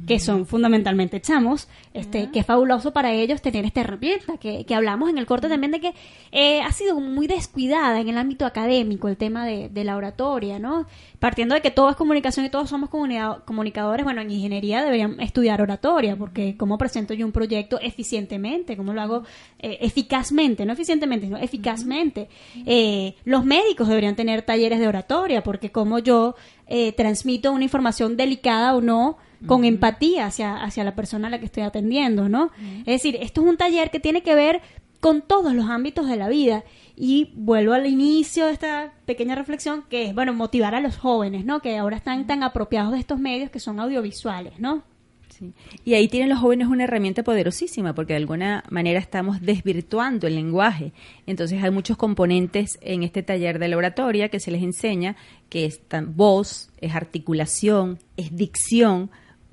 que 0.08 0.20
son 0.20 0.46
fundamentalmente 0.46 1.22
chamos, 1.22 1.68
este, 1.94 2.32
que 2.32 2.40
es 2.40 2.46
fabuloso 2.46 2.92
para 2.92 3.14
ellos 3.14 3.42
tener 3.42 3.66
esta 3.66 3.82
herramienta, 3.82 4.38
que, 4.38 4.66
que 4.66 4.76
hablamos 4.76 5.10
en 5.10 5.18
el 5.18 5.26
corte 5.26 5.48
también 5.48 5.72
de 5.72 5.80
que 5.80 5.94
eh, 6.32 6.62
ha 6.62 6.72
sido 6.72 7.00
muy 7.00 7.28
descuidada 7.28 8.00
en 8.02 8.10
el 8.10 8.18
ámbito 8.18 8.46
académico 8.46 9.08
el 9.08 9.16
tema 9.16 9.46
de, 9.46 9.70
de 9.70 9.84
la 9.84 9.96
oratoria, 9.96 10.60
¿no? 10.60 10.86
Partiendo 11.20 11.54
de 11.56 11.62
que 11.62 11.72
todo 11.72 11.90
es 11.90 11.96
comunicación 11.96 12.46
y 12.46 12.50
todos 12.50 12.70
somos 12.70 12.90
comunica- 12.90 13.42
comunicadores, 13.46 14.04
bueno, 14.04 14.22
en 14.22 14.32
ingeniería 14.32 14.84
deberían 14.84 15.20
estudiar 15.22 15.62
oratoria, 15.62 16.16
porque 16.16 16.58
cómo 16.58 16.78
presento 16.78 17.14
yo 17.14 17.26
un 17.26 17.32
proyecto 17.32 17.80
eficientemente, 17.80 18.76
cómo 18.76 18.94
lo 18.94 19.02
hago 19.02 19.24
eh, 19.60 19.78
eficazmente, 19.82 20.66
no 20.66 20.74
eficientemente, 20.74 21.28
sino 21.28 21.38
eficazmente. 21.38 22.28
Eh, 22.66 23.16
los 23.24 23.46
médicos 23.46 23.88
deberían 23.88 24.16
tener 24.16 24.42
talleres 24.42 24.80
de 24.80 24.88
oratoria, 24.88 25.44
porque 25.44 25.72
como 25.72 26.00
yo 26.00 26.36
eh, 26.68 26.92
transmito 26.94 27.52
una 27.52 27.64
información 27.64 28.18
delicada 28.18 28.76
o 28.76 28.82
no, 28.82 29.18
con 29.48 29.66
empatía 29.66 30.26
hacia, 30.26 30.64
hacia 30.64 30.84
la 30.84 30.96
persona 30.96 31.28
a 31.28 31.32
la 31.32 31.40
que 31.40 31.46
estoy 31.46 31.64
atendiendo, 31.64 32.30
¿no? 32.30 32.52
Es 32.80 32.86
decir, 32.86 33.18
esto 33.22 33.42
es 33.42 33.48
un 33.48 33.58
taller 33.58 33.90
que 33.90 34.00
tiene 34.00 34.22
que 34.22 34.36
ver 34.36 34.62
con 35.02 35.24
todos 35.24 35.54
los 35.54 35.66
ámbitos 35.66 36.08
de 36.08 36.16
la 36.16 36.30
vida. 36.30 36.64
Y 36.96 37.32
vuelvo 37.36 37.74
al 37.74 37.88
inicio 37.88 38.46
de 38.46 38.54
esta 38.54 38.94
pequeña 39.06 39.36
reflexión, 39.36 39.84
que 39.90 40.06
es, 40.06 40.16
bueno, 40.16 40.34
motivar 40.34 40.76
a 40.76 40.80
los 40.80 40.98
jóvenes, 40.98 41.44
¿no? 41.44 41.60
Que 41.60 41.78
ahora 41.78 41.98
están 41.98 42.28
tan 42.28 42.44
apropiados 42.44 42.94
de 42.94 43.00
estos 43.00 43.20
medios 43.20 43.50
que 43.50 43.60
son 43.60 43.80
audiovisuales, 43.80 44.60
¿no? 44.60 44.84
Sí. 45.30 45.54
Y 45.86 45.96
ahí 45.96 46.08
tienen 46.08 46.30
los 46.30 46.40
jóvenes 46.40 46.68
una 46.68 46.84
herramienta 46.84 47.24
poderosísima, 47.24 47.96
porque 47.96 48.14
de 48.14 48.18
alguna 48.18 48.64
manera 48.70 49.00
estamos 49.00 49.42
desvirtuando 49.42 50.28
el 50.28 50.36
lenguaje. 50.36 50.94
Entonces 51.26 51.64
hay 51.64 51.72
muchos 51.72 51.98
componentes 51.98 52.78
en 52.82 53.02
este 53.02 53.24
taller 53.24 53.58
de 53.58 53.70
la 53.70 53.78
oratoria 53.78 54.30
que 54.30 54.40
se 54.40 54.52
les 54.52 54.62
enseña, 54.62 55.16
que 55.50 55.66
es 55.66 55.82
voz, 56.10 56.70
es 56.80 56.94
articulación, 56.94 57.98
es 58.18 58.36
dicción, 58.36 59.10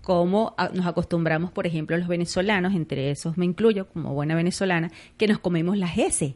como 0.09 0.55
a- 0.57 0.71
nos 0.71 0.87
acostumbramos, 0.87 1.53
por 1.53 1.67
ejemplo, 1.67 1.95
los 1.99 2.09
venezolanos, 2.09 2.75
entre 2.75 3.11
esos 3.11 3.37
me 3.37 3.45
incluyo 3.45 3.89
como 3.89 4.15
buena 4.15 4.35
venezolana, 4.35 4.91
que 5.19 5.29
nos 5.29 5.39
comemos 5.39 5.77
las 5.77 5.99
S. 5.99 6.35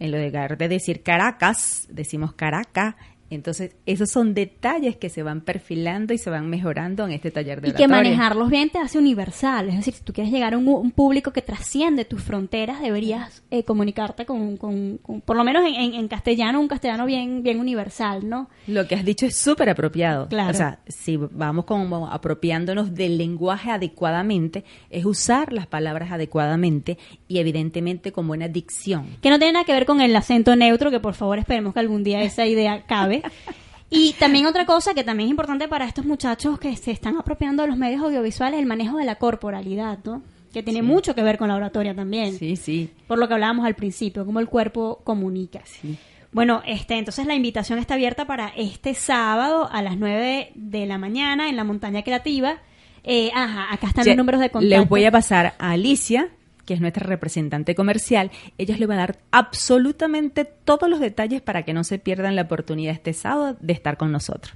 En 0.00 0.10
lugar 0.10 0.58
de 0.58 0.66
decir 0.68 1.04
Caracas, 1.04 1.86
decimos 1.88 2.32
Caraca. 2.32 2.96
Entonces, 3.34 3.72
esos 3.86 4.10
son 4.10 4.34
detalles 4.34 4.96
que 4.96 5.08
se 5.08 5.22
van 5.22 5.40
perfilando 5.40 6.14
y 6.14 6.18
se 6.18 6.30
van 6.30 6.48
mejorando 6.48 7.04
en 7.06 7.12
este 7.12 7.30
taller 7.30 7.60
de 7.60 7.68
Y 7.68 7.72
que 7.72 7.88
manejarlos 7.88 8.50
bien 8.50 8.70
te 8.70 8.78
hace 8.78 8.98
universal. 8.98 9.68
Es 9.68 9.76
decir, 9.76 9.94
si 9.94 10.02
tú 10.02 10.12
quieres 10.12 10.32
llegar 10.32 10.54
a 10.54 10.58
un, 10.58 10.66
un 10.68 10.90
público 10.90 11.32
que 11.32 11.42
trasciende 11.42 12.04
tus 12.04 12.22
fronteras, 12.22 12.80
deberías 12.80 13.42
eh, 13.50 13.62
comunicarte 13.64 14.26
con, 14.26 14.56
con- 14.56 14.98
con- 14.98 15.20
por 15.20 15.36
lo 15.36 15.44
menos 15.44 15.64
en, 15.66 15.74
en- 15.74 15.94
en 15.94 16.08
castellano, 16.08 16.60
un 16.60 16.68
castellano 16.68 17.06
bien, 17.06 17.42
bien 17.42 17.58
universal, 17.60 18.28
¿no? 18.28 18.48
Lo 18.66 18.86
que 18.86 18.94
has 18.94 19.04
dicho 19.04 19.26
es 19.26 19.36
súper 19.36 19.68
apropiado. 19.68 20.28
Claro. 20.28 20.50
O 20.50 20.54
sea, 20.54 20.78
si 20.86 21.16
vamos 21.16 21.64
como 21.64 22.08
apropiándonos 22.08 22.94
del 22.94 23.18
lenguaje 23.18 23.70
adecuadamente, 23.70 24.64
es 24.90 25.04
usar 25.04 25.52
las 25.52 25.66
palabras 25.66 26.12
adecuadamente 26.12 26.98
y 27.28 27.38
evidentemente 27.38 28.12
con 28.12 28.26
buena 28.28 28.48
dicción. 28.48 29.06
Que 29.22 29.30
no 29.30 29.38
tiene 29.38 29.52
nada 29.54 29.64
que 29.64 29.72
ver 29.72 29.86
con 29.86 30.00
el 30.00 30.14
acento 30.14 30.54
neutro, 30.56 30.90
que 30.90 31.00
por 31.00 31.14
favor 31.14 31.38
esperemos 31.38 31.74
que 31.74 31.80
algún 31.80 32.04
día 32.04 32.22
esa 32.22 32.46
idea 32.46 32.82
cabe. 32.86 33.22
Y 33.90 34.14
también 34.14 34.46
otra 34.46 34.66
cosa 34.66 34.92
que 34.92 35.04
también 35.04 35.28
es 35.28 35.30
importante 35.30 35.68
para 35.68 35.86
estos 35.86 36.04
muchachos 36.04 36.58
que 36.58 36.74
se 36.76 36.90
están 36.90 37.16
apropiando 37.16 37.62
de 37.62 37.68
los 37.68 37.76
medios 37.76 38.02
audiovisuales, 38.02 38.58
el 38.58 38.66
manejo 38.66 38.96
de 38.98 39.04
la 39.04 39.16
corporalidad, 39.16 39.98
¿no? 40.04 40.22
Que 40.52 40.62
tiene 40.62 40.82
mucho 40.82 41.14
que 41.14 41.22
ver 41.22 41.38
con 41.38 41.48
la 41.48 41.56
oratoria 41.56 41.94
también. 41.94 42.36
Sí, 42.36 42.56
sí. 42.56 42.90
Por 43.06 43.18
lo 43.18 43.28
que 43.28 43.34
hablábamos 43.34 43.66
al 43.66 43.74
principio, 43.74 44.24
cómo 44.24 44.40
el 44.40 44.48
cuerpo 44.48 45.00
comunica. 45.04 45.60
Bueno, 46.32 46.62
este, 46.66 46.94
entonces 46.94 47.26
la 47.26 47.34
invitación 47.34 47.78
está 47.78 47.94
abierta 47.94 48.26
para 48.26 48.48
este 48.56 48.94
sábado 48.94 49.68
a 49.70 49.82
las 49.82 49.96
9 49.96 50.50
de 50.54 50.86
la 50.86 50.98
mañana 50.98 51.48
en 51.48 51.56
la 51.56 51.62
Montaña 51.62 52.02
Creativa. 52.02 52.58
Eh, 53.04 53.30
ajá, 53.34 53.72
acá 53.72 53.88
están 53.88 54.04
Ya, 54.04 54.12
los 54.12 54.18
números 54.18 54.40
de 54.40 54.50
contacto. 54.50 54.76
Les 54.76 54.88
voy 54.88 55.04
a 55.04 55.12
pasar 55.12 55.54
a 55.58 55.70
Alicia, 55.70 56.30
que 56.64 56.74
es 56.74 56.80
nuestra 56.80 57.06
representante 57.06 57.74
comercial. 57.74 58.30
Ella 58.58 58.76
le 58.76 58.86
va 58.86 58.94
a 58.94 58.98
dar 58.98 59.18
absolutamente 59.30 60.44
todos 60.44 60.88
los 60.88 61.00
detalles 61.00 61.42
para 61.42 61.62
que 61.64 61.74
no 61.74 61.84
se 61.84 61.98
pierdan 61.98 62.36
la 62.36 62.42
oportunidad 62.42 62.94
este 62.94 63.12
sábado 63.12 63.56
de 63.60 63.72
estar 63.72 63.96
con 63.96 64.12
nosotros. 64.12 64.54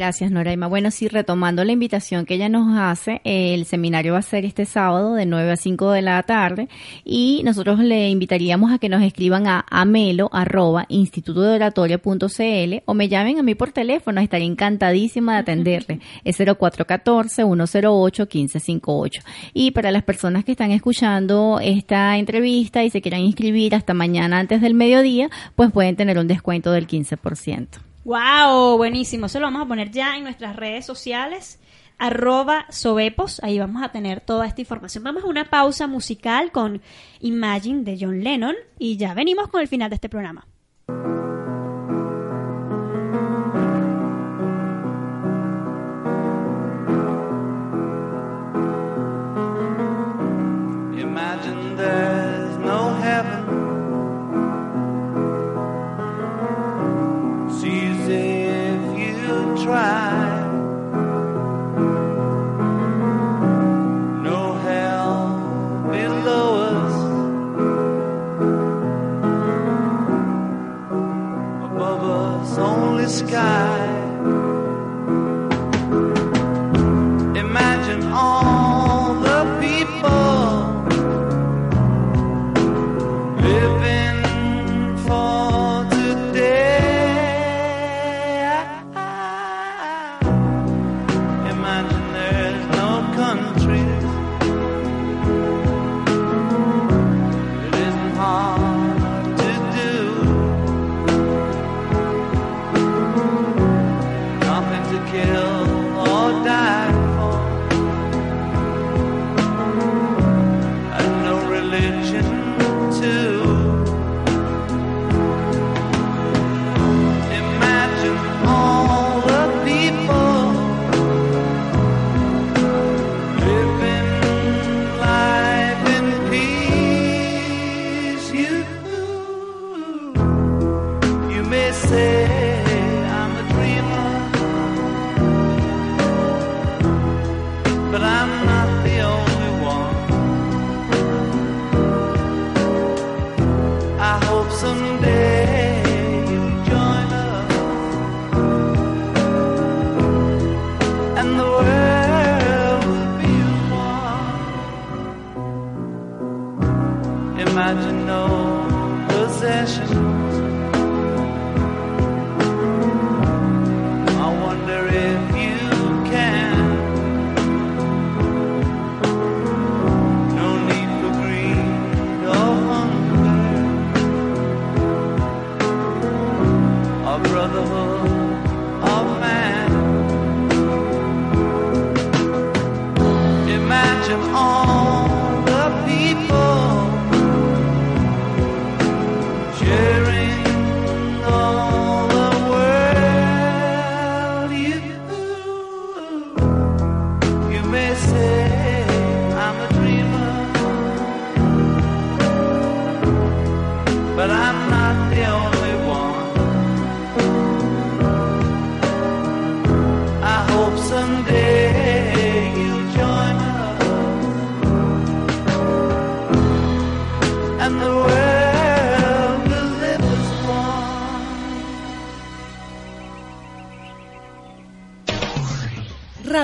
Gracias, 0.00 0.30
Noraima. 0.30 0.66
Bueno, 0.66 0.90
sí, 0.90 1.08
retomando 1.08 1.62
la 1.62 1.72
invitación 1.72 2.24
que 2.24 2.36
ella 2.36 2.48
nos 2.48 2.78
hace, 2.78 3.20
el 3.22 3.66
seminario 3.66 4.14
va 4.14 4.20
a 4.20 4.22
ser 4.22 4.46
este 4.46 4.64
sábado 4.64 5.12
de 5.12 5.26
9 5.26 5.52
a 5.52 5.56
5 5.56 5.90
de 5.90 6.00
la 6.00 6.22
tarde 6.22 6.70
y 7.04 7.42
nosotros 7.44 7.80
le 7.80 8.08
invitaríamos 8.08 8.72
a 8.72 8.78
que 8.78 8.88
nos 8.88 9.02
escriban 9.02 9.46
a 9.46 9.66
amelo 9.68 10.30
arroba 10.32 10.86
instituto 10.88 11.42
de 11.42 11.56
oratoria.cl 11.56 12.82
o 12.86 12.94
me 12.94 13.10
llamen 13.10 13.40
a 13.40 13.42
mí 13.42 13.54
por 13.54 13.72
teléfono, 13.72 14.22
estaría 14.22 14.46
encantadísima 14.46 15.34
de 15.34 15.40
atenderle. 15.40 16.00
Es 16.24 16.40
0414-108-1558. 16.40 19.22
Y 19.52 19.72
para 19.72 19.90
las 19.90 20.04
personas 20.04 20.46
que 20.46 20.52
están 20.52 20.70
escuchando 20.70 21.60
esta 21.62 22.16
entrevista 22.16 22.82
y 22.84 22.88
se 22.88 23.02
quieran 23.02 23.20
inscribir 23.20 23.74
hasta 23.74 23.92
mañana 23.92 24.38
antes 24.38 24.62
del 24.62 24.72
mediodía, 24.72 25.28
pues 25.56 25.70
pueden 25.70 25.96
tener 25.96 26.18
un 26.18 26.26
descuento 26.26 26.72
del 26.72 26.86
15%. 26.86 27.89
¡Wow! 28.10 28.76
Buenísimo. 28.76 29.26
Eso 29.26 29.38
lo 29.38 29.46
vamos 29.46 29.62
a 29.62 29.68
poner 29.68 29.92
ya 29.92 30.16
en 30.16 30.24
nuestras 30.24 30.56
redes 30.56 30.84
sociales. 30.84 31.60
Arroba 31.96 32.66
Sobepos, 32.68 33.40
ahí 33.44 33.60
vamos 33.60 33.84
a 33.84 33.92
tener 33.92 34.20
toda 34.20 34.48
esta 34.48 34.60
información. 34.60 35.04
Vamos 35.04 35.22
a 35.22 35.28
una 35.28 35.48
pausa 35.48 35.86
musical 35.86 36.50
con 36.50 36.82
Imagine 37.20 37.84
de 37.84 37.96
John 38.00 38.24
Lennon 38.24 38.56
y 38.80 38.96
ya 38.96 39.14
venimos 39.14 39.46
con 39.46 39.60
el 39.60 39.68
final 39.68 39.90
de 39.90 39.94
este 39.94 40.08
programa. 40.08 40.44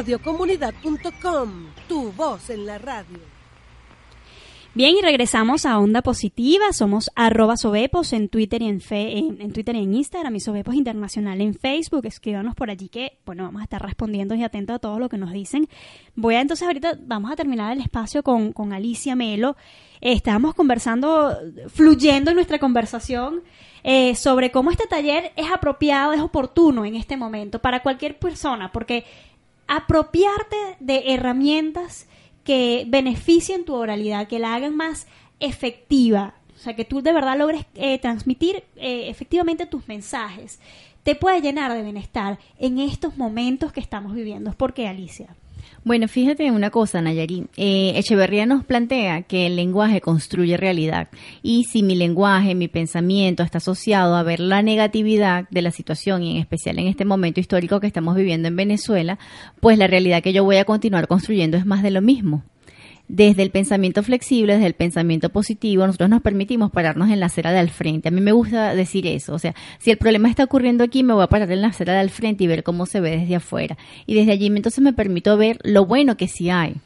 Radiocomunidad.com, 0.06 1.50
tu 1.88 2.12
voz 2.12 2.50
en 2.50 2.64
la 2.64 2.78
radio. 2.78 3.18
Bien, 4.72 4.94
y 4.96 5.02
regresamos 5.02 5.66
a 5.66 5.80
Onda 5.80 6.00
Positiva. 6.00 6.72
Somos 6.72 7.10
arroba 7.16 7.56
Sobepos 7.56 8.12
en 8.12 8.28
Twitter 8.28 8.62
y 8.62 8.68
en, 8.68 8.80
fe, 8.80 9.18
en, 9.18 9.52
Twitter 9.52 9.74
y 9.74 9.82
en 9.82 9.94
Instagram 9.94 10.36
y 10.36 10.38
Sobepos 10.38 10.76
Internacional 10.76 11.40
en 11.40 11.54
Facebook. 11.54 12.06
Escríbanos 12.06 12.54
por 12.54 12.70
allí 12.70 12.88
que, 12.88 13.18
bueno, 13.26 13.42
vamos 13.42 13.62
a 13.62 13.64
estar 13.64 13.82
respondiendo 13.82 14.36
y 14.36 14.44
atentos 14.44 14.76
a 14.76 14.78
todo 14.78 15.00
lo 15.00 15.08
que 15.08 15.18
nos 15.18 15.32
dicen. 15.32 15.68
Voy 16.14 16.36
a 16.36 16.40
entonces 16.40 16.68
ahorita, 16.68 16.98
vamos 17.00 17.32
a 17.32 17.34
terminar 17.34 17.72
el 17.72 17.80
espacio 17.80 18.22
con, 18.22 18.52
con 18.52 18.72
Alicia 18.72 19.16
Melo. 19.16 19.56
Eh, 20.00 20.12
estábamos 20.12 20.54
conversando, 20.54 21.36
fluyendo 21.66 22.30
en 22.30 22.36
nuestra 22.36 22.60
conversación 22.60 23.42
eh, 23.82 24.14
sobre 24.14 24.52
cómo 24.52 24.70
este 24.70 24.86
taller 24.86 25.32
es 25.34 25.50
apropiado, 25.50 26.12
es 26.12 26.20
oportuno 26.20 26.84
en 26.84 26.94
este 26.94 27.16
momento 27.16 27.60
para 27.60 27.82
cualquier 27.82 28.18
persona, 28.18 28.70
porque 28.70 29.04
apropiarte 29.66 30.56
de 30.80 31.14
herramientas 31.14 32.06
que 32.44 32.84
beneficien 32.86 33.64
tu 33.64 33.74
oralidad, 33.74 34.28
que 34.28 34.38
la 34.38 34.54
hagan 34.54 34.76
más 34.76 35.06
efectiva, 35.40 36.34
o 36.54 36.58
sea, 36.58 36.74
que 36.76 36.84
tú 36.84 37.02
de 37.02 37.12
verdad 37.12 37.36
logres 37.36 37.66
eh, 37.74 37.98
transmitir 37.98 38.64
eh, 38.76 39.08
efectivamente 39.08 39.66
tus 39.66 39.88
mensajes, 39.88 40.60
te 41.02 41.14
puede 41.14 41.40
llenar 41.40 41.72
de 41.72 41.82
bienestar 41.82 42.38
en 42.58 42.78
estos 42.78 43.16
momentos 43.16 43.72
que 43.72 43.80
estamos 43.80 44.14
viviendo. 44.14 44.52
¿Por 44.52 44.74
qué, 44.74 44.88
Alicia? 44.88 45.36
Bueno, 45.86 46.08
fíjate 46.08 46.50
una 46.50 46.70
cosa, 46.70 47.00
Nayarit. 47.00 47.46
Eh, 47.56 47.92
Echeverría 47.94 48.44
nos 48.44 48.64
plantea 48.64 49.22
que 49.22 49.46
el 49.46 49.54
lenguaje 49.54 50.00
construye 50.00 50.56
realidad. 50.56 51.06
Y 51.44 51.62
si 51.62 51.84
mi 51.84 51.94
lenguaje, 51.94 52.56
mi 52.56 52.66
pensamiento 52.66 53.44
está 53.44 53.58
asociado 53.58 54.16
a 54.16 54.24
ver 54.24 54.40
la 54.40 54.62
negatividad 54.62 55.48
de 55.48 55.62
la 55.62 55.70
situación 55.70 56.24
y 56.24 56.32
en 56.32 56.36
especial 56.38 56.80
en 56.80 56.88
este 56.88 57.04
momento 57.04 57.38
histórico 57.38 57.78
que 57.78 57.86
estamos 57.86 58.16
viviendo 58.16 58.48
en 58.48 58.56
Venezuela, 58.56 59.20
pues 59.60 59.78
la 59.78 59.86
realidad 59.86 60.24
que 60.24 60.32
yo 60.32 60.42
voy 60.42 60.56
a 60.56 60.64
continuar 60.64 61.06
construyendo 61.06 61.56
es 61.56 61.66
más 61.66 61.84
de 61.84 61.92
lo 61.92 62.02
mismo. 62.02 62.42
Desde 63.08 63.42
el 63.42 63.50
pensamiento 63.50 64.02
flexible, 64.02 64.54
desde 64.54 64.66
el 64.66 64.74
pensamiento 64.74 65.30
positivo, 65.30 65.86
nosotros 65.86 66.10
nos 66.10 66.22
permitimos 66.22 66.70
pararnos 66.70 67.10
en 67.10 67.20
la 67.20 67.26
acera 67.26 67.52
de 67.52 67.58
al 67.58 67.70
frente. 67.70 68.08
A 68.08 68.10
mí 68.10 68.20
me 68.20 68.32
gusta 68.32 68.74
decir 68.74 69.06
eso, 69.06 69.34
o 69.34 69.38
sea, 69.38 69.54
si 69.78 69.90
el 69.90 69.98
problema 69.98 70.28
está 70.28 70.44
ocurriendo 70.44 70.84
aquí, 70.84 71.02
me 71.02 71.14
voy 71.14 71.24
a 71.24 71.28
parar 71.28 71.50
en 71.50 71.60
la 71.60 71.68
acera 71.68 71.92
de 71.92 72.00
al 72.00 72.10
frente 72.10 72.44
y 72.44 72.46
ver 72.46 72.62
cómo 72.62 72.86
se 72.86 73.00
ve 73.00 73.18
desde 73.18 73.36
afuera. 73.36 73.76
Y 74.06 74.14
desde 74.14 74.32
allí 74.32 74.46
entonces 74.46 74.82
me 74.82 74.92
permito 74.92 75.36
ver 75.36 75.58
lo 75.62 75.86
bueno 75.86 76.16
que 76.16 76.28
sí 76.28 76.50
hay. 76.50 76.76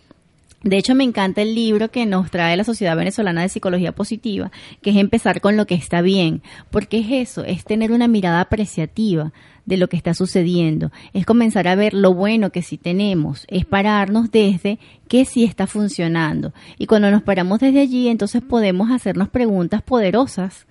De 0.63 0.77
hecho, 0.77 0.95
me 0.95 1.05
encanta 1.05 1.41
el 1.41 1.55
libro 1.55 1.91
que 1.91 2.05
nos 2.05 2.31
trae 2.31 2.55
la 2.55 2.65
Sociedad 2.65 2.95
Venezolana 2.95 3.41
de 3.41 3.49
Psicología 3.49 3.93
Positiva, 3.93 4.53
que 4.83 4.91
es 4.91 4.97
empezar 4.97 5.41
con 5.41 5.57
lo 5.57 5.67
que 5.67 5.75
está 5.75 6.03
bien, 6.03 6.43
porque 6.71 6.99
es 6.99 7.31
eso, 7.31 7.45
es 7.45 7.65
tener 7.65 7.93
una 7.93 8.09
mirada 8.09 8.43
apreciativa 8.43 9.33
de 9.65 9.79
lo 9.79 9.89
que 9.89 9.97
está 9.97 10.13
sucediendo, 10.13 10.93
es 11.15 11.25
comenzar 11.25 11.67
a 11.67 11.77
ver 11.77 11.95
lo 11.95 12.13
bueno 12.13 12.51
que 12.51 12.61
sí 12.61 12.77
tenemos, 12.77 13.47
es 13.49 13.65
pararnos 13.65 14.31
desde 14.31 14.79
qué 15.09 15.25
sí 15.25 15.45
está 15.45 15.67
funcionando. 15.67 16.53
Y 16.77 16.87
cuando 16.87 17.11
nos 17.11 17.23
paramos 17.23 17.61
desde 17.61 17.81
allí, 17.81 18.09
entonces 18.09 18.43
podemos 18.43 18.91
hacernos 18.91 19.31
preguntas 19.31 19.81
poderosas 19.81 20.67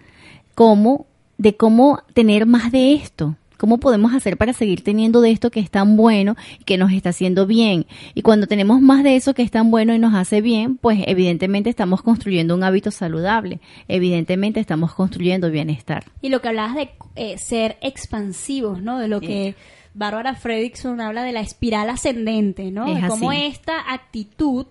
como 0.54 1.08
de 1.40 1.56
cómo 1.56 2.04
tener 2.14 2.46
más 2.46 2.72
de 2.72 2.94
esto, 2.94 3.38
¿Cómo 3.60 3.78
podemos 3.78 4.14
hacer 4.14 4.38
para 4.38 4.54
seguir 4.54 4.86
teniendo 4.86 5.20
de 5.20 5.32
esto 5.32 5.52
que 5.52 5.60
es 5.60 5.70
tan 5.70 5.98
bueno 5.98 6.38
y 6.60 6.64
que 6.64 6.78
nos 6.78 6.94
está 6.94 7.10
haciendo 7.10 7.46
bien? 7.46 7.86
Y 8.16 8.22
cuando 8.22 8.48
tenemos 8.48 8.80
más 8.80 9.04
de 9.04 9.18
eso 9.18 9.34
que 9.34 9.42
es 9.42 9.52
tan 9.52 9.70
bueno 9.70 9.94
y 9.94 10.00
nos 10.00 10.14
hace 10.14 10.40
bien, 10.40 10.78
pues 10.78 11.02
evidentemente 11.06 11.70
estamos 11.70 12.02
construyendo 12.02 12.56
un 12.56 12.64
hábito 12.64 12.90
saludable, 12.90 13.60
evidentemente 13.90 14.62
estamos 14.62 14.94
construyendo 14.94 15.52
bienestar. 15.52 16.06
Y 16.22 16.30
lo 16.30 16.40
que 16.42 16.48
hablabas 16.48 16.76
de 16.76 16.90
eh, 17.18 17.38
ser 17.38 17.76
expansivos, 17.82 18.82
¿no? 18.82 18.98
De 18.98 19.10
lo 19.10 19.20
que 19.20 19.56
Bárbara 19.94 20.36
Fredrickson 20.36 21.02
habla 21.02 21.24
de 21.24 21.34
la 21.34 21.42
espiral 21.42 21.90
ascendente, 21.90 22.72
¿no? 22.72 22.88
Es 22.88 23.02
de 23.02 23.10
cómo 23.10 23.32
así. 23.32 23.42
esta 23.42 23.92
actitud 23.92 24.68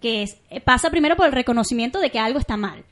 que 0.00 0.22
es, 0.22 0.38
eh, 0.48 0.60
pasa 0.60 0.90
primero 0.90 1.16
por 1.16 1.26
el 1.26 1.32
reconocimiento 1.32 2.00
de 2.00 2.10
que 2.10 2.18
algo 2.18 2.38
está 2.38 2.56
mal, 2.56 2.82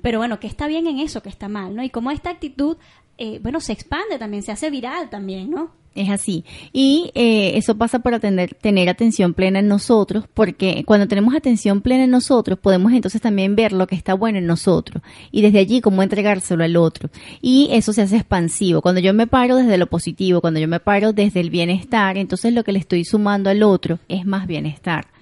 pero 0.00 0.18
bueno, 0.18 0.40
que 0.40 0.46
está 0.46 0.66
bien 0.66 0.86
en 0.86 0.98
eso 0.98 1.22
que 1.22 1.28
está 1.28 1.48
mal, 1.48 1.76
¿no? 1.76 1.82
Y 1.82 1.90
cómo 1.90 2.10
esta 2.10 2.30
actitud, 2.30 2.78
eh, 3.18 3.38
bueno, 3.42 3.60
se 3.60 3.72
expande 3.72 4.18
también, 4.18 4.42
se 4.42 4.52
hace 4.52 4.70
viral 4.70 5.10
también, 5.10 5.50
¿no? 5.50 5.70
Es 5.94 6.10
así. 6.10 6.44
Y 6.72 7.12
eh, 7.14 7.52
eso 7.56 7.76
pasa 7.76 8.00
por 8.00 8.14
atender, 8.14 8.54
tener 8.54 8.88
atención 8.88 9.32
plena 9.32 9.60
en 9.60 9.68
nosotros, 9.68 10.24
porque 10.34 10.82
cuando 10.84 11.06
tenemos 11.06 11.34
atención 11.34 11.82
plena 11.82 12.04
en 12.04 12.10
nosotros, 12.10 12.58
podemos 12.58 12.92
entonces 12.92 13.20
también 13.20 13.54
ver 13.54 13.72
lo 13.72 13.86
que 13.86 13.94
está 13.94 14.14
bueno 14.14 14.38
en 14.38 14.46
nosotros. 14.46 15.02
Y 15.30 15.42
desde 15.42 15.60
allí, 15.60 15.80
cómo 15.80 16.02
entregárselo 16.02 16.64
al 16.64 16.76
otro. 16.76 17.10
Y 17.40 17.68
eso 17.70 17.92
se 17.92 18.02
hace 18.02 18.16
expansivo. 18.16 18.82
Cuando 18.82 19.00
yo 19.00 19.14
me 19.14 19.28
paro 19.28 19.56
desde 19.56 19.78
lo 19.78 19.86
positivo, 19.86 20.40
cuando 20.40 20.58
yo 20.58 20.66
me 20.66 20.80
paro 20.80 21.12
desde 21.12 21.38
el 21.38 21.50
bienestar, 21.50 22.18
entonces 22.18 22.52
lo 22.52 22.64
que 22.64 22.72
le 22.72 22.80
estoy 22.80 23.04
sumando 23.04 23.48
al 23.48 23.62
otro 23.62 24.00
es 24.08 24.26
más 24.26 24.48
bienestar. 24.48 25.13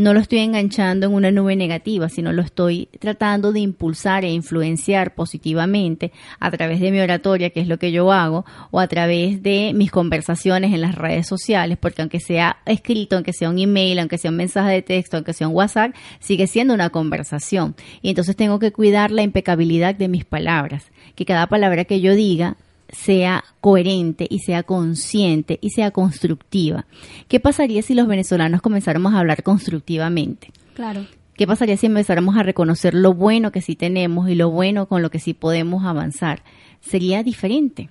No 0.00 0.14
lo 0.14 0.20
estoy 0.20 0.38
enganchando 0.38 1.08
en 1.08 1.12
una 1.12 1.30
nube 1.30 1.56
negativa, 1.56 2.08
sino 2.08 2.32
lo 2.32 2.40
estoy 2.40 2.88
tratando 3.00 3.52
de 3.52 3.60
impulsar 3.60 4.24
e 4.24 4.30
influenciar 4.30 5.14
positivamente 5.14 6.10
a 6.38 6.50
través 6.50 6.80
de 6.80 6.90
mi 6.90 7.00
oratoria, 7.00 7.50
que 7.50 7.60
es 7.60 7.68
lo 7.68 7.78
que 7.78 7.92
yo 7.92 8.10
hago, 8.10 8.46
o 8.70 8.80
a 8.80 8.88
través 8.88 9.42
de 9.42 9.72
mis 9.74 9.90
conversaciones 9.90 10.72
en 10.72 10.80
las 10.80 10.94
redes 10.94 11.26
sociales, 11.26 11.76
porque 11.78 12.00
aunque 12.00 12.18
sea 12.18 12.60
escrito, 12.64 13.16
aunque 13.16 13.34
sea 13.34 13.50
un 13.50 13.58
email, 13.58 13.98
aunque 13.98 14.16
sea 14.16 14.30
un 14.30 14.38
mensaje 14.38 14.72
de 14.72 14.80
texto, 14.80 15.18
aunque 15.18 15.34
sea 15.34 15.48
un 15.48 15.54
WhatsApp, 15.54 15.94
sigue 16.18 16.46
siendo 16.46 16.72
una 16.72 16.88
conversación. 16.88 17.76
Y 18.00 18.08
entonces 18.08 18.36
tengo 18.36 18.58
que 18.58 18.72
cuidar 18.72 19.10
la 19.10 19.20
impecabilidad 19.20 19.94
de 19.94 20.08
mis 20.08 20.24
palabras, 20.24 20.86
que 21.14 21.26
cada 21.26 21.46
palabra 21.46 21.84
que 21.84 22.00
yo 22.00 22.14
diga 22.14 22.56
sea 22.92 23.44
coherente 23.60 24.26
y 24.28 24.40
sea 24.40 24.62
consciente 24.62 25.58
y 25.60 25.70
sea 25.70 25.90
constructiva. 25.90 26.86
¿Qué 27.28 27.40
pasaría 27.40 27.82
si 27.82 27.94
los 27.94 28.06
venezolanos 28.06 28.62
comenzáramos 28.62 29.14
a 29.14 29.20
hablar 29.20 29.42
constructivamente? 29.42 30.52
Claro. 30.74 31.06
¿Qué 31.34 31.46
pasaría 31.46 31.76
si 31.76 31.86
empezáramos 31.86 32.36
a 32.36 32.42
reconocer 32.42 32.94
lo 32.94 33.14
bueno 33.14 33.50
que 33.50 33.62
sí 33.62 33.74
tenemos 33.74 34.28
y 34.28 34.34
lo 34.34 34.50
bueno 34.50 34.86
con 34.86 35.00
lo 35.00 35.10
que 35.10 35.18
sí 35.20 35.32
podemos 35.32 35.84
avanzar? 35.84 36.42
Sería 36.80 37.22
diferente. 37.22 37.88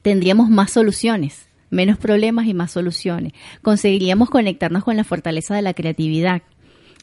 Tendríamos 0.00 0.48
más 0.48 0.70
soluciones, 0.70 1.48
menos 1.68 1.98
problemas 1.98 2.46
y 2.46 2.54
más 2.54 2.70
soluciones. 2.70 3.34
Conseguiríamos 3.60 4.30
conectarnos 4.30 4.84
con 4.84 4.96
la 4.96 5.04
fortaleza 5.04 5.54
de 5.54 5.62
la 5.62 5.74
creatividad 5.74 6.42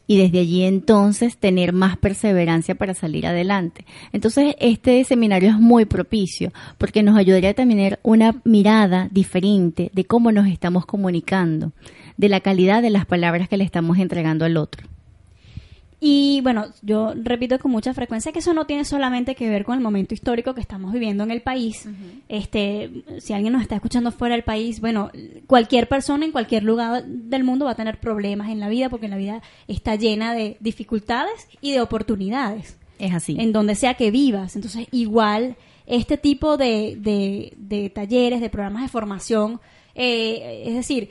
y 0.10 0.18
desde 0.18 0.39
allí 0.39 0.64
entonces 0.64 1.38
tener 1.38 1.72
más 1.72 1.95
perseverancia 1.95 2.74
para 2.74 2.95
salir 2.95 3.28
adelante. 3.28 3.86
Entonces 4.12 4.55
este 4.60 5.03
seminario 5.03 5.49
es 5.49 5.60
muy 5.60 5.86
propicio 5.86 6.51
porque 6.80 7.03
nos 7.03 7.16
ayudaría 7.16 7.51
a 7.51 7.53
tener 7.53 7.99
una 8.01 8.41
mirada 8.43 9.07
diferente 9.12 9.91
de 9.93 10.05
cómo 10.05 10.32
nos 10.32 10.47
estamos 10.47 10.88
comunicando, 10.88 11.74
de 12.18 12.28
la 12.28 12.39
calidad 12.39 12.82
de 12.82 12.89
las 12.89 13.05
palabras 13.05 13.47
que 13.49 13.57
le 13.57 13.64
estamos 13.64 13.99
entregando 13.99 14.45
al 14.45 14.57
otro. 14.57 14.88
Y 16.02 16.39
bueno, 16.41 16.68
yo 16.82 17.14
repito 17.16 17.60
con 17.60 17.72
mucha 17.72 17.93
frecuencia 17.93 18.32
que 18.32 18.39
eso 18.39 18.54
no 18.54 18.66
tiene 18.66 18.86
solamente 18.86 19.36
que 19.36 19.50
ver 19.50 19.66
con 19.66 19.78
el 19.78 19.84
momento 19.84 20.14
histórico 20.14 20.54
que 20.54 20.62
estamos 20.62 20.93
viviendo 20.93 21.26
en 21.26 21.32
el 21.32 21.41
país. 21.41 21.89
Este, 22.30 23.04
si 23.20 23.34
alguien 23.34 23.52
nos 23.52 23.62
está 23.62 23.76
escuchando 23.76 24.12
fuera 24.12 24.36
del 24.36 24.43
país, 24.43 24.80
bueno, 24.80 25.12
cualquier 25.45 25.89
persona 25.89 26.26
en 26.26 26.32
cualquier 26.32 26.64
lugar 26.64 27.04
del 27.06 27.43
mundo 27.43 27.66
va 27.66 27.72
a 27.72 27.76
tener 27.76 28.00
problemas 28.00 28.50
en 28.50 28.62
la 28.62 28.70
vida 28.70 28.89
porque 28.89 29.10
la 29.10 29.18
vida 29.18 29.41
está 29.68 29.95
llena 29.95 30.34
de 30.34 30.56
dificultades 30.62 31.47
y 31.60 31.72
de 31.74 31.82
oportunidades. 31.82 32.78
Es 32.97 33.14
así. 33.14 33.36
En 33.38 33.52
donde 33.52 33.76
sea 33.76 33.95
que 33.95 34.10
vivas. 34.10 34.56
Entonces, 34.56 34.88
igual 34.91 35.58
este 35.86 36.18
tipo 36.18 36.56
de, 36.56 36.95
de, 36.97 37.54
de 37.58 37.89
talleres, 37.89 38.39
de 38.39 38.50
programas 38.50 38.84
de 38.84 38.89
formación, 38.89 39.60
eh, 39.95 40.64
es 40.66 40.76
decir, 40.76 41.10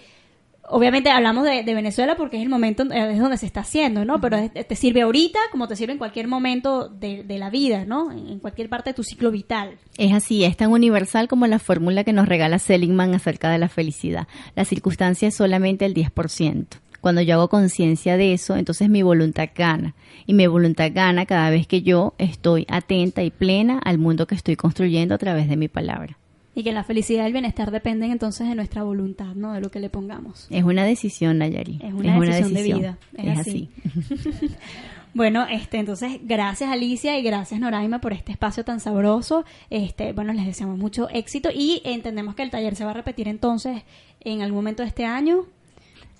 obviamente 0.70 1.10
hablamos 1.10 1.44
de, 1.44 1.62
de 1.62 1.74
Venezuela 1.74 2.16
porque 2.16 2.36
es 2.36 2.42
el 2.42 2.48
momento, 2.48 2.82
eh, 2.92 3.12
es 3.12 3.18
donde 3.18 3.36
se 3.36 3.46
está 3.46 3.60
haciendo, 3.60 4.04
¿no? 4.04 4.20
Pero 4.20 4.36
es- 4.36 4.52
te 4.66 4.74
sirve 4.76 5.02
ahorita 5.02 5.38
como 5.50 5.68
te 5.68 5.76
sirve 5.76 5.92
en 5.92 5.98
cualquier 5.98 6.28
momento 6.28 6.88
de, 6.88 7.22
de 7.24 7.38
la 7.38 7.50
vida, 7.50 7.84
¿no? 7.84 8.10
En, 8.10 8.28
en 8.28 8.38
cualquier 8.38 8.68
parte 8.68 8.90
de 8.90 8.94
tu 8.94 9.02
ciclo 9.04 9.30
vital. 9.30 9.76
Es 9.96 10.12
así, 10.12 10.44
es 10.44 10.56
tan 10.56 10.70
universal 10.72 11.28
como 11.28 11.46
la 11.46 11.58
fórmula 11.58 12.04
que 12.04 12.12
nos 12.12 12.28
regala 12.28 12.58
Seligman 12.58 13.14
acerca 13.14 13.50
de 13.50 13.58
la 13.58 13.68
felicidad. 13.68 14.26
La 14.54 14.64
circunstancia 14.64 15.28
es 15.28 15.34
solamente 15.34 15.84
el 15.84 15.94
10%. 15.94 16.66
Cuando 17.00 17.22
yo 17.22 17.34
hago 17.34 17.48
conciencia 17.48 18.16
de 18.16 18.32
eso, 18.32 18.56
entonces 18.56 18.88
mi 18.88 19.02
voluntad 19.02 19.48
gana. 19.54 19.94
Y 20.26 20.34
mi 20.34 20.48
voluntad 20.48 20.90
gana 20.92 21.26
cada 21.26 21.48
vez 21.48 21.68
que 21.68 21.82
yo 21.82 22.14
estoy 22.18 22.66
atenta 22.68 23.22
y 23.22 23.30
plena 23.30 23.78
al 23.84 23.98
mundo 23.98 24.26
que 24.26 24.34
estoy 24.34 24.56
construyendo 24.56 25.14
a 25.14 25.18
través 25.18 25.48
de 25.48 25.56
mi 25.56 25.68
palabra. 25.68 26.18
Y 26.58 26.64
que 26.64 26.72
la 26.72 26.82
felicidad 26.82 27.22
y 27.22 27.26
el 27.28 27.32
bienestar 27.32 27.70
dependen 27.70 28.10
entonces 28.10 28.48
de 28.48 28.56
nuestra 28.56 28.82
voluntad, 28.82 29.36
¿no? 29.36 29.52
De 29.52 29.60
lo 29.60 29.70
que 29.70 29.78
le 29.78 29.90
pongamos. 29.90 30.48
Es 30.50 30.64
una 30.64 30.84
decisión, 30.84 31.38
Nayari. 31.38 31.78
Es 31.80 31.92
una, 31.92 32.18
decisión, 32.18 32.52
de 32.52 32.62
vida. 32.64 32.98
Es, 33.16 33.38
así. 33.38 33.70
así. 33.86 34.50
bueno, 35.14 35.46
este, 35.48 35.78
entonces, 35.78 36.18
gracias 36.24 36.68
Alicia 36.68 37.16
y 37.16 37.22
gracias 37.22 37.60
Noraima 37.60 38.00
por 38.00 38.12
este 38.12 38.32
espacio 38.32 38.64
tan 38.64 38.80
sabroso. 38.80 39.44
Este, 39.70 40.12
bueno, 40.12 40.32
les 40.32 40.46
deseamos 40.46 40.78
mucho 40.78 41.08
éxito 41.10 41.48
y 41.54 41.80
entendemos 41.84 42.34
que 42.34 42.42
el 42.42 42.50
taller 42.50 42.74
se 42.74 42.84
va 42.84 42.90
a 42.90 42.94
repetir 42.94 43.28
entonces 43.28 43.84
en 44.18 44.42
algún 44.42 44.56
momento 44.56 44.82
de 44.82 44.88
este 44.88 45.04
año. 45.04 45.46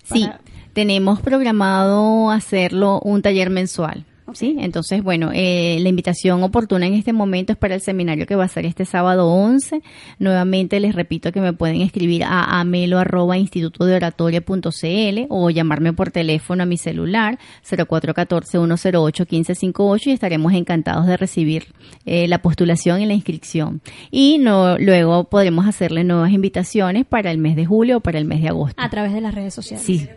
Sí, 0.05 0.25
tenemos 0.71 1.19
programado 1.19 2.31
hacerlo 2.31 3.01
un 3.03 3.21
taller 3.21 3.49
mensual. 3.49 4.05
Sí, 4.33 4.55
entonces, 4.59 5.03
bueno, 5.03 5.31
eh, 5.33 5.77
la 5.81 5.89
invitación 5.89 6.41
oportuna 6.43 6.87
en 6.87 6.93
este 6.93 7.11
momento 7.13 7.53
es 7.53 7.57
para 7.57 7.75
el 7.75 7.81
seminario 7.81 8.25
que 8.25 8.35
va 8.35 8.45
a 8.45 8.47
ser 8.47 8.65
este 8.65 8.85
sábado 8.85 9.27
11. 9.27 9.81
Nuevamente 10.19 10.79
les 10.79 10.95
repito 10.95 11.31
que 11.31 11.41
me 11.41 11.53
pueden 11.53 11.81
escribir 11.81 12.23
a 12.23 12.59
amelo 12.59 12.99
arroba 12.99 13.37
instituto 13.37 13.85
de 13.85 13.95
oratoria.cl 13.95 15.25
o 15.29 15.49
llamarme 15.49 15.93
por 15.93 16.11
teléfono 16.11 16.63
a 16.63 16.65
mi 16.65 16.77
celular 16.77 17.39
0414-108-1558 17.69 20.07
y 20.07 20.11
estaremos 20.11 20.53
encantados 20.53 21.07
de 21.07 21.17
recibir 21.17 21.67
eh, 22.05 22.27
la 22.27 22.41
postulación 22.41 23.01
y 23.01 23.05
la 23.05 23.13
inscripción. 23.13 23.81
Y 24.11 24.37
no, 24.39 24.77
luego 24.77 25.25
podremos 25.25 25.67
hacerle 25.67 26.03
nuevas 26.03 26.31
invitaciones 26.31 27.05
para 27.05 27.31
el 27.31 27.37
mes 27.37 27.55
de 27.55 27.65
julio 27.65 27.97
o 27.97 27.99
para 27.99 28.19
el 28.19 28.25
mes 28.25 28.41
de 28.41 28.49
agosto. 28.49 28.81
A 28.81 28.89
través 28.89 29.13
de 29.13 29.21
las 29.21 29.33
redes 29.33 29.53
sociales. 29.53 29.85
Sí. 29.85 30.07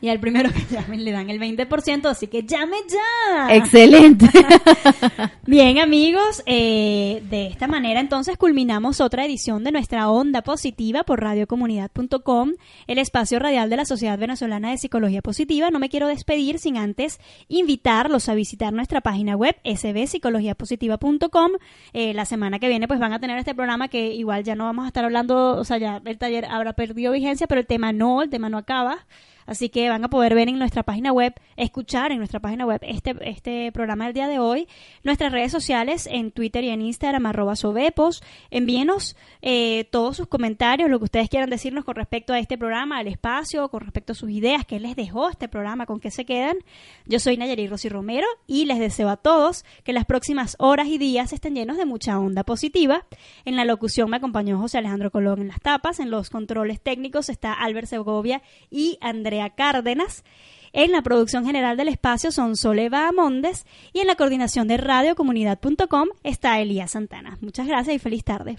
Y 0.00 0.08
al 0.08 0.20
primero 0.20 0.50
que 0.52 0.64
llamen 0.70 1.04
le 1.04 1.12
dan 1.12 1.28
el 1.28 1.40
20%, 1.40 2.06
así 2.06 2.28
que 2.28 2.44
llame 2.44 2.76
ya. 2.88 3.54
Excelente. 3.54 4.26
Bien 5.46 5.78
amigos, 5.78 6.42
eh, 6.46 7.22
de 7.28 7.46
esta 7.46 7.66
manera 7.66 8.00
entonces 8.00 8.36
culminamos 8.36 9.00
otra 9.00 9.24
edición 9.24 9.64
de 9.64 9.72
nuestra 9.72 10.08
onda 10.08 10.42
positiva 10.42 11.02
por 11.02 11.20
radiocomunidad.com, 11.20 12.52
el 12.86 12.98
espacio 12.98 13.38
radial 13.38 13.70
de 13.70 13.76
la 13.76 13.84
Sociedad 13.84 14.18
Venezolana 14.18 14.70
de 14.70 14.78
Psicología 14.78 15.22
Positiva. 15.22 15.70
No 15.70 15.80
me 15.80 15.88
quiero 15.88 16.06
despedir 16.06 16.58
sin 16.58 16.76
antes 16.76 17.18
invitarlos 17.48 18.28
a 18.28 18.34
visitar 18.34 18.72
nuestra 18.72 19.00
página 19.00 19.36
web 19.36 19.56
sbpsicologiapositiva.com. 19.64 21.52
Eh, 21.92 22.14
la 22.14 22.24
semana 22.24 22.58
que 22.58 22.68
viene 22.68 22.86
pues 22.86 23.00
van 23.00 23.12
a 23.12 23.20
tener 23.20 23.38
este 23.38 23.54
programa 23.54 23.88
que 23.88 24.14
igual 24.14 24.44
ya 24.44 24.54
no 24.54 24.64
vamos 24.64 24.84
a 24.84 24.88
estar 24.88 25.04
hablando, 25.04 25.56
o 25.56 25.64
sea, 25.64 25.78
ya 25.78 26.00
el 26.04 26.18
taller 26.18 26.44
habrá 26.44 26.74
perdido 26.74 27.12
vigencia, 27.12 27.46
pero 27.46 27.60
el 27.60 27.66
tema 27.66 27.92
no, 27.92 28.22
el 28.22 28.30
tema 28.30 28.48
no 28.48 28.58
acaba. 28.58 29.06
Así 29.48 29.70
que 29.70 29.88
van 29.88 30.04
a 30.04 30.10
poder 30.10 30.34
ver 30.34 30.48
en 30.48 30.58
nuestra 30.58 30.82
página 30.82 31.10
web, 31.10 31.32
escuchar 31.56 32.12
en 32.12 32.18
nuestra 32.18 32.38
página 32.38 32.66
web 32.66 32.80
este, 32.82 33.16
este 33.22 33.72
programa 33.72 34.04
del 34.04 34.12
día 34.12 34.28
de 34.28 34.38
hoy, 34.38 34.68
nuestras 35.04 35.32
redes 35.32 35.50
sociales 35.50 36.06
en 36.10 36.32
Twitter 36.32 36.64
y 36.64 36.68
en 36.68 36.82
Instagram, 36.82 37.24
arroba 37.24 37.56
sobepos. 37.56 38.22
Envíenos 38.50 39.16
eh, 39.40 39.88
todos 39.90 40.18
sus 40.18 40.26
comentarios, 40.26 40.90
lo 40.90 40.98
que 40.98 41.04
ustedes 41.04 41.30
quieran 41.30 41.48
decirnos 41.48 41.86
con 41.86 41.94
respecto 41.94 42.34
a 42.34 42.38
este 42.38 42.58
programa, 42.58 42.98
al 42.98 43.08
espacio, 43.08 43.70
con 43.70 43.80
respecto 43.80 44.12
a 44.12 44.16
sus 44.16 44.28
ideas, 44.28 44.66
qué 44.66 44.78
les 44.80 44.96
dejó 44.96 45.30
este 45.30 45.48
programa, 45.48 45.86
con 45.86 45.98
qué 45.98 46.10
se 46.10 46.26
quedan. 46.26 46.58
Yo 47.06 47.18
soy 47.18 47.38
Nayari 47.38 47.68
Rosy 47.68 47.88
Romero 47.88 48.26
y 48.46 48.66
les 48.66 48.78
deseo 48.78 49.08
a 49.08 49.16
todos 49.16 49.64
que 49.82 49.94
las 49.94 50.04
próximas 50.04 50.56
horas 50.58 50.88
y 50.88 50.98
días 50.98 51.32
estén 51.32 51.54
llenos 51.54 51.78
de 51.78 51.86
mucha 51.86 52.18
onda 52.18 52.44
positiva. 52.44 53.06
En 53.46 53.56
la 53.56 53.64
locución 53.64 54.10
me 54.10 54.18
acompañó 54.18 54.58
José 54.58 54.76
Alejandro 54.76 55.10
Colón 55.10 55.40
en 55.40 55.48
las 55.48 55.60
tapas, 55.60 56.00
en 56.00 56.10
los 56.10 56.28
controles 56.28 56.82
técnicos 56.82 57.30
está 57.30 57.54
Albert 57.54 57.88
Segovia 57.88 58.42
y 58.70 58.98
Andrea 59.00 59.37
Cárdenas. 59.50 60.24
En 60.72 60.92
la 60.92 61.02
producción 61.02 61.46
general 61.46 61.76
del 61.76 61.88
espacio 61.88 62.30
son 62.30 62.56
Soleva 62.56 63.08
Amondes 63.08 63.66
y 63.92 64.00
en 64.00 64.06
la 64.06 64.16
coordinación 64.16 64.68
de 64.68 64.76
radiocomunidad.com 64.76 66.08
está 66.22 66.60
Elías 66.60 66.90
Santana. 66.90 67.38
Muchas 67.40 67.66
gracias 67.66 67.96
y 67.96 67.98
feliz 67.98 68.24
tarde. 68.24 68.58